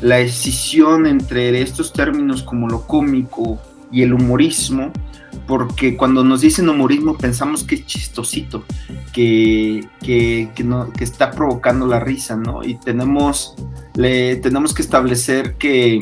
la 0.00 0.16
decisión 0.16 1.06
entre 1.06 1.60
estos 1.60 1.92
términos 1.92 2.42
como 2.42 2.68
lo 2.68 2.86
cómico 2.86 3.60
y 3.92 4.02
el 4.02 4.14
humorismo, 4.14 4.90
porque 5.46 5.96
cuando 5.96 6.24
nos 6.24 6.40
dicen 6.40 6.68
humorismo 6.68 7.16
pensamos 7.16 7.64
que 7.64 7.76
es 7.76 7.86
chistosito, 7.86 8.64
que, 9.12 9.86
que, 10.00 10.50
que 10.54 11.04
está 11.04 11.30
provocando 11.30 11.86
la 11.86 12.00
risa, 12.00 12.36
¿no? 12.36 12.64
Y 12.64 12.74
tenemos, 12.76 13.54
le, 13.94 14.36
tenemos 14.36 14.74
que 14.74 14.82
establecer 14.82 15.54
que 15.54 16.00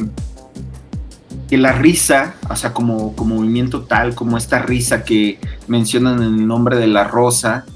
que 1.53 1.59
la 1.59 1.73
risa, 1.73 2.35
o 2.49 2.57
sea, 2.57 2.73
como, 2.73 3.15
como 3.15 3.35
movimiento 3.35 3.83
tal, 3.83 4.15
como 4.15 4.39
esta 4.39 4.61
risa 4.61 5.05
que 5.05 5.39
mencionan 5.69 6.23
en 6.23 6.35
el 6.35 6.47
nombre 6.47 6.79
de 6.79 6.87
la 6.87 7.05
rosa, 7.05 7.67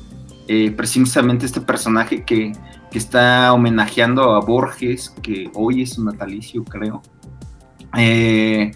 eh, 0.49 0.71
precisamente 0.71 1.45
este 1.45 1.61
personaje 1.61 2.25
que, 2.25 2.53
está 2.93 3.53
homenajeando 3.53 4.33
a 4.33 4.41
Borges, 4.41 5.11
que 5.21 5.51
hoy 5.53 5.83
es 5.83 5.99
un 5.99 6.07
natalicio, 6.07 6.65
creo. 6.65 7.03
Eh, 7.99 8.73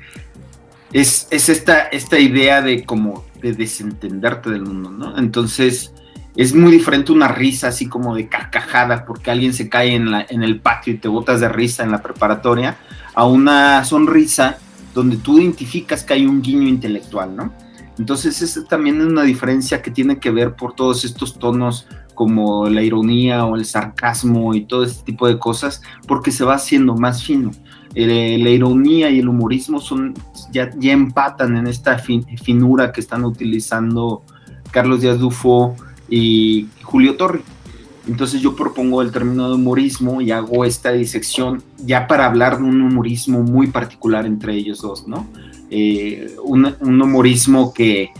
es, 0.92 1.28
esta, 1.30 1.80
esta 1.82 2.18
idea 2.18 2.62
de 2.62 2.84
como 2.84 3.24
de 3.40 3.52
desentenderte 3.52 4.50
del 4.50 4.62
mundo, 4.62 4.90
¿no? 4.90 5.18
Entonces, 5.18 5.92
es 6.36 6.54
muy 6.54 6.72
diferente 6.72 7.12
una 7.12 7.28
risa 7.28 7.68
así 7.68 7.86
como 7.86 8.14
de 8.14 8.28
carcajada 8.28 9.04
porque 9.04 9.30
alguien 9.30 9.52
se 9.52 9.68
cae 9.68 9.94
en, 9.94 10.10
la, 10.10 10.26
en 10.28 10.42
el 10.42 10.60
patio 10.60 10.94
y 10.94 10.98
te 10.98 11.08
botas 11.08 11.40
de 11.40 11.48
risa 11.48 11.82
en 11.82 11.90
la 11.90 12.02
preparatoria, 12.02 12.78
a 13.14 13.26
una 13.26 13.84
sonrisa 13.84 14.58
donde 14.94 15.16
tú 15.16 15.38
identificas 15.38 16.04
que 16.04 16.14
hay 16.14 16.26
un 16.26 16.42
guiño 16.42 16.68
intelectual, 16.68 17.34
¿no? 17.36 17.52
Entonces, 17.98 18.40
esa 18.40 18.64
también 18.64 19.00
es 19.00 19.06
una 19.06 19.22
diferencia 19.22 19.82
que 19.82 19.90
tiene 19.90 20.18
que 20.18 20.30
ver 20.30 20.54
por 20.54 20.74
todos 20.74 21.04
estos 21.04 21.38
tonos 21.38 21.86
como 22.14 22.68
la 22.68 22.82
ironía 22.82 23.44
o 23.44 23.56
el 23.56 23.64
sarcasmo 23.64 24.54
y 24.54 24.64
todo 24.64 24.84
este 24.84 25.04
tipo 25.04 25.28
de 25.28 25.38
cosas, 25.38 25.82
porque 26.06 26.30
se 26.30 26.44
va 26.44 26.54
haciendo 26.54 26.94
más 26.94 27.22
fino. 27.22 27.50
Eh, 27.94 28.38
la 28.40 28.50
ironía 28.50 29.10
y 29.10 29.18
el 29.18 29.28
humorismo 29.28 29.80
son, 29.80 30.14
ya, 30.52 30.70
empatan 30.80 31.56
en 31.56 31.66
esta 31.66 31.98
finura 31.98 32.92
que 32.92 33.00
están 33.00 33.24
utilizando 33.24 34.22
Carlos 34.70 35.00
Díaz 35.00 35.18
Dufo 35.18 35.74
y 36.08 36.68
Julio 36.82 37.16
Torre. 37.16 37.40
Entonces 38.06 38.40
yo 38.40 38.56
propongo 38.56 39.02
el 39.02 39.12
término 39.12 39.48
de 39.48 39.56
humorismo 39.56 40.20
y 40.20 40.30
hago 40.30 40.64
esta 40.64 40.92
disección 40.92 41.62
ya 41.84 42.06
para 42.06 42.26
hablar 42.26 42.58
de 42.58 42.64
un 42.64 42.80
humorismo 42.80 43.42
muy 43.42 43.66
particular 43.68 44.26
entre 44.26 44.54
ellos 44.54 44.80
dos, 44.80 45.06
¿no? 45.06 45.28
Eh, 45.70 46.34
un, 46.42 46.74
humorismo 47.02 47.72
que, 47.72 48.10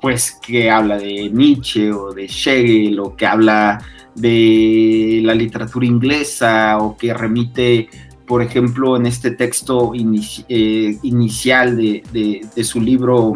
pues, 0.00 0.38
que 0.42 0.70
habla 0.70 0.98
de 0.98 1.30
Nietzsche 1.30 1.92
o 1.92 2.12
de 2.12 2.24
Hegel 2.24 2.98
o 3.00 3.16
que 3.16 3.26
habla 3.26 3.80
de 4.14 5.20
la 5.24 5.34
literatura 5.34 5.86
inglesa 5.86 6.78
o 6.78 6.96
que 6.96 7.14
remite, 7.14 7.88
por 8.26 8.42
ejemplo, 8.42 8.96
en 8.96 9.06
este 9.06 9.30
texto 9.30 9.92
eh, 9.94 10.98
inicial 11.02 11.76
de, 11.76 12.46
de 12.54 12.64
su 12.64 12.80
libro, 12.80 13.34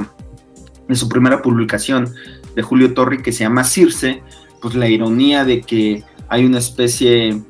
de 0.88 0.94
su 0.94 1.08
primera 1.08 1.42
publicación 1.42 2.14
de 2.54 2.62
Julio 2.62 2.94
Torri 2.94 3.22
que 3.22 3.32
se 3.32 3.44
llama 3.44 3.64
Circe, 3.64 4.22
pues 4.60 4.74
la 4.74 4.88
ironía 4.88 5.44
de 5.44 5.60
que 5.60 6.04
hay 6.28 6.44
una 6.44 6.58
especie 6.58 7.42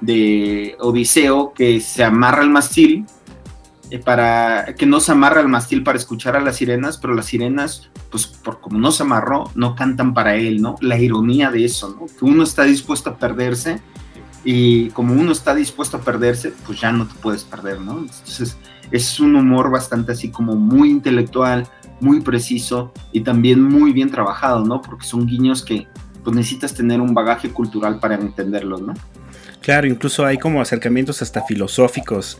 de 0.00 0.76
Odiseo 0.80 1.52
que 1.54 1.80
se 1.80 2.04
amarra 2.04 2.42
al 2.42 2.50
mastil 2.50 3.06
eh, 3.90 3.98
para 3.98 4.74
que 4.76 4.86
no 4.86 5.00
se 5.00 5.12
amarra 5.12 5.40
al 5.40 5.48
mastil 5.48 5.82
para 5.82 5.98
escuchar 5.98 6.36
a 6.36 6.40
las 6.40 6.56
sirenas, 6.56 6.98
pero 6.98 7.14
las 7.14 7.26
sirenas, 7.26 7.90
pues 8.10 8.26
por 8.26 8.60
como 8.60 8.78
no 8.78 8.92
se 8.92 9.02
amarró, 9.02 9.50
no 9.54 9.74
cantan 9.74 10.14
para 10.14 10.36
él, 10.36 10.62
¿no? 10.62 10.76
La 10.80 10.98
ironía 10.98 11.50
de 11.50 11.64
eso, 11.64 11.96
¿no? 11.98 12.06
Que 12.06 12.24
uno 12.24 12.44
está 12.44 12.62
dispuesto 12.64 13.10
a 13.10 13.18
perderse 13.18 13.80
y 14.44 14.88
como 14.90 15.14
uno 15.14 15.32
está 15.32 15.54
dispuesto 15.54 15.98
a 15.98 16.00
perderse, 16.00 16.52
pues 16.66 16.80
ya 16.80 16.92
no 16.92 17.06
te 17.06 17.14
puedes 17.14 17.44
perder, 17.44 17.80
¿no? 17.80 17.98
Entonces 17.98 18.56
es 18.90 19.20
un 19.20 19.36
humor 19.36 19.70
bastante 19.70 20.12
así 20.12 20.30
como 20.30 20.56
muy 20.56 20.90
intelectual, 20.90 21.68
muy 22.00 22.20
preciso 22.20 22.92
y 23.12 23.20
también 23.20 23.62
muy 23.62 23.92
bien 23.92 24.10
trabajado, 24.10 24.64
¿no? 24.64 24.80
Porque 24.80 25.06
son 25.06 25.26
guiños 25.26 25.64
que 25.64 25.86
pues 26.24 26.34
necesitas 26.34 26.74
tener 26.74 27.00
un 27.00 27.14
bagaje 27.14 27.50
cultural 27.50 27.98
para 27.98 28.14
entenderlos, 28.14 28.80
¿no? 28.82 28.94
Claro, 29.60 29.86
incluso 29.86 30.24
hay 30.24 30.38
como 30.38 30.60
acercamientos 30.60 31.22
hasta 31.22 31.42
filosóficos 31.42 32.38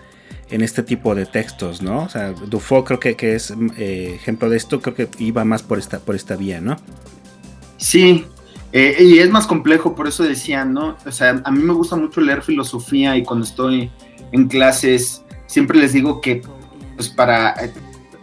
en 0.50 0.62
este 0.62 0.82
tipo 0.82 1.14
de 1.14 1.26
textos, 1.26 1.80
¿no? 1.82 2.04
O 2.04 2.08
sea, 2.08 2.32
Dufo 2.32 2.84
creo 2.84 2.98
que, 2.98 3.14
que 3.14 3.34
es 3.34 3.54
eh, 3.76 4.14
ejemplo 4.14 4.48
de 4.48 4.56
esto, 4.56 4.80
creo 4.80 4.94
que 4.94 5.08
iba 5.18 5.44
más 5.44 5.62
por 5.62 5.78
esta, 5.78 6.00
por 6.00 6.16
esta 6.16 6.36
vía, 6.36 6.60
¿no? 6.60 6.76
Sí, 7.76 8.26
Eh, 8.72 8.96
y 9.00 9.18
es 9.18 9.30
más 9.30 9.46
complejo, 9.46 9.94
por 9.94 10.06
eso 10.06 10.22
decía, 10.22 10.64
¿no? 10.64 10.96
O 11.04 11.12
sea, 11.12 11.40
a 11.44 11.50
mí 11.50 11.62
me 11.62 11.72
gusta 11.72 11.96
mucho 11.96 12.20
leer 12.20 12.42
filosofía 12.42 13.16
y 13.16 13.24
cuando 13.24 13.44
estoy 13.44 13.90
en 14.32 14.46
clases 14.46 15.24
siempre 15.46 15.78
les 15.78 15.92
digo 15.92 16.20
que, 16.20 16.42
pues 16.94 17.08
para, 17.08 17.50
eh, 17.64 17.72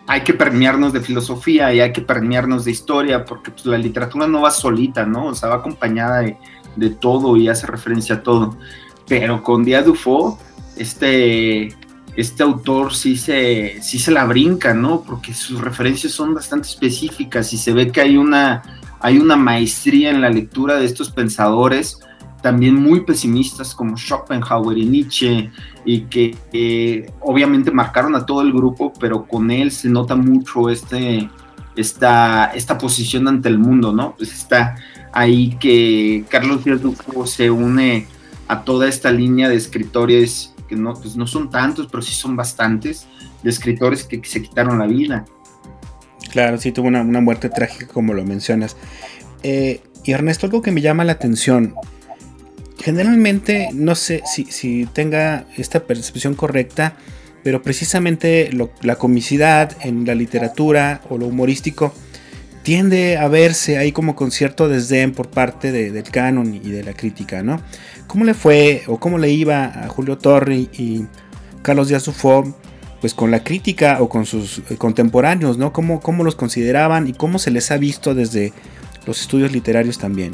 hay 0.08 0.22
que 0.22 0.34
permearnos 0.34 0.94
de 0.94 1.02
filosofía 1.02 1.74
y 1.74 1.82
hay 1.82 1.92
que 1.92 2.02
permearnos 2.02 2.64
de 2.64 2.72
historia, 2.72 3.26
porque 3.26 3.52
pues, 3.52 3.66
la 3.66 3.78
literatura 3.78 4.26
no 4.26 4.42
va 4.42 4.52
solita, 4.52 5.06
¿no? 5.06 5.28
O 5.28 5.36
sea, 5.36 5.50
va 5.50 5.56
acompañada 5.56 6.20
de, 6.20 6.38
de 6.78 6.90
todo 6.92 7.36
y 7.36 7.50
hace 7.50 7.68
referencia 7.68 8.16
a 8.16 8.24
todo. 8.24 8.58
Pero 9.06 9.44
con 9.44 9.66
Díaz 9.66 9.86
Dufo, 9.86 10.40
este, 10.78 11.76
este 12.16 12.44
autor 12.44 12.94
sí 12.94 13.18
se, 13.18 13.82
sí 13.82 14.00
se 14.00 14.12
la 14.12 14.24
brinca, 14.26 14.74
¿no? 14.74 15.02
Porque 15.02 15.34
sus 15.34 15.60
referencias 15.60 16.14
son 16.14 16.34
bastante 16.34 16.70
específicas 16.70 17.52
y 17.52 17.58
se 17.58 17.74
ve 17.74 17.92
que 17.92 18.02
hay 18.02 18.16
una 18.16 18.64
hay 19.00 19.20
una 19.20 19.36
maestría 19.36 20.10
en 20.10 20.22
la 20.22 20.30
lectura 20.30 20.76
de 20.76 20.86
estos 20.86 21.12
pensadores, 21.12 22.00
también 22.42 22.76
muy 22.76 23.02
pesimistas 23.02 23.74
como 23.74 23.98
Schopenhauer 23.98 24.78
y 24.78 24.86
Nietzsche, 24.86 25.52
y 25.86 26.02
que 26.02 27.12
obviamente 27.22 27.72
marcaron 27.72 28.16
a 28.16 28.26
todo 28.26 28.42
el 28.42 28.52
grupo, 28.52 28.94
pero 29.00 29.26
con 29.26 29.52
él 29.52 29.72
se 29.72 29.90
nota 29.90 30.16
mucho 30.16 30.70
este, 30.70 31.30
esta, 31.76 32.46
esta 32.54 32.78
posición 32.78 33.28
ante 33.28 33.50
el 33.50 33.60
mundo, 33.60 33.94
¿no? 33.94 34.16
Pues 34.18 34.34
está 34.34 34.76
ahí 35.14 35.58
que 35.60 36.26
Carlos 36.30 36.64
Díaz 36.64 36.82
Duco 36.82 37.26
se 37.26 37.50
une 37.50 38.08
a 38.48 38.64
toda 38.64 38.88
esta 38.88 39.12
línea 39.12 39.50
de 39.50 39.56
escritores 39.56 40.54
que 40.68 40.76
no, 40.76 40.94
pues 40.94 41.16
no 41.16 41.26
son 41.28 41.50
tantos, 41.50 41.88
pero 41.90 42.04
sí 42.04 42.14
son 42.14 42.36
bastantes, 42.36 43.08
de 43.42 43.50
escritores 43.50 44.04
que 44.04 44.22
se 44.24 44.42
quitaron 44.42 44.80
la 44.80 44.88
vida. 44.88 45.26
Claro, 46.38 46.60
sí 46.60 46.72
tuvo 46.72 46.88
una, 46.90 47.04
muerte 47.04 47.50
trágica 47.50 47.88
como 47.88 48.14
lo 48.14 48.24
mencionas. 48.24 48.78
Eh, 49.42 49.82
y 50.04 50.12
Ernesto, 50.12 50.46
algo 50.46 50.62
que 50.62 50.70
me 50.70 50.82
llama 50.82 51.04
la 51.04 51.14
atención. 51.14 51.74
Generalmente, 52.80 53.70
no 53.74 53.96
sé 53.96 54.22
si, 54.24 54.88
tenga 54.94 55.46
esta 55.58 55.88
percepción 55.88 56.36
correcta, 56.36 56.96
pero 57.44 57.64
precisamente 57.64 58.52
la 58.84 58.98
comicidad 58.98 59.76
en 59.82 60.06
la 60.06 60.14
literatura 60.14 61.02
o 61.10 61.18
lo 61.18 61.26
humorístico 61.26 61.92
tiende 62.62 63.18
a 63.18 63.28
verse 63.30 63.80
ahí 63.80 63.92
como 63.92 64.16
con 64.16 64.30
cierto 64.30 64.70
desdén 64.70 65.14
por 65.14 65.32
parte 65.32 65.72
del 65.72 66.04
canon 66.04 66.54
y 66.54 66.70
de 66.70 66.84
la 66.84 66.94
crítica, 66.94 67.42
¿no? 67.42 67.64
¿Cómo 68.06 68.26
le 68.26 68.36
fue 68.36 68.84
o 68.86 69.00
cómo 69.00 69.18
le 69.18 69.32
iba 69.32 69.66
a 69.66 69.88
Julio 69.88 70.20
Torri 70.20 70.70
y 70.78 71.08
Carlos 71.64 71.88
Díaz 71.88 72.08
pues 73.00 73.14
con 73.14 73.32
la 73.32 73.44
crítica 73.44 73.98
o 74.02 74.10
con 74.10 74.26
sus 74.26 74.60
eh, 74.60 74.78
contemporáneos, 74.78 75.58
¿no? 75.58 75.72
¿Cómo, 75.72 76.00
¿Cómo, 76.00 76.24
los 76.24 76.36
consideraban 76.36 77.08
y 77.08 77.14
cómo 77.14 77.40
se 77.40 77.52
les 77.52 77.72
ha 77.72 77.78
visto 77.78 78.16
desde 78.16 78.54
los 79.06 79.22
estudios 79.22 79.52
literarios 79.52 79.98
también? 79.98 80.34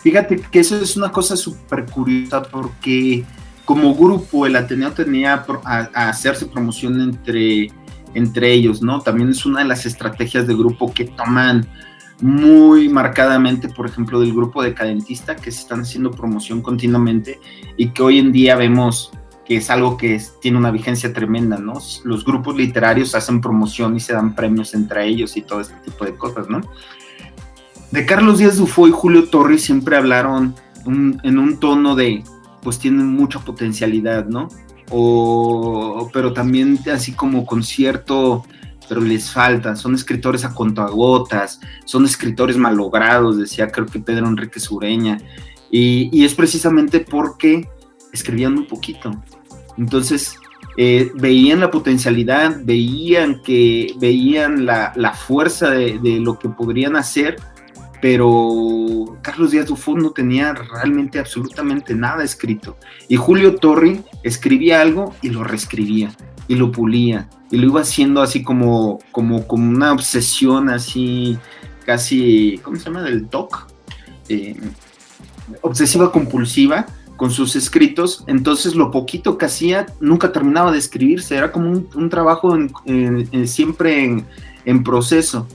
Fíjate 0.00 0.40
que 0.50 0.60
eso 0.60 0.80
es 0.80 0.96
una 0.96 1.12
cosa 1.12 1.36
súper 1.36 1.86
curiosa 1.86 2.42
porque 2.42 3.24
como 3.64 3.94
grupo 3.94 4.46
el 4.46 4.56
Ateneo 4.56 4.92
tenía 4.92 5.44
a, 5.64 6.08
hacerse 6.08 6.46
promoción 6.46 7.00
entre, 7.00 7.70
entre 8.14 8.52
ellos, 8.52 8.82
¿no? 8.82 9.00
También 9.00 9.28
es 9.28 9.46
una 9.46 9.60
de 9.60 9.66
las 9.66 9.86
estrategias 9.86 10.46
de 10.46 10.54
grupo 10.54 10.92
que 10.92 11.04
toman 11.04 11.68
muy 12.20 12.88
marcadamente, 12.88 13.68
por 13.68 13.86
ejemplo, 13.86 14.20
del 14.20 14.32
grupo 14.32 14.62
decadentista, 14.62 15.36
que 15.36 15.50
se 15.50 15.60
están 15.60 15.82
haciendo 15.82 16.10
promoción 16.10 16.62
continuamente 16.62 17.40
y 17.76 17.90
que 17.90 18.02
hoy 18.02 18.18
en 18.18 18.32
día 18.32 18.56
vemos 18.56 19.12
que 19.44 19.56
es 19.56 19.70
algo 19.70 19.96
que 19.96 20.20
tiene 20.40 20.58
una 20.58 20.70
vigencia 20.70 21.12
tremenda, 21.12 21.58
¿no? 21.58 21.74
Los 22.04 22.24
grupos 22.24 22.56
literarios 22.56 23.14
hacen 23.14 23.40
promoción 23.40 23.96
y 23.96 24.00
se 24.00 24.12
dan 24.12 24.34
premios 24.34 24.74
entre 24.74 25.06
ellos 25.06 25.36
y 25.36 25.42
todo 25.42 25.60
este 25.60 25.74
tipo 25.84 26.04
de 26.04 26.16
cosas, 26.16 26.48
¿no? 26.48 26.60
De 27.90 28.06
Carlos 28.06 28.38
Díaz 28.38 28.56
Dufo 28.56 28.88
y 28.88 28.92
Julio 28.92 29.28
Torres 29.28 29.62
siempre 29.62 29.96
hablaron 29.96 30.54
en 30.86 31.38
un 31.38 31.58
tono 31.58 31.94
de, 31.94 32.24
pues 32.62 32.78
tienen 32.78 33.06
mucha 33.06 33.40
potencialidad, 33.40 34.26
¿no? 34.26 34.48
O, 34.90 36.10
pero 36.12 36.32
también 36.32 36.78
así 36.92 37.12
como 37.12 37.44
con 37.46 37.62
cierto, 37.62 38.44
pero 38.88 39.00
les 39.00 39.30
falta, 39.30 39.76
son 39.76 39.94
escritores 39.94 40.44
a 40.44 40.54
contagotas, 40.54 41.60
son 41.84 42.04
escritores 42.04 42.56
malogrados, 42.56 43.38
decía 43.38 43.68
creo 43.68 43.86
que 43.86 44.00
Pedro 44.00 44.26
Enrique 44.26 44.60
Sureña, 44.60 45.18
y, 45.70 46.10
y 46.12 46.24
es 46.24 46.34
precisamente 46.34 47.00
porque 47.00 47.68
escribían 48.12 48.58
un 48.58 48.66
poquito, 48.66 49.22
entonces, 49.76 50.36
eh, 50.76 51.10
veían 51.14 51.60
la 51.60 51.70
potencialidad, 51.70 52.60
veían 52.64 53.42
que 53.42 53.94
veían 53.98 54.64
la, 54.64 55.14
fuerza 55.14 55.70
de, 55.70 55.98
lo 56.20 56.38
que 56.38 56.48
podrían 56.48 56.96
hacer, 56.96 57.36
pero 58.00 59.18
Carlos 59.22 59.50
Díaz 59.50 59.66
Dufón 59.66 60.02
no 60.02 60.10
tenía 60.10 60.54
realmente 60.54 61.18
absolutamente 61.18 61.94
nada 61.94 62.24
escrito. 62.24 62.76
Y 63.08 63.16
Julio 63.16 63.56
Torri 63.56 64.02
escribía 64.22 64.80
algo 64.80 65.14
y 65.20 65.28
lo 65.28 65.44
reescribía 65.44 66.10
y 66.48 66.54
lo 66.56 66.72
pulía 66.72 67.28
y 67.50 67.58
lo 67.58 67.66
iba 67.66 67.82
haciendo 67.82 68.22
así 68.22 68.42
como, 68.42 68.98
como, 69.12 69.46
como 69.46 69.68
una 69.68 69.92
obsesión 69.92 70.70
así 70.70 71.38
casi, 71.84 72.58
¿cómo 72.62 72.76
se 72.76 72.84
llama? 72.84 73.02
Del 73.02 73.28
TOC, 73.28 73.68
eh, 74.28 74.56
obsesiva 75.60 76.10
compulsiva 76.10 76.86
con 77.16 77.30
sus 77.30 77.56
escritos, 77.56 78.24
entonces 78.26 78.74
lo 78.74 78.90
poquito 78.90 79.38
que 79.38 79.46
hacía 79.46 79.86
nunca 80.00 80.32
terminaba 80.32 80.72
de 80.72 80.78
escribirse, 80.78 81.36
era 81.36 81.52
como 81.52 81.84
un, 81.94 82.10
trabajo 82.10 82.56
siempre 83.44 84.24
en, 84.64 84.84
proceso. 84.84 85.46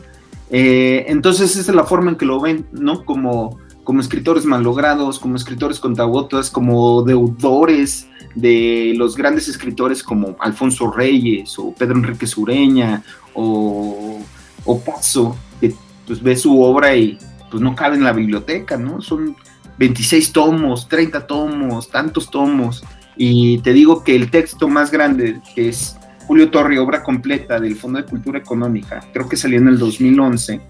Eh, 0.49 1.05
entonces 1.08 1.51
esa 1.58 1.72
es 1.72 1.76
la 1.76 1.84
forma 1.84 2.12
en 2.12 2.18
que 2.18 2.26
lo 2.26 2.39
ven, 2.39 2.66
¿no? 2.72 3.03
Como, 3.03 3.58
como 3.84 3.99
escritores 3.99 4.45
malogrados, 4.45 5.20
como 5.20 5.36
escritores 5.36 5.80
contagotas, 5.80 6.49
como 6.49 7.03
deudores 7.03 8.08
de 8.36 8.93
los 8.95 9.16
grandes 9.16 9.47
escritores 9.47 10.03
como 10.03 10.36
Alfonso 10.39 10.91
Reyes 10.91 11.58
o 11.58 11.74
Pedro 11.74 11.97
Enrique 11.97 12.28
Sureña 12.28 13.03
o, 13.34 14.20
o 14.64 14.80
Paso, 14.80 15.36
que 15.60 15.74
pues 16.05 16.22
ve 16.22 16.36
su 16.38 16.62
obra 16.62 16.95
y 16.95 17.18
pues 17.49 17.62
no 17.62 17.76
cabe 17.76 17.95
en 17.95 18.03
la 18.03 18.14
biblioteca, 18.14 18.78
¿no? 18.78 19.01
Son 19.01 19.36
26 19.78 20.34
tomos, 20.34 20.88
30 20.88 21.28
tomos, 21.28 21.89
tantos 21.89 22.30
tomos. 22.30 22.84
Y 23.15 23.59
te 23.59 23.73
digo 23.73 24.03
que 24.03 24.15
el 24.15 24.30
texto 24.30 24.67
más 24.67 24.91
grande, 24.91 25.41
que 25.55 25.69
es 25.69 25.97
Julio 26.28 26.49
Torri, 26.49 26.78
obra 26.78 27.03
completa 27.03 27.59
del 27.59 27.75
Fondo 27.75 27.99
de 27.99 28.05
Cultura 28.05 28.39
Económica, 28.39 29.01
creo 29.13 29.28
que 29.28 29.38
salió 29.38 29.59
en 29.59 29.67
el 29.67 29.80
2011, 29.80 30.61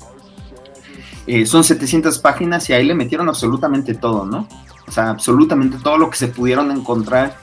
eh, 1.27 1.45
son 1.45 1.63
700 1.63 2.19
páginas 2.19 2.69
y 2.69 2.73
ahí 2.73 2.85
le 2.85 2.95
metieron 2.95 3.27
absolutamente 3.27 3.93
todo, 3.93 4.25
¿no? 4.25 4.47
O 4.87 4.91
sea, 4.91 5.09
absolutamente 5.09 5.77
todo 5.83 5.97
lo 5.97 6.09
que 6.09 6.17
se 6.17 6.27
pudieron 6.27 6.71
encontrar 6.71 7.35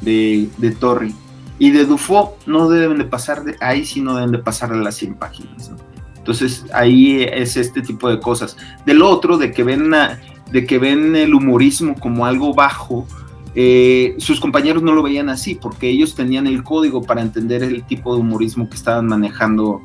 de, 0.00 0.48
de 0.56 0.70
Torri. 0.70 1.14
Y 1.58 1.70
de 1.70 1.84
Dufo 1.84 2.36
no 2.46 2.68
deben 2.68 2.98
de 2.98 3.04
pasar 3.04 3.44
de 3.44 3.56
ahí, 3.60 3.84
sino 3.84 4.14
deben 4.14 4.32
de 4.32 4.38
pasar 4.38 4.70
de 4.70 4.78
las 4.78 4.94
100 4.96 5.14
páginas, 5.14 5.70
¿no? 5.70 5.76
Entonces 6.16 6.64
ahí 6.72 7.22
es 7.22 7.56
este 7.56 7.82
tipo 7.82 8.08
de 8.08 8.18
cosas. 8.18 8.56
Del 8.84 9.00
otro, 9.00 9.38
de 9.38 9.52
que 9.52 9.62
ven 9.62 9.94
a, 9.94 10.18
de 10.50 10.64
que 10.64 10.78
ven 10.78 11.16
el 11.16 11.34
humorismo 11.34 11.94
como 11.98 12.26
algo 12.26 12.54
bajo, 12.54 13.06
eh, 13.58 14.14
sus 14.18 14.38
compañeros 14.38 14.82
no 14.82 14.92
lo 14.92 15.02
veían 15.02 15.30
así, 15.30 15.54
porque 15.54 15.88
ellos 15.88 16.14
tenían 16.14 16.46
el 16.46 16.62
código 16.62 17.02
para 17.02 17.22
entender 17.22 17.62
el 17.62 17.84
tipo 17.84 18.14
de 18.14 18.20
humorismo 18.20 18.68
que 18.68 18.76
estaban 18.76 19.06
manejando 19.06 19.80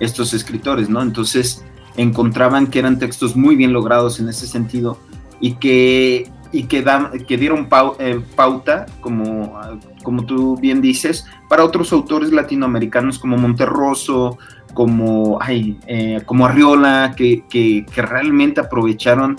estos 0.00 0.34
escritores, 0.34 0.88
¿no? 0.88 1.00
Entonces 1.00 1.64
encontraban 1.96 2.66
que 2.66 2.80
eran 2.80 2.98
textos 2.98 3.36
muy 3.36 3.54
bien 3.54 3.72
logrados 3.72 4.18
en 4.18 4.28
ese 4.28 4.46
sentido 4.46 4.98
y 5.40 5.54
que, 5.54 6.30
y 6.50 6.64
que, 6.64 6.84
que 7.28 7.36
dieron 7.36 7.68
eh, 8.00 8.20
pauta, 8.34 8.86
como, 9.00 9.56
como 10.02 10.24
tú 10.24 10.56
bien 10.56 10.80
dices, 10.80 11.24
para 11.48 11.64
otros 11.64 11.92
autores 11.92 12.32
latinoamericanos 12.32 13.20
como 13.20 13.36
Monterroso, 13.36 14.38
como, 14.74 15.38
ay, 15.40 15.78
eh, 15.86 16.22
como 16.26 16.46
Arriola, 16.46 17.14
que, 17.16 17.44
que, 17.48 17.86
que 17.92 18.02
realmente 18.02 18.60
aprovecharon 18.60 19.36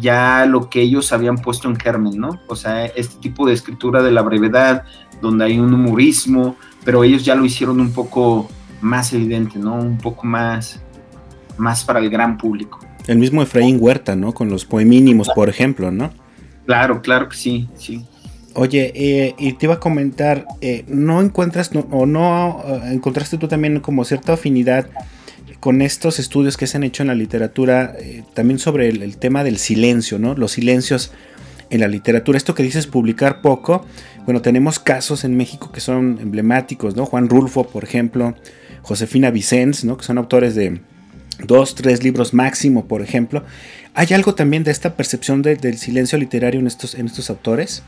ya 0.00 0.46
lo 0.46 0.68
que 0.68 0.80
ellos 0.80 1.12
habían 1.12 1.38
puesto 1.38 1.68
en 1.68 1.76
germen, 1.76 2.18
¿no? 2.18 2.40
O 2.48 2.56
sea, 2.56 2.86
este 2.86 3.18
tipo 3.20 3.46
de 3.46 3.54
escritura 3.54 4.02
de 4.02 4.10
la 4.10 4.22
brevedad, 4.22 4.84
donde 5.20 5.44
hay 5.44 5.58
un 5.58 5.72
humorismo, 5.72 6.56
pero 6.84 7.04
ellos 7.04 7.24
ya 7.24 7.34
lo 7.34 7.44
hicieron 7.44 7.80
un 7.80 7.92
poco 7.92 8.48
más 8.80 9.12
evidente, 9.12 9.58
¿no? 9.58 9.74
Un 9.76 9.98
poco 9.98 10.26
más, 10.26 10.80
más 11.56 11.84
para 11.84 12.00
el 12.00 12.10
gran 12.10 12.36
público. 12.36 12.80
El 13.06 13.18
mismo 13.18 13.42
Efraín 13.42 13.78
Huerta, 13.80 14.16
¿no? 14.16 14.32
Con 14.32 14.48
los 14.48 14.64
poemínimos, 14.64 15.28
por 15.34 15.48
ejemplo, 15.48 15.90
¿no? 15.90 16.10
Claro, 16.66 17.02
claro 17.02 17.28
que 17.28 17.36
sí, 17.36 17.68
sí. 17.76 18.04
Oye, 18.54 18.92
eh, 18.94 19.34
y 19.36 19.54
te 19.54 19.66
iba 19.66 19.74
a 19.74 19.80
comentar, 19.80 20.46
eh, 20.60 20.84
¿no 20.86 21.20
encuentras 21.20 21.70
o 21.90 22.06
no 22.06 22.62
eh, 22.66 22.92
encontraste 22.92 23.36
tú 23.36 23.48
también 23.48 23.80
como 23.80 24.04
cierta 24.04 24.34
afinidad 24.34 24.88
con 25.60 25.82
estos 25.82 26.18
estudios 26.18 26.56
que 26.56 26.66
se 26.66 26.76
han 26.76 26.84
hecho 26.84 27.02
en 27.02 27.08
la 27.08 27.14
literatura, 27.14 27.94
eh, 27.98 28.22
también 28.34 28.58
sobre 28.58 28.88
el, 28.88 29.16
tema 29.16 29.44
del 29.44 29.58
silencio, 29.58 30.18
¿no? 30.18 30.34
Los 30.34 30.52
silencios 30.52 31.10
en 31.70 31.80
la 31.80 31.88
literatura. 31.88 32.36
Esto 32.36 32.54
que 32.54 32.62
dices 32.62 32.86
publicar 32.86 33.40
poco, 33.40 33.86
bueno, 34.24 34.42
tenemos 34.42 34.78
casos 34.78 35.24
en 35.24 35.36
México 35.36 35.72
que 35.72 35.80
son 35.80 36.18
emblemáticos, 36.20 36.96
¿no? 36.96 37.06
Juan 37.06 37.28
Rulfo, 37.28 37.66
por 37.66 37.84
ejemplo, 37.84 38.34
Josefina 38.82 39.30
Vicens, 39.30 39.84
¿no? 39.84 39.96
Que 39.96 40.04
son 40.04 40.18
autores 40.18 40.54
de 40.54 40.80
dos, 41.46 41.74
tres 41.74 42.02
libros 42.02 42.34
máximo, 42.34 42.86
por 42.86 43.02
ejemplo. 43.02 43.44
¿Hay 43.94 44.08
algo 44.12 44.34
también 44.34 44.64
de 44.64 44.70
esta 44.70 44.96
percepción 44.96 45.42
del 45.42 45.78
silencio 45.78 46.18
literario 46.18 46.60
en 46.60 46.66
estos, 46.66 46.94
en 46.94 47.06
estos 47.06 47.30
autores? 47.30 47.82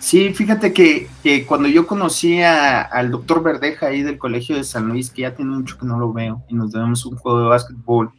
Sí, 0.00 0.32
fíjate 0.32 0.72
que, 0.72 1.08
cuando 1.46 1.68
yo 1.68 1.86
conocí 1.86 2.40
al 2.40 3.10
doctor 3.10 3.42
Verdeja 3.42 3.86
ahí 3.86 4.02
del 4.02 4.18
Colegio 4.18 4.56
de 4.56 4.64
San 4.64 4.88
Luis, 4.88 5.10
que 5.10 5.22
ya 5.22 5.34
tiene 5.34 5.50
mucho 5.52 5.76
que 5.76 5.86
no 5.86 5.98
lo 5.98 6.12
veo, 6.12 6.42
y 6.48 6.54
nos 6.54 6.72
debemos 6.72 7.04
un 7.04 7.16
juego 7.16 7.40
de 7.40 7.48
básquetbol, 7.48 8.12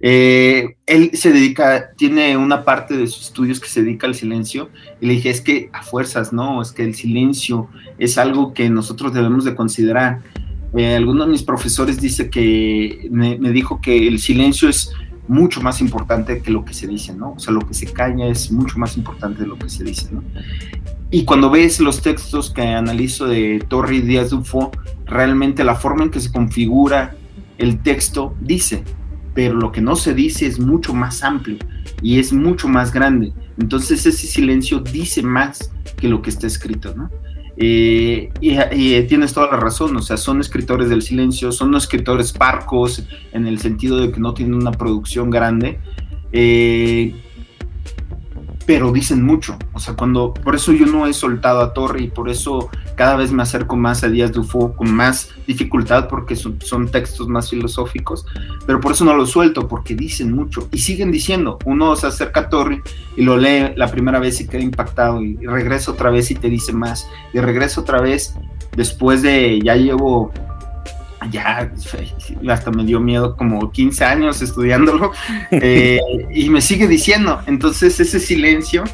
eh, 0.00 0.76
él 0.84 1.10
se 1.14 1.32
dedica, 1.32 1.92
tiene 1.96 2.36
una 2.36 2.64
parte 2.64 2.96
de 2.96 3.06
sus 3.06 3.26
estudios 3.26 3.60
que 3.60 3.68
se 3.68 3.82
dedica 3.82 4.06
al 4.06 4.14
silencio, 4.14 4.70
y 5.00 5.06
le 5.06 5.14
dije, 5.14 5.30
es 5.30 5.40
que 5.40 5.70
a 5.72 5.82
fuerzas, 5.82 6.32
¿no? 6.32 6.60
Es 6.60 6.72
que 6.72 6.84
el 6.84 6.94
silencio 6.94 7.68
es 7.98 8.18
algo 8.18 8.52
que 8.52 8.68
nosotros 8.68 9.14
debemos 9.14 9.44
de 9.44 9.54
considerar. 9.54 10.20
Eh, 10.76 10.96
alguno 10.96 11.24
de 11.24 11.30
mis 11.30 11.42
profesores 11.42 12.00
dice 12.00 12.28
que 12.28 13.08
me, 13.10 13.38
dijo 13.50 13.80
que 13.80 14.06
el 14.06 14.18
silencio 14.18 14.68
es 14.68 14.92
mucho 15.28 15.62
más 15.62 15.80
importante 15.80 16.42
que 16.42 16.50
lo 16.50 16.64
que 16.64 16.74
se 16.74 16.86
dice, 16.86 17.14
¿no? 17.14 17.32
O 17.32 17.38
sea, 17.38 17.52
lo 17.52 17.60
que 17.60 17.74
se 17.74 17.90
caña 17.92 18.26
es 18.26 18.52
mucho 18.52 18.78
más 18.78 18.96
importante 18.96 19.42
de 19.42 19.48
lo 19.48 19.58
que 19.58 19.68
se 19.68 19.82
dice, 19.82 20.08
¿no? 20.12 20.22
Y 21.10 21.24
cuando 21.24 21.50
ves 21.50 21.80
los 21.80 22.02
textos 22.02 22.50
que 22.50 22.62
analizo 22.62 23.26
de 23.26 23.64
Torri 23.68 24.00
Díaz 24.00 24.30
Dufo, 24.30 24.72
realmente 25.06 25.62
la 25.62 25.76
forma 25.76 26.04
en 26.04 26.10
que 26.10 26.20
se 26.20 26.32
configura 26.32 27.16
el 27.58 27.80
texto 27.82 28.34
dice, 28.40 28.84
pero 29.34 29.54
lo 29.54 29.70
que 29.70 29.80
no 29.80 29.96
se 29.96 30.14
dice 30.14 30.46
es 30.46 30.58
mucho 30.58 30.92
más 30.92 31.22
amplio 31.22 31.58
y 32.02 32.18
es 32.18 32.32
mucho 32.32 32.68
más 32.68 32.92
grande. 32.92 33.32
Entonces 33.58 34.04
ese 34.04 34.26
silencio 34.26 34.80
dice 34.80 35.22
más 35.22 35.70
que 35.96 36.08
lo 36.08 36.22
que 36.22 36.30
está 36.30 36.46
escrito, 36.46 36.94
¿no? 36.94 37.10
Eh, 37.58 38.30
y, 38.40 39.02
tienes 39.04 39.32
toda 39.32 39.50
la 39.50 39.56
razón, 39.56 39.96
o 39.96 40.02
sea, 40.02 40.18
son 40.18 40.40
escritores 40.40 40.90
del 40.90 41.00
silencio, 41.00 41.52
son 41.52 41.74
escritores 41.74 42.32
parcos 42.32 43.04
en 43.32 43.46
el 43.46 43.58
sentido 43.60 43.98
de 43.98 44.10
que 44.10 44.20
no 44.20 44.34
tienen 44.34 44.54
una 44.54 44.72
producción 44.72 45.30
grande, 45.30 45.78
eh, 46.32 47.14
pero 48.66 48.92
dicen 48.92 49.22
mucho, 49.22 49.56
o 49.72 49.78
sea, 49.78 49.94
cuando, 49.94 50.34
por 50.34 50.56
eso 50.56 50.72
yo 50.72 50.86
no 50.86 51.06
he 51.06 51.12
soltado 51.12 51.60
a 51.60 51.72
Torre 51.72 52.02
y 52.02 52.08
por 52.08 52.28
eso 52.28 52.68
cada 52.96 53.14
vez 53.14 53.30
me 53.30 53.44
acerco 53.44 53.76
más 53.76 54.02
a 54.02 54.08
Díaz 54.08 54.32
Dufo 54.32 54.74
con 54.74 54.92
más 54.92 55.30
dificultad 55.46 56.08
porque 56.08 56.34
son, 56.34 56.58
son, 56.60 56.88
textos 56.88 57.28
más 57.28 57.48
filosóficos, 57.48 58.26
pero 58.66 58.80
por 58.80 58.92
eso 58.92 59.04
no 59.04 59.14
lo 59.14 59.24
suelto, 59.24 59.68
porque 59.68 59.94
dicen 59.94 60.32
mucho 60.32 60.68
y 60.72 60.78
siguen 60.78 61.12
diciendo. 61.12 61.58
Uno 61.64 61.94
se 61.94 62.08
acerca 62.08 62.40
a 62.40 62.48
Torri 62.48 62.82
y 63.16 63.22
lo 63.22 63.36
lee 63.36 63.72
la 63.76 63.88
primera 63.88 64.18
vez 64.18 64.40
y 64.40 64.48
queda 64.48 64.62
impactado 64.62 65.22
y, 65.22 65.36
regresa 65.46 65.92
otra 65.92 66.10
vez 66.10 66.30
y 66.32 66.34
te 66.34 66.48
dice 66.48 66.72
más 66.72 67.06
y 67.32 67.38
regresa 67.38 67.80
otra 67.80 68.00
vez 68.00 68.34
después 68.76 69.22
de, 69.22 69.60
ya 69.62 69.76
llevo 69.76 70.32
ya 71.30 71.70
hasta 72.48 72.70
me 72.70 72.84
dio 72.84 73.00
miedo 73.00 73.36
como 73.36 73.70
15 73.70 74.04
años 74.04 74.42
estudiándolo 74.42 75.12
eh, 75.50 76.00
y 76.34 76.48
me 76.50 76.60
sigue 76.60 76.86
diciendo, 76.86 77.40
entonces 77.46 77.98
ese 78.00 78.20
silencio 78.20 78.84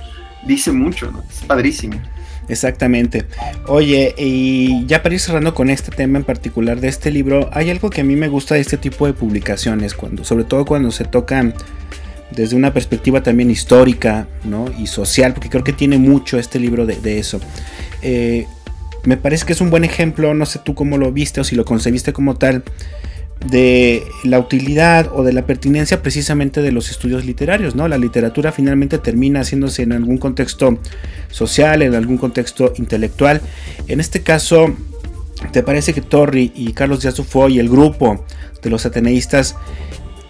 dice 0.47 0.73
mucho, 0.73 1.11
¿no? 1.11 1.23
es 1.29 1.43
padrísimo. 1.47 2.01
Exactamente. 2.49 3.25
Oye, 3.67 4.15
y 4.19 4.85
ya 4.87 5.03
para 5.03 5.15
ir 5.15 5.21
cerrando 5.21 5.55
con 5.55 5.71
este 5.71 5.91
tema 5.91 6.19
en 6.19 6.25
particular 6.25 6.81
de 6.81 6.89
este 6.89 7.11
libro, 7.11 7.49
hay 7.53 7.71
algo 7.71 7.89
que 7.89 8.01
a 8.01 8.05
mí 8.05 8.17
me 8.17 8.29
gusta 8.29 8.57
de 8.57 8.61
este 8.61 8.77
tipo 8.77 9.07
de 9.07 9.13
publicaciones, 9.13 9.95
cuando, 9.95 10.25
sobre 10.25 10.45
todo 10.45 10.65
cuando 10.65 10.91
se 10.91 11.05
tocan 11.05 11.55
desde 12.31 12.57
una 12.57 12.73
perspectiva 12.73 13.23
también 13.23 13.51
histórica 13.51 14.27
¿no? 14.45 14.67
y 14.79 14.87
social, 14.87 15.35
porque 15.35 15.51
creo 15.51 15.65
que 15.65 15.73
tiene 15.73 15.99
mucho 15.99 16.39
este 16.39 16.59
libro 16.59 16.85
de, 16.87 17.19
eso. 17.19 17.41
Eh, 18.03 18.47
me 19.05 19.17
parece 19.17 19.47
que 19.47 19.53
es 19.53 19.61
un 19.61 19.71
buen 19.71 19.85
ejemplo, 19.85 20.35
no 20.35 20.47
sé 20.47 20.61
tú 20.65 20.75
cómo 20.75 20.99
lo 20.99 21.13
viste 21.13 21.41
o 21.41 21.45
si 21.45 21.57
lo 21.57 21.65
concebiste 21.65 22.13
como 22.13 22.37
tal, 22.37 22.63
de 23.47 24.05
la 24.25 24.39
utilidad 24.39 25.11
o 25.13 25.25
de 25.25 25.33
la 25.33 25.47
pertinencia 25.47 26.03
precisamente 26.03 26.63
de 26.63 26.73
los 26.73 26.91
estudios 26.91 27.25
literarios, 27.25 27.75
¿no? 27.75 27.89
La 27.89 27.99
literatura 27.99 28.53
finalmente 28.53 28.99
termina 28.99 29.41
haciéndose 29.41 29.83
en 29.83 29.93
algún 29.93 30.19
contexto 30.19 30.79
social, 31.31 31.83
en 31.83 31.95
algún 31.95 32.19
contexto 32.19 32.73
intelectual. 32.77 33.41
En 33.89 34.01
este 34.01 34.23
caso, 34.23 34.75
¿te 35.53 35.63
parece 35.63 35.93
que 35.93 36.03
Torri 36.03 36.53
y 36.55 36.73
Carlos 36.73 37.03
Díaz 37.03 37.21
y 37.51 37.59
el 37.59 37.69
grupo 37.69 38.25
de 38.63 38.71
los 38.71 38.87
ateneístas 38.87 39.57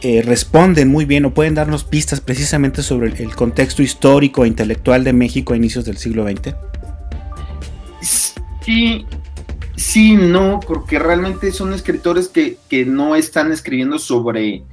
eh, 0.00 0.22
responden 0.22 0.88
muy 0.88 1.04
bien 1.04 1.26
o 1.26 1.34
pueden 1.34 1.54
darnos 1.54 1.84
pistas 1.84 2.20
precisamente 2.20 2.82
sobre 2.82 3.08
el 3.22 3.36
contexto 3.36 3.82
histórico 3.82 4.44
e 4.44 4.48
intelectual 4.48 5.04
de 5.04 5.12
México 5.12 5.52
a 5.52 5.56
inicios 5.56 5.84
del 5.84 5.98
siglo 5.98 6.26
XX? 6.26 6.54
Sí, 8.64 9.06
Sí, 9.76 10.16
no, 10.16 10.60
porque 10.60 10.98
realmente 10.98 11.50
son 11.50 11.72
escritores 11.72 12.28
que, 12.28 12.86
no 12.86 13.16
están 13.16 13.52
escribiendo 13.52 13.98
sobre, 13.98 14.64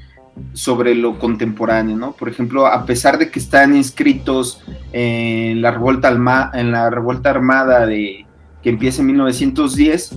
sobre 0.54 0.94
lo 0.94 1.18
contemporáneo, 1.18 1.96
¿no? 1.96 2.12
Por 2.12 2.30
ejemplo, 2.30 2.68
a 2.68 2.86
pesar 2.86 3.18
de 3.18 3.32
que 3.32 3.40
están 3.40 3.76
inscritos 3.76 4.62
en 4.92 5.62
la 5.62 5.72
revuelta, 5.72 6.10
en 6.54 6.72
la 6.72 6.90
revuelta 6.90 7.30
armada 7.30 7.86
de, 7.86 8.26
que 8.62 8.70
empieza 8.70 9.02
en 9.02 9.08
1910, 9.08 10.16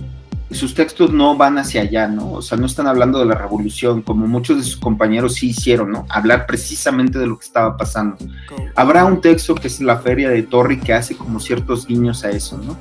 sus 0.51 0.75
textos 0.75 1.11
no 1.11 1.35
van 1.35 1.57
hacia 1.57 1.81
allá, 1.81 2.07
¿no? 2.07 2.33
O 2.33 2.41
sea, 2.41 2.57
no 2.57 2.65
están 2.65 2.87
hablando 2.87 3.19
de 3.19 3.25
la 3.25 3.35
revolución, 3.35 4.01
como 4.01 4.27
muchos 4.27 4.57
de 4.57 4.63
sus 4.63 4.77
compañeros 4.77 5.35
sí 5.35 5.49
hicieron, 5.49 5.91
¿no? 5.91 6.05
Hablar 6.09 6.45
precisamente 6.45 7.17
de 7.17 7.25
lo 7.25 7.39
que 7.39 7.45
estaba 7.45 7.75
pasando. 7.77 8.17
Habrá 8.75 9.05
un 9.05 9.21
texto 9.21 9.55
que 9.55 9.67
es 9.67 9.81
La 9.81 9.97
Feria 9.97 10.29
de 10.29 10.43
Torri 10.43 10.79
que 10.79 10.93
hace 10.93 11.15
como 11.15 11.39
ciertos 11.39 11.87
guiños 11.87 12.23
a 12.23 12.29
eso, 12.29 12.57
¿no? 12.57 12.77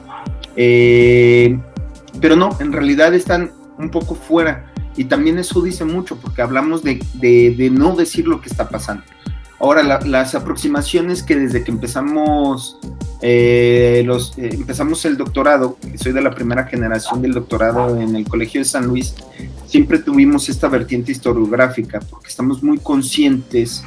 Eh, 0.57 1.59
pero 2.21 2.37
no, 2.37 2.57
en 2.61 2.73
realidad 2.73 3.15
están 3.15 3.53
un 3.79 3.91
poco 3.91 4.15
fuera. 4.15 4.73
Y 4.97 5.05
también 5.05 5.39
eso 5.39 5.63
dice 5.63 5.85
mucho, 5.85 6.17
porque 6.17 6.43
hablamos 6.43 6.83
de, 6.83 7.71
no 7.73 7.97
decir 7.97 8.27
lo 8.27 8.41
que 8.41 8.49
está 8.49 8.69
pasando. 8.69 9.05
Ahora, 9.59 9.83
las 10.05 10.35
aproximaciones 10.35 11.23
que 11.23 11.37
desde 11.37 11.63
que 11.63 11.71
empezamos, 11.71 12.79
eh, 13.23 14.03
los, 14.05 14.37
eh, 14.37 14.51
empezamos 14.53 15.05
el 15.05 15.17
doctorado, 15.17 15.79
soy 15.95 16.13
de 16.13 16.21
la 16.21 16.35
primera 16.35 16.65
generación 16.65 17.23
del 17.23 17.33
doctorado 17.33 17.99
en 18.01 18.17
el 18.17 18.29
Colegio 18.29 18.61
de 18.61 18.65
San 18.65 18.87
Luis, 18.87 19.15
siempre 19.67 20.01
tuvimos 20.01 20.49
esta 20.49 20.69
vertiente 20.69 21.13
historiográfica, 21.13 22.01
porque 22.01 22.29
estamos 22.29 22.63
muy 22.63 22.79
conscientes 22.79 23.85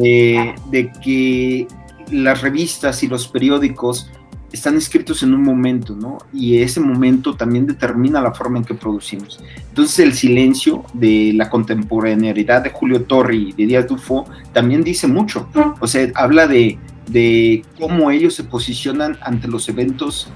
eh, 0.00 0.54
de 0.70 0.92
que 1.04 1.66
las 2.12 2.40
revistas 2.40 3.02
y 3.02 3.08
los 3.08 3.26
periódicos 3.26 4.08
están 4.52 4.76
escritos 4.76 5.22
en 5.22 5.34
un 5.34 5.42
momento, 5.42 5.94
¿no? 5.94 6.18
Y 6.32 6.58
ese 6.58 6.80
momento 6.80 7.34
también 7.34 7.66
determina 7.66 8.20
la 8.20 8.32
forma 8.32 8.58
en 8.58 8.64
que 8.64 8.74
producimos. 8.74 9.40
Entonces 9.68 9.98
el 9.98 10.14
silencio 10.14 10.84
de 10.94 11.32
la 11.34 11.50
contemporaneidad 11.50 12.62
de 12.62 12.70
Julio 12.70 13.04
Torri 13.04 13.50
y 13.50 13.52
de 13.52 13.66
Díaz 13.66 13.86
Dufo 13.86 14.26
también 14.52 14.82
dice 14.82 15.06
mucho. 15.06 15.48
O 15.80 15.86
sea, 15.86 16.08
habla 16.14 16.46
de, 16.46 16.78
de 17.08 17.64
cómo 17.78 18.10
ellos 18.10 18.34
se 18.34 18.44
posicionan 18.44 19.18
ante 19.20 19.48
los 19.48 19.68
eventos 19.68 20.28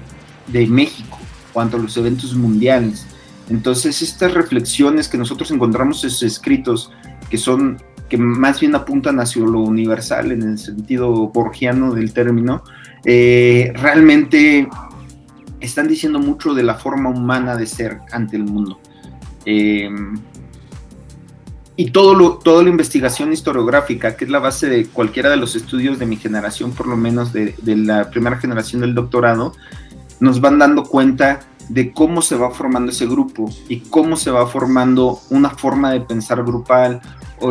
de 0.47 0.67
México 0.67 1.17
o 1.53 1.61
ante 1.61 1.77
los 1.77 1.97
eventos 1.97 2.35
mundiales. 2.35 3.07
Entonces 3.49 4.01
estas 4.01 4.33
reflexiones 4.33 5.09
que 5.09 5.17
nosotros 5.17 5.49
encontramos 5.51 6.03
en 6.03 6.11
sus 6.11 6.23
escritos, 6.23 6.91
que 7.29 7.37
son 7.37 7.81
que 8.09 8.17
más 8.17 8.59
bien 8.59 8.75
apuntan 8.75 9.19
hacia 9.19 9.41
lo 9.41 9.61
universal 9.61 10.31
en 10.31 10.43
el 10.43 10.59
sentido 10.59 11.29
borgiano 11.29 11.93
del 11.93 12.13
término, 12.13 12.63
eh, 13.05 13.73
realmente 13.75 14.67
están 15.59 15.87
diciendo 15.87 16.19
mucho 16.19 16.53
de 16.53 16.63
la 16.63 16.75
forma 16.75 17.09
humana 17.09 17.55
de 17.55 17.65
ser 17.65 17.99
ante 18.11 18.35
el 18.35 18.43
mundo. 18.43 18.79
Eh, 19.45 19.89
y 21.75 21.91
todo 21.91 22.13
lo, 22.13 22.37
toda 22.37 22.63
la 22.63 22.69
investigación 22.69 23.33
historiográfica, 23.33 24.15
que 24.15 24.25
es 24.25 24.31
la 24.31 24.39
base 24.39 24.69
de 24.69 24.85
cualquiera 24.85 25.29
de 25.29 25.37
los 25.37 25.55
estudios 25.55 25.97
de 25.97 26.05
mi 26.05 26.17
generación, 26.17 26.71
por 26.71 26.87
lo 26.87 26.95
menos 26.95 27.33
de, 27.33 27.55
la 27.65 28.09
primera 28.11 28.37
generación 28.37 28.81
del 28.81 28.93
doctorado, 28.93 29.53
nos 30.19 30.39
van 30.39 30.59
dando 30.59 30.83
cuenta 30.83 31.39
de 31.69 31.91
cómo 31.91 32.21
se 32.21 32.35
va 32.35 32.51
formando 32.51 32.91
ese 32.91 33.07
grupo 33.07 33.49
y 33.69 33.79
cómo 33.79 34.17
se 34.17 34.29
va 34.29 34.45
formando 34.45 35.19
una 35.29 35.49
forma 35.49 35.91
de 35.91 36.01
pensar 36.01 36.43
grupal 36.43 37.01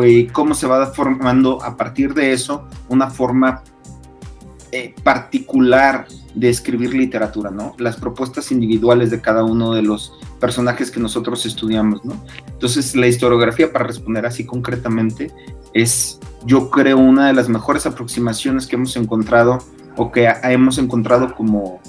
y 0.05 0.27
cómo 0.27 0.55
se 0.55 0.67
va 0.67 0.85
formando 0.87 1.61
a 1.61 1.75
partir 1.75 2.13
de 2.13 2.31
eso 2.31 2.67
una 2.87 3.09
forma 3.09 3.63
eh, 4.75 4.91
particular 5.03 6.07
de 6.33 6.49
escribir 6.49 6.95
literatura, 6.95 7.51
¿no? 7.51 7.75
Las 7.77 7.95
propuestas 7.97 8.51
individuales 8.51 9.11
de 9.11 9.21
cada 9.21 9.43
uno 9.43 9.75
de 9.75 9.83
los 9.83 10.13
personajes 10.39 10.89
que 10.89 10.99
nosotros 10.99 11.45
estudiamos, 11.45 12.03
¿no? 12.03 12.19
Entonces, 12.47 12.95
la 12.95 13.05
historiografía, 13.05 13.71
para 13.71 13.85
responder 13.85 14.25
así 14.25 14.47
concretamente, 14.47 15.31
es, 15.75 16.19
yo 16.47 16.71
creo, 16.71 16.97
una 16.97 17.27
de 17.27 17.33
las 17.33 17.49
mejores 17.49 17.85
aproximaciones 17.85 18.65
que 18.65 18.75
hemos 18.75 18.97
encontrado 18.97 19.59
o 19.95 20.11
que 20.11 20.27
hemos 20.41 20.79
encontrado 20.79 21.35
como, 21.35 21.79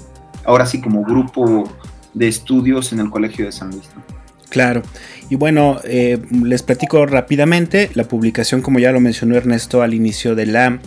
ahora 0.43 0.67
sí, 0.67 0.79
como 0.79 1.03
grupo 1.03 1.67
de 2.13 2.27
estudios 2.27 2.93
en 2.93 2.99
el 2.99 3.09
Colegio 3.09 3.45
de 3.45 3.51
San 3.51 3.71
Luis. 3.71 3.89
Claro. 4.49 4.83
Y 5.31 5.37
bueno, 5.37 5.79
eh, 5.85 6.21
les 6.43 6.61
platico 6.61 7.03
rápidamente 7.07 7.89
la 7.95 8.03
publicación, 8.03 8.61
como 8.61 8.77
ya 8.77 8.91
lo 8.91 8.99
mencionó 8.99 9.35
Ernesto 9.35 9.81
al 9.81 9.95
inicio 9.95 10.35
de 10.35 10.45
la 10.45 10.79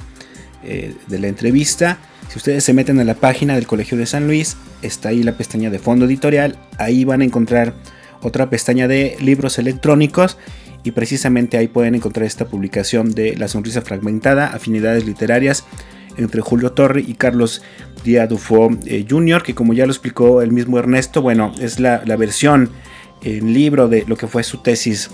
eh, 0.64 0.94
de 1.06 1.18
la 1.18 1.28
entrevista. 1.28 1.98
Si 2.28 2.38
ustedes 2.38 2.64
se 2.64 2.72
meten 2.72 2.98
a 3.00 3.04
la 3.04 3.14
página 3.14 3.54
del 3.54 3.66
Colegio 3.66 3.96
de 3.96 4.06
San 4.06 4.26
Luis, 4.26 4.56
está 4.82 5.10
ahí 5.10 5.22
la 5.22 5.36
pestaña 5.36 5.70
de 5.70 5.78
fondo 5.78 6.04
editorial. 6.06 6.56
Ahí 6.78 7.04
van 7.04 7.22
a 7.22 7.24
encontrar 7.24 7.74
otra 8.22 8.50
pestaña 8.50 8.88
de 8.88 9.16
libros 9.20 9.58
electrónicos. 9.58 10.36
y 10.84 10.92
precisamente 10.92 11.58
ahí 11.58 11.66
pueden 11.66 11.96
encontrar 11.96 12.24
esta 12.24 12.46
publicación 12.46 13.10
de 13.10 13.36
La 13.36 13.48
Sonrisa 13.48 13.82
Fragmentada, 13.82 14.46
Afinidades 14.46 15.04
Literarias 15.04 15.64
entre 16.18 16.40
Julio 16.40 16.72
Torre 16.72 17.02
y 17.06 17.14
Carlos 17.14 17.62
Díaz 18.04 18.28
Dufo 18.28 18.70
eh, 18.86 19.06
Jr., 19.08 19.42
que 19.42 19.54
como 19.54 19.72
ya 19.72 19.86
lo 19.86 19.92
explicó 19.92 20.42
el 20.42 20.52
mismo 20.52 20.78
Ernesto, 20.78 21.22
bueno, 21.22 21.52
es 21.60 21.80
la, 21.80 21.98
versión 22.16 22.70
en 23.22 23.52
libro 23.54 23.88
de 23.88 24.04
lo 24.06 24.16
que 24.16 24.26
fue 24.26 24.42
su 24.42 24.58
tesis 24.58 25.10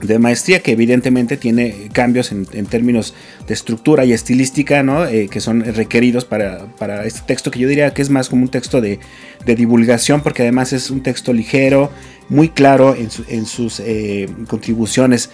de 0.00 0.18
maestría 0.18 0.60
que 0.60 0.72
evidentemente 0.72 1.36
tiene 1.36 1.88
cambios 1.92 2.32
en, 2.32 2.44
términos 2.66 3.14
de 3.46 3.54
estructura 3.54 4.04
y 4.04 4.12
estilística 4.12 4.82
¿no? 4.82 5.06
Eh, 5.06 5.28
que 5.28 5.40
son 5.40 5.64
requeridos 5.64 6.24
para, 6.24 6.66
este 7.04 7.20
texto 7.26 7.50
que 7.50 7.58
yo 7.58 7.68
diría 7.68 7.92
que 7.94 8.02
es 8.02 8.10
más 8.10 8.28
como 8.28 8.42
un 8.42 8.48
texto 8.48 8.80
de, 8.80 8.98
divulgación 9.44 10.22
porque 10.22 10.42
además 10.42 10.72
es 10.72 10.90
un 10.90 11.02
texto 11.02 11.32
ligero 11.32 11.90
muy 12.28 12.48
claro 12.48 12.96
en, 12.96 13.46
sus 13.46 13.80
eh, 13.80 14.28
contribuciones 14.48 15.30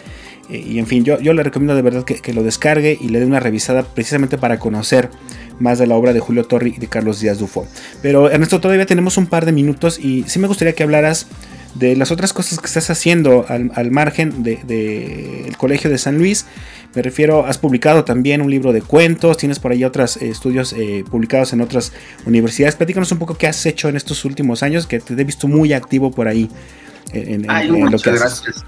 eh, 0.50 0.64
y 0.66 0.78
en 0.78 0.86
fin, 0.86 1.04
yo, 1.04 1.18
yo 1.20 1.32
le 1.32 1.42
recomiendo 1.42 1.74
de 1.74 1.82
verdad 1.82 2.04
que, 2.04 2.32
lo 2.32 2.42
descargue 2.42 2.98
y 3.00 3.08
le 3.08 3.20
dé 3.20 3.26
una 3.26 3.40
revisada 3.40 3.82
precisamente 3.82 4.38
para 4.38 4.58
conocer 4.58 5.10
más 5.58 5.78
de 5.78 5.86
la 5.86 5.96
obra 5.96 6.12
de 6.12 6.20
Julio 6.20 6.44
Torri 6.44 6.74
y 6.76 6.80
de 6.80 6.88
Carlos 6.88 7.20
Díaz 7.20 7.38
Dufo. 7.38 7.66
Pero 8.02 8.30
Ernesto, 8.30 8.60
todavía 8.60 8.86
tenemos 8.86 9.16
un 9.16 9.26
par 9.26 9.46
de 9.46 9.52
minutos 9.52 9.98
y 9.98 10.24
sí 10.26 10.38
me 10.38 10.48
gustaría 10.48 10.74
que 10.74 10.82
hablaras 10.82 11.26
de 11.74 11.96
las 11.96 12.10
otras 12.10 12.32
cosas 12.32 12.58
que 12.58 12.66
estás 12.66 12.90
haciendo 12.90 13.46
al, 13.48 13.90
margen 13.90 14.42
del 14.42 14.66
de, 14.66 15.52
Colegio 15.58 15.90
de 15.90 15.98
San 15.98 16.18
Luis. 16.18 16.46
Me 16.94 17.02
refiero, 17.02 17.46
has 17.46 17.56
publicado 17.56 18.04
también 18.04 18.42
un 18.42 18.50
libro 18.50 18.72
de 18.72 18.82
cuentos, 18.82 19.38
tienes 19.38 19.58
por 19.58 19.72
ahí 19.72 19.82
otros 19.82 20.18
eh, 20.18 20.28
estudios 20.28 20.74
eh, 20.74 21.04
publicados 21.10 21.52
en 21.54 21.62
otras 21.62 21.92
universidades. 22.26 22.76
Platícanos 22.76 23.10
un 23.12 23.18
poco 23.18 23.34
qué 23.34 23.46
has 23.46 23.64
hecho 23.64 23.88
en 23.88 23.96
estos 23.96 24.24
últimos 24.24 24.62
años, 24.62 24.86
que 24.86 25.00
te 25.00 25.14
he 25.14 25.24
visto 25.24 25.48
muy 25.48 25.72
activo 25.72 26.10
por 26.10 26.28
ahí. 26.28 26.50
En, 27.12 27.46
lo 27.90 27.98
que 27.98 28.10
gracias. 28.10 28.64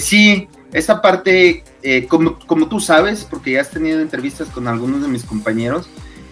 sí, 0.00 0.48
esta 0.72 1.00
parte, 1.00 1.64
eh, 1.82 2.06
como, 2.06 2.38
como, 2.40 2.68
tú 2.68 2.80
sabes, 2.80 3.26
porque 3.28 3.52
ya 3.52 3.62
has 3.62 3.70
tenido 3.70 4.00
entrevistas 4.00 4.48
con 4.48 4.68
algunos 4.68 5.00
de 5.02 5.08
mis 5.08 5.24
compañeros, 5.24 5.88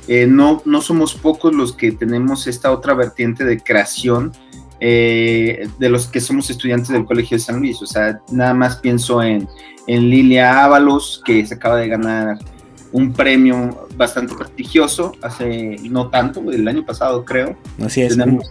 eh, 0.08 0.26
no, 0.26 0.62
no 0.64 0.82
somos 0.82 1.14
pocos 1.14 1.54
los 1.54 1.72
que 1.72 1.90
tenemos 1.90 2.46
esta 2.46 2.70
otra 2.70 2.94
vertiente 2.94 3.44
de 3.44 3.58
creación 3.58 4.32
eh, 4.80 5.68
de 5.78 5.88
los 5.88 6.06
que 6.06 6.20
somos 6.20 6.50
estudiantes 6.50 6.88
del 6.88 7.04
Colegio 7.04 7.36
de 7.36 7.42
San 7.42 7.60
Luis. 7.60 7.80
O 7.82 7.86
sea, 7.86 8.20
nada 8.30 8.54
más 8.54 8.76
pienso 8.76 9.22
en, 9.22 9.48
en 9.86 10.10
Lilia 10.10 10.64
Ábalos, 10.64 11.22
que 11.24 11.44
se 11.46 11.54
acaba 11.54 11.76
de 11.76 11.88
ganar 11.88 12.38
un 12.92 13.12
premio 13.12 13.88
bastante 13.96 14.34
prestigioso 14.34 15.12
hace 15.20 15.76
no 15.90 16.08
tanto, 16.08 16.40
el 16.50 16.66
año 16.66 16.84
pasado 16.84 17.24
creo. 17.24 17.56
Así 17.84 18.02
es. 18.02 18.16
Tenemos 18.16 18.50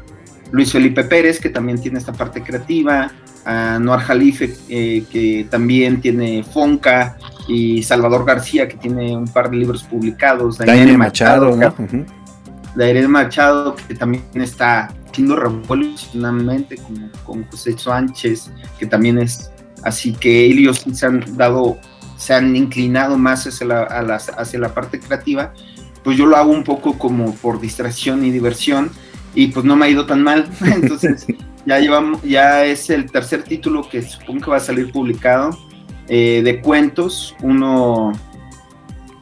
Luis 0.52 0.72
Felipe 0.72 1.04
Pérez, 1.04 1.40
que 1.40 1.50
también 1.50 1.82
tiene 1.82 2.00
esta 2.00 2.14
parte 2.14 2.44
creativa 2.44 3.12
a 3.46 3.80
Noar 3.80 4.00
Jalife, 4.02 4.56
eh, 4.70 5.04
que 5.12 5.48
también 5.50 6.02
tiene 6.02 6.44
Fonca, 6.44 7.18
y 7.48 7.84
Salvador 7.84 8.26
García, 8.26 8.68
que 8.68 8.78
tiene 8.78 9.16
un 9.16 9.28
par 9.28 9.50
de 9.50 9.58
libros 9.58 9.84
publicados. 9.84 10.58
Daniel 10.58 10.98
Machado, 10.98 11.56
Machado, 11.56 13.10
Machado, 13.10 13.76
que 13.88 13.96
también 13.96 14.24
está 14.36 14.92
haciendo 15.16 15.38
revolucionalmente, 15.38 16.76
como 16.76 17.10
con 17.24 17.46
José 17.46 17.78
Sánchez, 17.78 18.52
que 18.78 18.86
también 18.86 19.18
es. 19.18 19.50
Así 19.84 20.14
que 20.14 20.46
ellos 20.46 20.84
se 20.92 21.06
han 21.06 21.38
dado, 21.38 21.78
se 22.18 22.34
han 22.34 22.54
inclinado 22.56 23.18
más 23.18 23.48
hacia 23.48 23.66
la, 23.68 23.84
hacia 23.84 24.60
la 24.60 24.74
parte 24.74 25.00
creativa. 25.00 25.54
Pues 26.04 26.18
yo 26.18 26.26
lo 26.26 26.36
hago 26.36 26.52
un 26.52 26.64
poco 26.64 26.98
como 26.98 27.34
por 27.36 27.62
distracción 27.62 28.26
y 28.26 28.32
diversión, 28.32 28.92
y 29.34 29.48
pues 29.48 29.66
no 29.66 29.78
me 29.78 29.86
ha 29.86 29.90
ido 29.90 30.06
tan 30.06 30.22
mal. 30.22 30.50
Entonces. 30.62 31.26
Ya 31.66 31.80
llevamos, 31.80 32.22
ya 32.22 32.64
es 32.64 32.92
el 32.92 33.10
tercer 33.10 33.42
título 33.42 33.90
que 33.90 34.04
supongo 34.04 34.42
que 34.42 34.52
va 34.52 34.58
a 34.58 34.60
salir 34.60 34.92
publicado 34.92 35.58
eh, 36.08 36.42
de 36.44 36.62
cuentos. 36.62 37.36
Uno, 37.42 38.12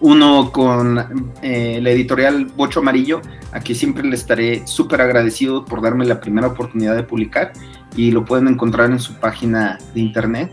uno 0.03 0.51
con 0.51 1.31
eh, 1.41 1.79
la 1.81 1.89
editorial 1.89 2.45
Bocho 2.57 2.81
Amarillo, 2.81 3.21
a 3.53 3.61
quien 3.61 3.77
siempre 3.77 4.03
le 4.03 4.15
estaré 4.15 4.67
súper 4.67 4.99
agradecido 4.99 5.63
por 5.63 5.81
darme 5.81 6.05
la 6.05 6.19
primera 6.19 6.47
oportunidad 6.47 6.93
de 6.93 7.03
publicar 7.03 7.53
y 7.95 8.11
lo 8.11 8.25
pueden 8.25 8.49
encontrar 8.49 8.91
en 8.91 8.99
su 8.99 9.13
página 9.15 9.77
de 9.93 10.01
internet. 10.01 10.51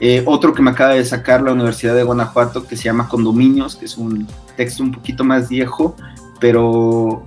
Eh, 0.00 0.24
otro 0.26 0.52
que 0.54 0.62
me 0.62 0.72
acaba 0.72 0.94
de 0.94 1.04
sacar 1.04 1.40
la 1.40 1.52
Universidad 1.52 1.94
de 1.94 2.02
Guanajuato 2.02 2.66
que 2.66 2.76
se 2.76 2.84
llama 2.84 3.08
Condominios, 3.08 3.76
que 3.76 3.84
es 3.84 3.96
un 3.96 4.26
texto 4.56 4.82
un 4.82 4.90
poquito 4.90 5.22
más 5.22 5.48
viejo, 5.48 5.94
pero 6.40 7.24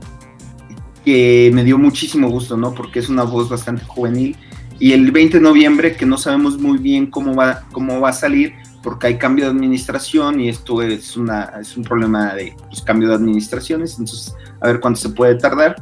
que 1.05 1.49
me 1.53 1.63
dio 1.63 1.77
muchísimo 1.77 2.29
gusto, 2.29 2.57
¿no? 2.57 2.73
Porque 2.73 2.99
es 2.99 3.07
una 3.07 3.23
voz 3.23 3.47
bastante 3.47 3.85
juvenil. 3.85 4.35
Y 4.83 4.91
el 4.91 5.13
20 5.13 5.37
de 5.37 5.41
noviembre, 5.41 5.95
que 5.95 6.05
no 6.05 6.17
sabemos 6.17 6.59
muy 6.59 6.77
bien 6.77 7.05
cómo 7.05 7.33
va, 7.33 7.63
cómo 7.71 8.01
va 8.01 8.09
a 8.09 8.11
salir, 8.13 8.53
porque 8.81 9.07
hay 9.07 9.17
cambio 9.17 9.45
de 9.45 9.51
administración 9.51 10.41
y 10.41 10.49
esto 10.49 10.81
es, 10.81 11.15
una, 11.15 11.53
es 11.61 11.77
un 11.77 11.85
problema 11.85 12.33
de 12.33 12.53
pues, 12.67 12.81
cambio 12.81 13.07
de 13.07 13.15
administraciones, 13.15 13.97
entonces 13.97 14.35
a 14.59 14.67
ver 14.67 14.81
cuánto 14.81 14.99
se 14.99 15.07
puede 15.07 15.35
tardar. 15.35 15.81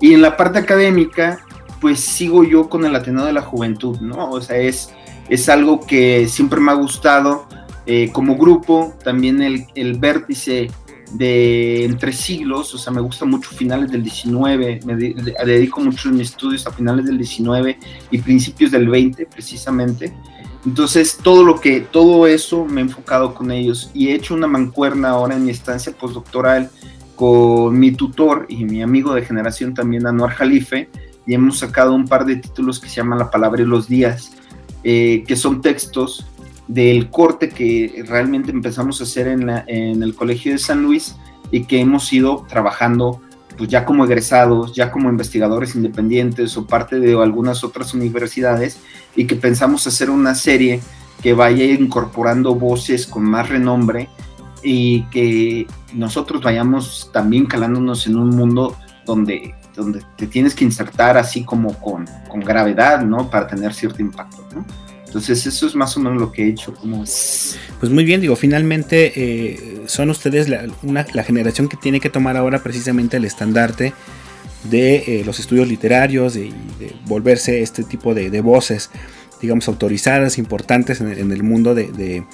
Y 0.00 0.14
en 0.14 0.22
la 0.22 0.36
parte 0.36 0.58
académica, 0.58 1.38
pues 1.80 2.00
sigo 2.00 2.42
yo 2.42 2.68
con 2.68 2.84
el 2.84 2.96
Ateneo 2.96 3.24
de 3.24 3.34
la 3.34 3.42
Juventud, 3.42 4.00
¿no? 4.00 4.32
O 4.32 4.40
sea, 4.40 4.56
es, 4.56 4.92
es 5.28 5.48
algo 5.48 5.86
que 5.86 6.26
siempre 6.26 6.58
me 6.58 6.72
ha 6.72 6.74
gustado 6.74 7.46
eh, 7.86 8.10
como 8.10 8.36
grupo, 8.36 8.96
también 9.04 9.42
el, 9.42 9.66
el 9.76 9.96
vértice 9.96 10.72
de 11.12 11.84
entre 11.84 12.12
siglos, 12.12 12.74
o 12.74 12.78
sea, 12.78 12.92
me 12.92 13.00
gusta 13.00 13.24
mucho 13.24 13.50
finales 13.50 13.90
del 13.90 14.02
19, 14.02 14.80
me 14.84 14.94
dedico 14.94 15.80
mucho 15.80 16.08
en 16.08 16.16
mis 16.16 16.30
estudios 16.30 16.66
a 16.66 16.72
finales 16.72 17.06
del 17.06 17.18
19 17.18 17.78
y 18.10 18.18
principios 18.18 18.70
del 18.70 18.88
20 18.88 19.26
precisamente. 19.26 20.14
Entonces, 20.64 21.18
todo 21.22 21.42
lo 21.42 21.58
que, 21.58 21.80
todo 21.80 22.26
eso 22.26 22.64
me 22.64 22.80
he 22.80 22.84
enfocado 22.84 23.34
con 23.34 23.50
ellos 23.50 23.90
y 23.94 24.08
he 24.08 24.14
hecho 24.14 24.34
una 24.34 24.46
mancuerna 24.46 25.10
ahora 25.10 25.34
en 25.34 25.44
mi 25.44 25.50
estancia 25.50 25.92
postdoctoral 25.92 26.70
con 27.16 27.78
mi 27.78 27.92
tutor 27.92 28.46
y 28.48 28.64
mi 28.64 28.82
amigo 28.82 29.14
de 29.14 29.22
generación 29.22 29.74
también, 29.74 30.06
Anuar 30.06 30.32
Jalife, 30.32 30.88
y 31.26 31.34
hemos 31.34 31.58
sacado 31.58 31.92
un 31.92 32.06
par 32.06 32.24
de 32.24 32.36
títulos 32.36 32.78
que 32.78 32.88
se 32.88 32.96
llaman 32.96 33.18
La 33.18 33.30
Palabra 33.30 33.62
y 33.62 33.66
los 33.66 33.88
Días, 33.88 34.32
eh, 34.84 35.24
que 35.26 35.36
son 35.36 35.60
textos 35.60 36.26
del 36.70 37.10
corte 37.10 37.48
que 37.48 38.04
realmente 38.06 38.52
empezamos 38.52 39.00
a 39.00 39.04
hacer 39.04 39.26
en, 39.26 39.46
la, 39.46 39.64
en 39.66 40.04
el 40.04 40.14
Colegio 40.14 40.52
de 40.52 40.58
San 40.58 40.82
Luis 40.82 41.16
y 41.50 41.64
que 41.64 41.80
hemos 41.80 42.12
ido 42.12 42.46
trabajando 42.48 43.20
pues 43.58 43.68
ya 43.68 43.84
como 43.84 44.04
egresados, 44.04 44.72
ya 44.72 44.92
como 44.92 45.10
investigadores 45.10 45.74
independientes 45.74 46.56
o 46.56 46.66
parte 46.66 47.00
de 47.00 47.20
algunas 47.20 47.64
otras 47.64 47.92
universidades 47.92 48.78
y 49.16 49.26
que 49.26 49.34
pensamos 49.34 49.84
hacer 49.88 50.10
una 50.10 50.36
serie 50.36 50.80
que 51.20 51.34
vaya 51.34 51.64
incorporando 51.64 52.54
voces 52.54 53.04
con 53.04 53.24
más 53.24 53.48
renombre 53.48 54.08
y 54.62 55.02
que 55.06 55.66
nosotros 55.92 56.40
vayamos 56.40 57.10
también 57.12 57.46
calándonos 57.46 58.06
en 58.06 58.16
un 58.16 58.30
mundo 58.30 58.76
donde, 59.04 59.56
donde 59.74 60.02
te 60.16 60.28
tienes 60.28 60.54
que 60.54 60.64
insertar 60.64 61.18
así 61.18 61.42
como 61.42 61.74
con, 61.80 62.06
con 62.28 62.40
gravedad, 62.40 63.02
¿no? 63.02 63.28
Para 63.28 63.48
tener 63.48 63.74
cierto 63.74 64.00
impacto, 64.00 64.46
¿no? 64.54 64.64
Entonces 65.10 65.44
eso 65.44 65.66
es 65.66 65.74
más 65.74 65.96
o 65.96 66.00
menos 66.00 66.20
lo 66.20 66.30
que 66.30 66.44
he 66.44 66.48
hecho. 66.48 66.72
Como... 66.72 66.98
Pues 66.98 67.90
muy 67.90 68.04
bien, 68.04 68.20
digo, 68.20 68.36
finalmente 68.36 69.12
eh, 69.16 69.82
son 69.86 70.08
ustedes 70.08 70.48
la, 70.48 71.24
generación 71.24 71.68
que 71.68 71.76
tiene 71.76 71.98
que 71.98 72.10
tomar 72.10 72.36
ahora 72.36 72.62
precisamente 72.62 73.16
el 73.16 73.24
estandarte 73.24 73.92
de 74.70 74.96
eh, 75.08 75.22
los 75.26 75.40
estudios 75.40 75.66
literarios, 75.66 76.36
y 76.36 76.52
de, 76.78 76.94
volverse 77.06 77.60
este 77.60 77.82
tipo 77.82 78.14
de, 78.14 78.40
voces, 78.40 78.90
digamos, 79.42 79.66
autorizadas, 79.66 80.38
importantes 80.38 81.00
en, 81.00 81.32
el 81.32 81.42
mundo 81.42 81.74
de, 81.74 82.24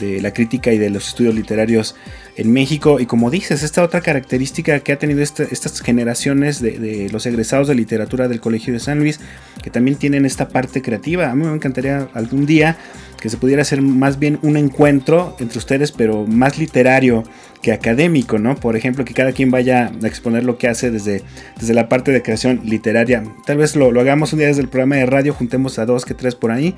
la 0.00 0.32
crítica 0.32 0.72
y 0.72 0.78
de 0.78 0.90
los 0.90 1.08
estudios 1.08 1.34
literarios 1.34 1.94
en 2.36 2.52
México. 2.52 3.00
Y 3.00 3.06
como 3.06 3.30
dices, 3.30 3.62
esta 3.62 3.82
otra 3.82 4.00
característica 4.00 4.80
que 4.80 4.92
ha 4.92 4.98
tenido 4.98 5.22
estas 5.22 5.80
generaciones 5.80 6.60
de, 6.60 7.08
los 7.12 7.26
egresados 7.26 7.68
de 7.68 7.74
literatura 7.74 8.28
del 8.28 8.40
Colegio 8.40 8.72
de 8.72 8.80
San 8.80 8.98
Luis, 8.98 9.20
que 9.62 9.70
también 9.70 9.96
tienen 9.96 10.24
esta 10.24 10.48
parte 10.48 10.82
creativa. 10.82 11.30
A 11.30 11.34
mí 11.34 11.44
me 11.44 11.54
encantaría 11.54 12.08
algún 12.14 12.46
día 12.46 12.76
que 13.20 13.30
se 13.30 13.36
pudiera 13.36 13.62
hacer 13.62 13.82
más 13.82 14.18
bien 14.18 14.40
un 14.42 14.56
encuentro 14.56 15.36
entre 15.38 15.58
ustedes, 15.58 15.92
pero 15.92 16.26
más 16.26 16.58
literario 16.58 17.22
que 17.62 17.70
académico, 17.72 18.40
¿no? 18.40 18.56
Por 18.56 18.74
ejemplo, 18.76 19.04
que 19.04 19.14
cada 19.14 19.30
quien 19.30 19.52
vaya 19.52 19.92
a 20.02 20.06
exponer 20.08 20.42
lo 20.42 20.58
que 20.58 20.66
hace 20.66 20.90
desde, 20.90 21.22
desde 21.60 21.74
la 21.74 21.88
parte 21.88 22.10
de 22.10 22.22
creación 22.22 22.62
literaria. 22.64 23.22
Tal 23.46 23.58
vez 23.58 23.76
lo, 23.76 23.92
lo 23.92 24.00
hagamos 24.00 24.32
un 24.32 24.40
día 24.40 24.48
desde 24.48 24.62
el 24.62 24.68
programa 24.68 24.96
de 24.96 25.06
radio, 25.06 25.32
juntemos 25.32 25.78
a 25.78 25.86
dos 25.86 26.04
que 26.04 26.14
tres 26.14 26.34
por 26.34 26.50
ahí 26.50 26.74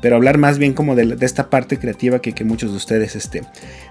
pero 0.00 0.16
hablar 0.16 0.38
más 0.38 0.58
bien 0.58 0.72
como 0.72 0.94
de, 0.94 1.16
esta 1.20 1.50
parte 1.50 1.78
creativa 1.78 2.20
que, 2.20 2.44
muchos 2.44 2.70
de 2.70 2.76
ustedes 2.76 3.16
este, 3.16 3.42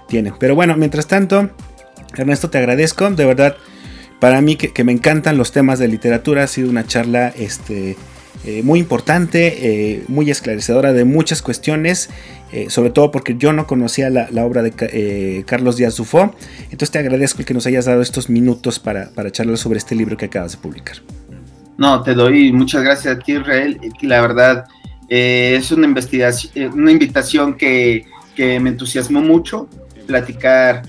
tienen. 0.08 0.34
Pero 0.38 0.54
bueno, 0.54 0.76
mientras 0.76 1.06
tanto, 1.06 1.50
Ernesto, 2.16 2.50
te 2.50 2.58
agradezco, 2.58 3.10
de 3.10 3.24
verdad, 3.24 3.56
para 4.18 4.40
mí 4.40 4.56
que, 4.56 4.84
me 4.84 4.92
encantan 4.92 5.38
los 5.38 5.52
temas 5.52 5.78
de 5.78 5.88
literatura, 5.88 6.44
ha 6.44 6.46
sido 6.46 6.70
una 6.70 6.86
charla 6.86 7.32
este, 7.36 7.96
eh, 8.44 8.62
muy 8.62 8.80
importante, 8.80 9.94
eh, 9.94 10.04
muy 10.08 10.30
esclarecedora 10.30 10.92
de 10.92 11.04
muchas 11.04 11.42
cuestiones, 11.42 12.10
eh, 12.52 12.66
sobre 12.68 12.90
todo 12.90 13.10
porque 13.10 13.36
yo 13.36 13.52
no 13.52 13.66
conocía 13.66 14.10
la, 14.10 14.28
obra 14.44 14.62
de 14.62 15.44
Carlos 15.46 15.76
Díaz 15.76 15.96
Dufo, 15.96 16.34
entonces 16.64 16.90
te 16.90 16.98
agradezco 16.98 17.44
que 17.44 17.54
nos 17.54 17.66
hayas 17.66 17.84
dado 17.84 18.02
estos 18.02 18.28
minutos 18.28 18.78
para, 18.78 19.10
para 19.10 19.30
charlar 19.30 19.56
sobre 19.56 19.78
este 19.78 19.94
libro 19.94 20.16
que 20.16 20.26
acabas 20.26 20.52
de 20.52 20.58
publicar. 20.58 20.96
No, 21.80 22.02
te 22.02 22.12
doy 22.12 22.52
muchas 22.52 22.82
gracias 22.82 23.16
a 23.16 23.18
ti, 23.18 23.32
Israel. 23.32 23.80
La 24.02 24.20
verdad, 24.20 24.66
Eh, 25.10 25.56
es 25.56 25.70
una, 25.72 25.86
investigación, 25.86 26.52
eh, 26.54 26.68
una 26.68 26.92
invitación 26.92 27.54
que, 27.54 28.06
que, 28.34 28.58
me 28.60 28.70
entusiasmó 28.70 29.20
mucho, 29.20 29.68
platicar 30.06 30.82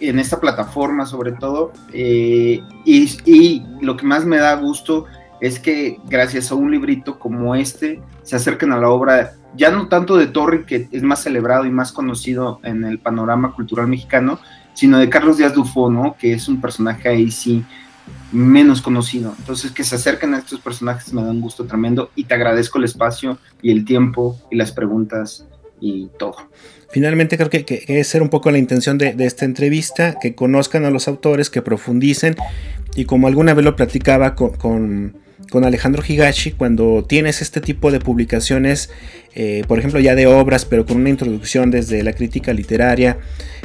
en 0.00 0.18
esta 0.18 0.40
plataforma 0.40 1.06
sobre 1.06 1.32
todo, 1.32 1.72
y, 1.92 2.62
y 2.84 3.62
lo 3.80 3.96
que 3.96 4.06
más 4.06 4.24
me 4.26 4.38
da 4.38 4.54
gusto 4.56 5.06
es 5.40 5.58
que 5.58 5.98
gracias 6.06 6.50
a 6.50 6.54
un 6.54 6.70
librito 6.70 7.18
como 7.18 7.54
este 7.54 8.00
se 8.22 8.36
acerquen 8.36 8.72
a 8.72 8.78
la 8.78 8.88
obra, 8.88 9.34
ya 9.54 9.70
no 9.70 9.88
tanto 9.88 10.16
de 10.16 10.26
Torri, 10.26 10.64
que 10.64 10.88
es 10.90 11.02
más 11.02 11.22
celebrado 11.22 11.64
y 11.64 11.70
más 11.70 11.92
conocido 11.92 12.60
en 12.62 12.84
el 12.84 12.98
panorama 12.98 13.52
cultural 13.52 13.88
mexicano, 13.88 14.38
sino 14.74 14.98
de 14.98 15.08
Carlos 15.08 15.38
Díaz 15.38 15.54
Dufo, 15.54 15.90
¿no? 15.90 16.16
Que 16.18 16.34
es 16.34 16.48
un 16.48 16.60
personaje 16.60 17.08
ahí 17.08 17.30
sí 17.30 17.64
menos 18.32 18.82
conocido. 18.82 19.34
Entonces, 19.38 19.70
que 19.70 19.84
se 19.84 19.94
acerquen 19.94 20.34
a 20.34 20.38
estos 20.38 20.60
personajes 20.60 21.12
me 21.12 21.22
da 21.22 21.30
un 21.30 21.40
gusto 21.40 21.64
tremendo 21.64 22.10
y 22.14 22.24
te 22.24 22.34
agradezco 22.34 22.78
el 22.78 22.84
espacio 22.84 23.38
y 23.62 23.70
el 23.70 23.84
tiempo 23.84 24.38
y 24.50 24.56
las 24.56 24.72
preguntas 24.72 25.46
y 25.80 26.08
todo. 26.18 26.36
Finalmente 26.90 27.36
creo 27.36 27.50
que, 27.50 27.64
que, 27.64 27.84
es 27.86 28.06
ser 28.06 28.22
un 28.22 28.28
poco 28.28 28.50
la 28.50 28.58
intención 28.58 28.98
de, 28.98 29.14
esta 29.18 29.44
entrevista, 29.44 30.18
que 30.20 30.34
conozcan 30.34 30.84
a 30.84 30.90
los 30.90 31.08
autores, 31.08 31.50
que 31.50 31.62
profundicen 31.62 32.36
y 32.94 33.04
como 33.04 33.26
alguna 33.26 33.54
vez 33.54 33.64
lo 33.64 33.76
platicaba 33.76 34.34
con 34.34 35.16
Alejandro 35.64 36.02
Higashi 36.06 36.52
cuando 36.52 37.04
tienes 37.08 37.42
este 37.42 37.60
tipo 37.60 37.90
de 37.90 38.00
publicaciones, 38.00 38.90
eh, 39.34 39.64
por 39.68 39.78
ejemplo 39.78 40.00
ya 40.00 40.14
de 40.14 40.26
obras, 40.26 40.64
pero 40.64 40.86
con 40.86 40.96
una 40.98 41.10
introducción 41.10 41.70
desde 41.70 42.02
la 42.02 42.12
crítica 42.12 42.52
literaria 42.52 43.18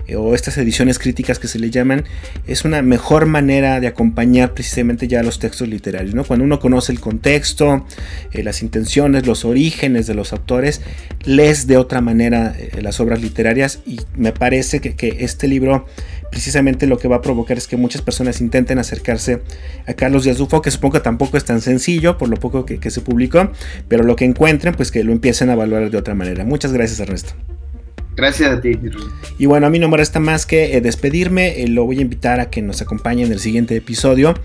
eh, 0.07 0.15
o 0.15 0.35
estas 0.35 0.57
ediciones 0.57 0.99
críticas 0.99 1.39
que 1.39 1.47
se 1.47 1.59
le 1.59 1.69
llaman, 1.69 2.05
es 2.47 2.65
una 2.65 2.81
mejor 2.81 3.25
manera 3.25 3.79
de 3.79 3.87
acompañar 3.87 4.53
precisamente 4.53 5.07
ya 5.07 5.23
los 5.23 5.39
textos 5.39 5.67
literarios. 5.67 6.27
Cuando 6.27 6.45
uno 6.45 6.59
conoce 6.59 6.91
el 6.91 6.99
contexto, 6.99 7.85
eh, 8.31 8.43
las 8.43 8.61
intenciones, 8.61 9.25
los 9.25 9.45
orígenes 9.45 10.07
de 10.07 10.13
los 10.13 10.33
autores, 10.33 10.81
lees 11.25 11.67
de 11.67 11.77
otra 11.77 12.01
manera 12.01 12.55
las 12.81 12.99
obras 12.99 13.21
literarias 13.21 13.79
y 13.85 13.99
me 14.15 14.31
parece 14.31 14.81
que 14.81 15.17
este 15.19 15.47
libro 15.47 15.85
precisamente 16.31 16.87
lo 16.87 16.97
que 16.97 17.07
va 17.07 17.17
a 17.17 17.21
provocar 17.21 17.57
es 17.57 17.67
que 17.67 17.77
muchas 17.77 18.01
personas 18.01 18.41
intenten 18.41 18.79
acercarse 18.79 19.43
a 19.85 19.93
Carlos 19.93 20.23
Díaz 20.23 20.37
Dufo, 20.37 20.61
que 20.61 20.71
supongo 20.71 20.93
que 20.93 21.01
tampoco 21.01 21.37
es 21.37 21.45
tan 21.45 21.61
sencillo 21.61 22.17
por 22.17 22.29
lo 22.29 22.37
poco 22.37 22.65
que, 22.65 22.89
se 22.89 23.01
publicó, 23.01 23.51
pero 23.87 24.03
lo 24.03 24.15
que 24.15 24.25
encuentren, 24.25 24.73
pues 24.73 24.91
que 24.91 25.03
lo 25.03 25.11
empiecen 25.11 25.49
a 25.51 25.55
valorar 25.55 25.91
de 25.91 25.97
otra 25.97 26.15
manera. 26.15 26.43
Muchas 26.45 26.73
gracias, 26.73 26.99
Ernesto. 26.99 27.33
Gracias 28.15 28.51
a 28.51 28.61
ti. 28.61 28.77
Y 29.37 29.45
bueno, 29.45 29.67
a 29.67 29.69
mí 29.69 29.79
no 29.79 29.87
me 29.87 29.97
resta 29.97 30.19
más 30.19 30.45
que 30.45 30.75
eh, 30.75 30.81
despedirme. 30.81 31.61
Eh, 31.61 31.67
lo 31.67 31.85
voy 31.85 31.99
a 31.99 32.01
invitar 32.01 32.39
a 32.39 32.49
que 32.49 32.61
nos 32.61 32.81
acompañe 32.81 33.23
en 33.23 33.31
el 33.31 33.39
siguiente 33.39 33.75
episodio 33.75 34.35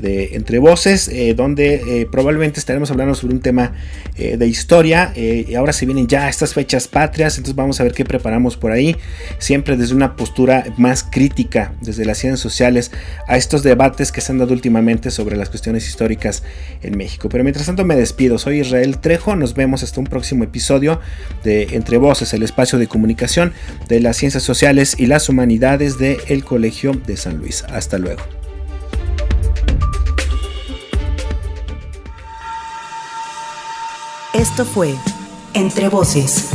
de 0.00 0.36
Entre 0.36 0.58
Voces, 0.58 1.08
eh, 1.08 1.34
donde 1.34 1.74
eh, 2.00 2.06
probablemente 2.10 2.60
estaremos 2.60 2.90
hablando 2.90 3.14
sobre 3.14 3.34
un 3.34 3.40
tema 3.40 3.72
eh, 4.16 4.36
de 4.36 4.46
historia. 4.46 5.12
y 5.16 5.54
ahora 5.54 5.72
se 5.72 5.86
vienen 5.86 6.06
ya 6.06 6.28
estas 6.28 6.54
fechas 6.54 6.88
patrias, 6.88 7.36
entonces 7.36 7.56
vamos 7.56 7.80
a 7.80 7.84
ver 7.84 7.92
qué 7.92 8.04
preparamos 8.04 8.56
por 8.56 8.72
ahí, 8.72 8.96
siempre 9.38 9.76
desde 9.76 9.94
una 9.94 10.16
postura 10.16 10.64
más 10.76 11.04
crítica, 11.04 11.74
desde 11.80 12.04
las 12.04 12.18
ciencias 12.18 12.40
sociales, 12.40 12.90
a 13.26 13.36
estos 13.36 13.62
debates 13.62 14.12
que 14.12 14.20
se 14.20 14.32
han 14.32 14.38
dado 14.38 14.52
últimamente 14.52 15.10
sobre 15.10 15.36
las 15.36 15.48
cuestiones 15.48 15.86
históricas 15.88 16.42
en 16.82 16.96
México. 16.96 17.28
Pero 17.28 17.44
mientras 17.44 17.66
tanto 17.66 17.84
me 17.84 17.96
despido, 17.96 18.38
soy 18.38 18.60
Israel 18.60 18.98
Trejo, 18.98 19.36
nos 19.36 19.54
vemos 19.54 19.82
hasta 19.82 20.00
un 20.00 20.06
próximo 20.06 20.44
episodio 20.44 21.00
de 21.44 21.68
Entre 21.72 21.98
Voces, 21.98 22.32
el 22.34 22.42
espacio 22.42 22.78
de 22.78 22.86
comunicación 22.96 23.52
de 23.88 24.00
las 24.00 24.16
ciencias 24.16 24.42
sociales 24.42 24.94
y 24.98 25.04
las 25.04 25.28
humanidades 25.28 25.98
del 25.98 26.44
Colegio 26.44 26.92
de 26.92 27.18
San 27.18 27.36
Luis. 27.36 27.62
Hasta 27.64 27.98
luego. 27.98 28.22
Esto 34.32 34.64
fue 34.64 34.94
Entre 35.52 35.88
Voces, 35.90 36.48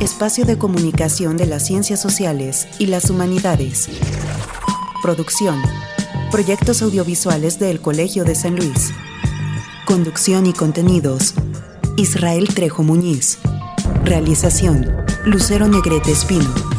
espacio 0.00 0.44
de 0.44 0.58
comunicación 0.58 1.38
de 1.38 1.46
las 1.46 1.64
ciencias 1.66 2.00
sociales 2.00 2.68
y 2.78 2.86
las 2.86 3.08
humanidades. 3.08 3.88
Producción, 5.00 5.62
proyectos 6.30 6.82
audiovisuales 6.82 7.58
del 7.58 7.80
Colegio 7.80 8.24
de 8.24 8.34
San 8.34 8.56
Luis. 8.56 8.92
Conducción 9.86 10.44
y 10.44 10.52
contenidos, 10.52 11.32
Israel 11.96 12.48
Trejo 12.54 12.82
Muñiz. 12.82 13.38
Realización, 14.04 14.86
Lucero 15.24 15.68
Negrete 15.68 16.12
Espino. 16.12 16.75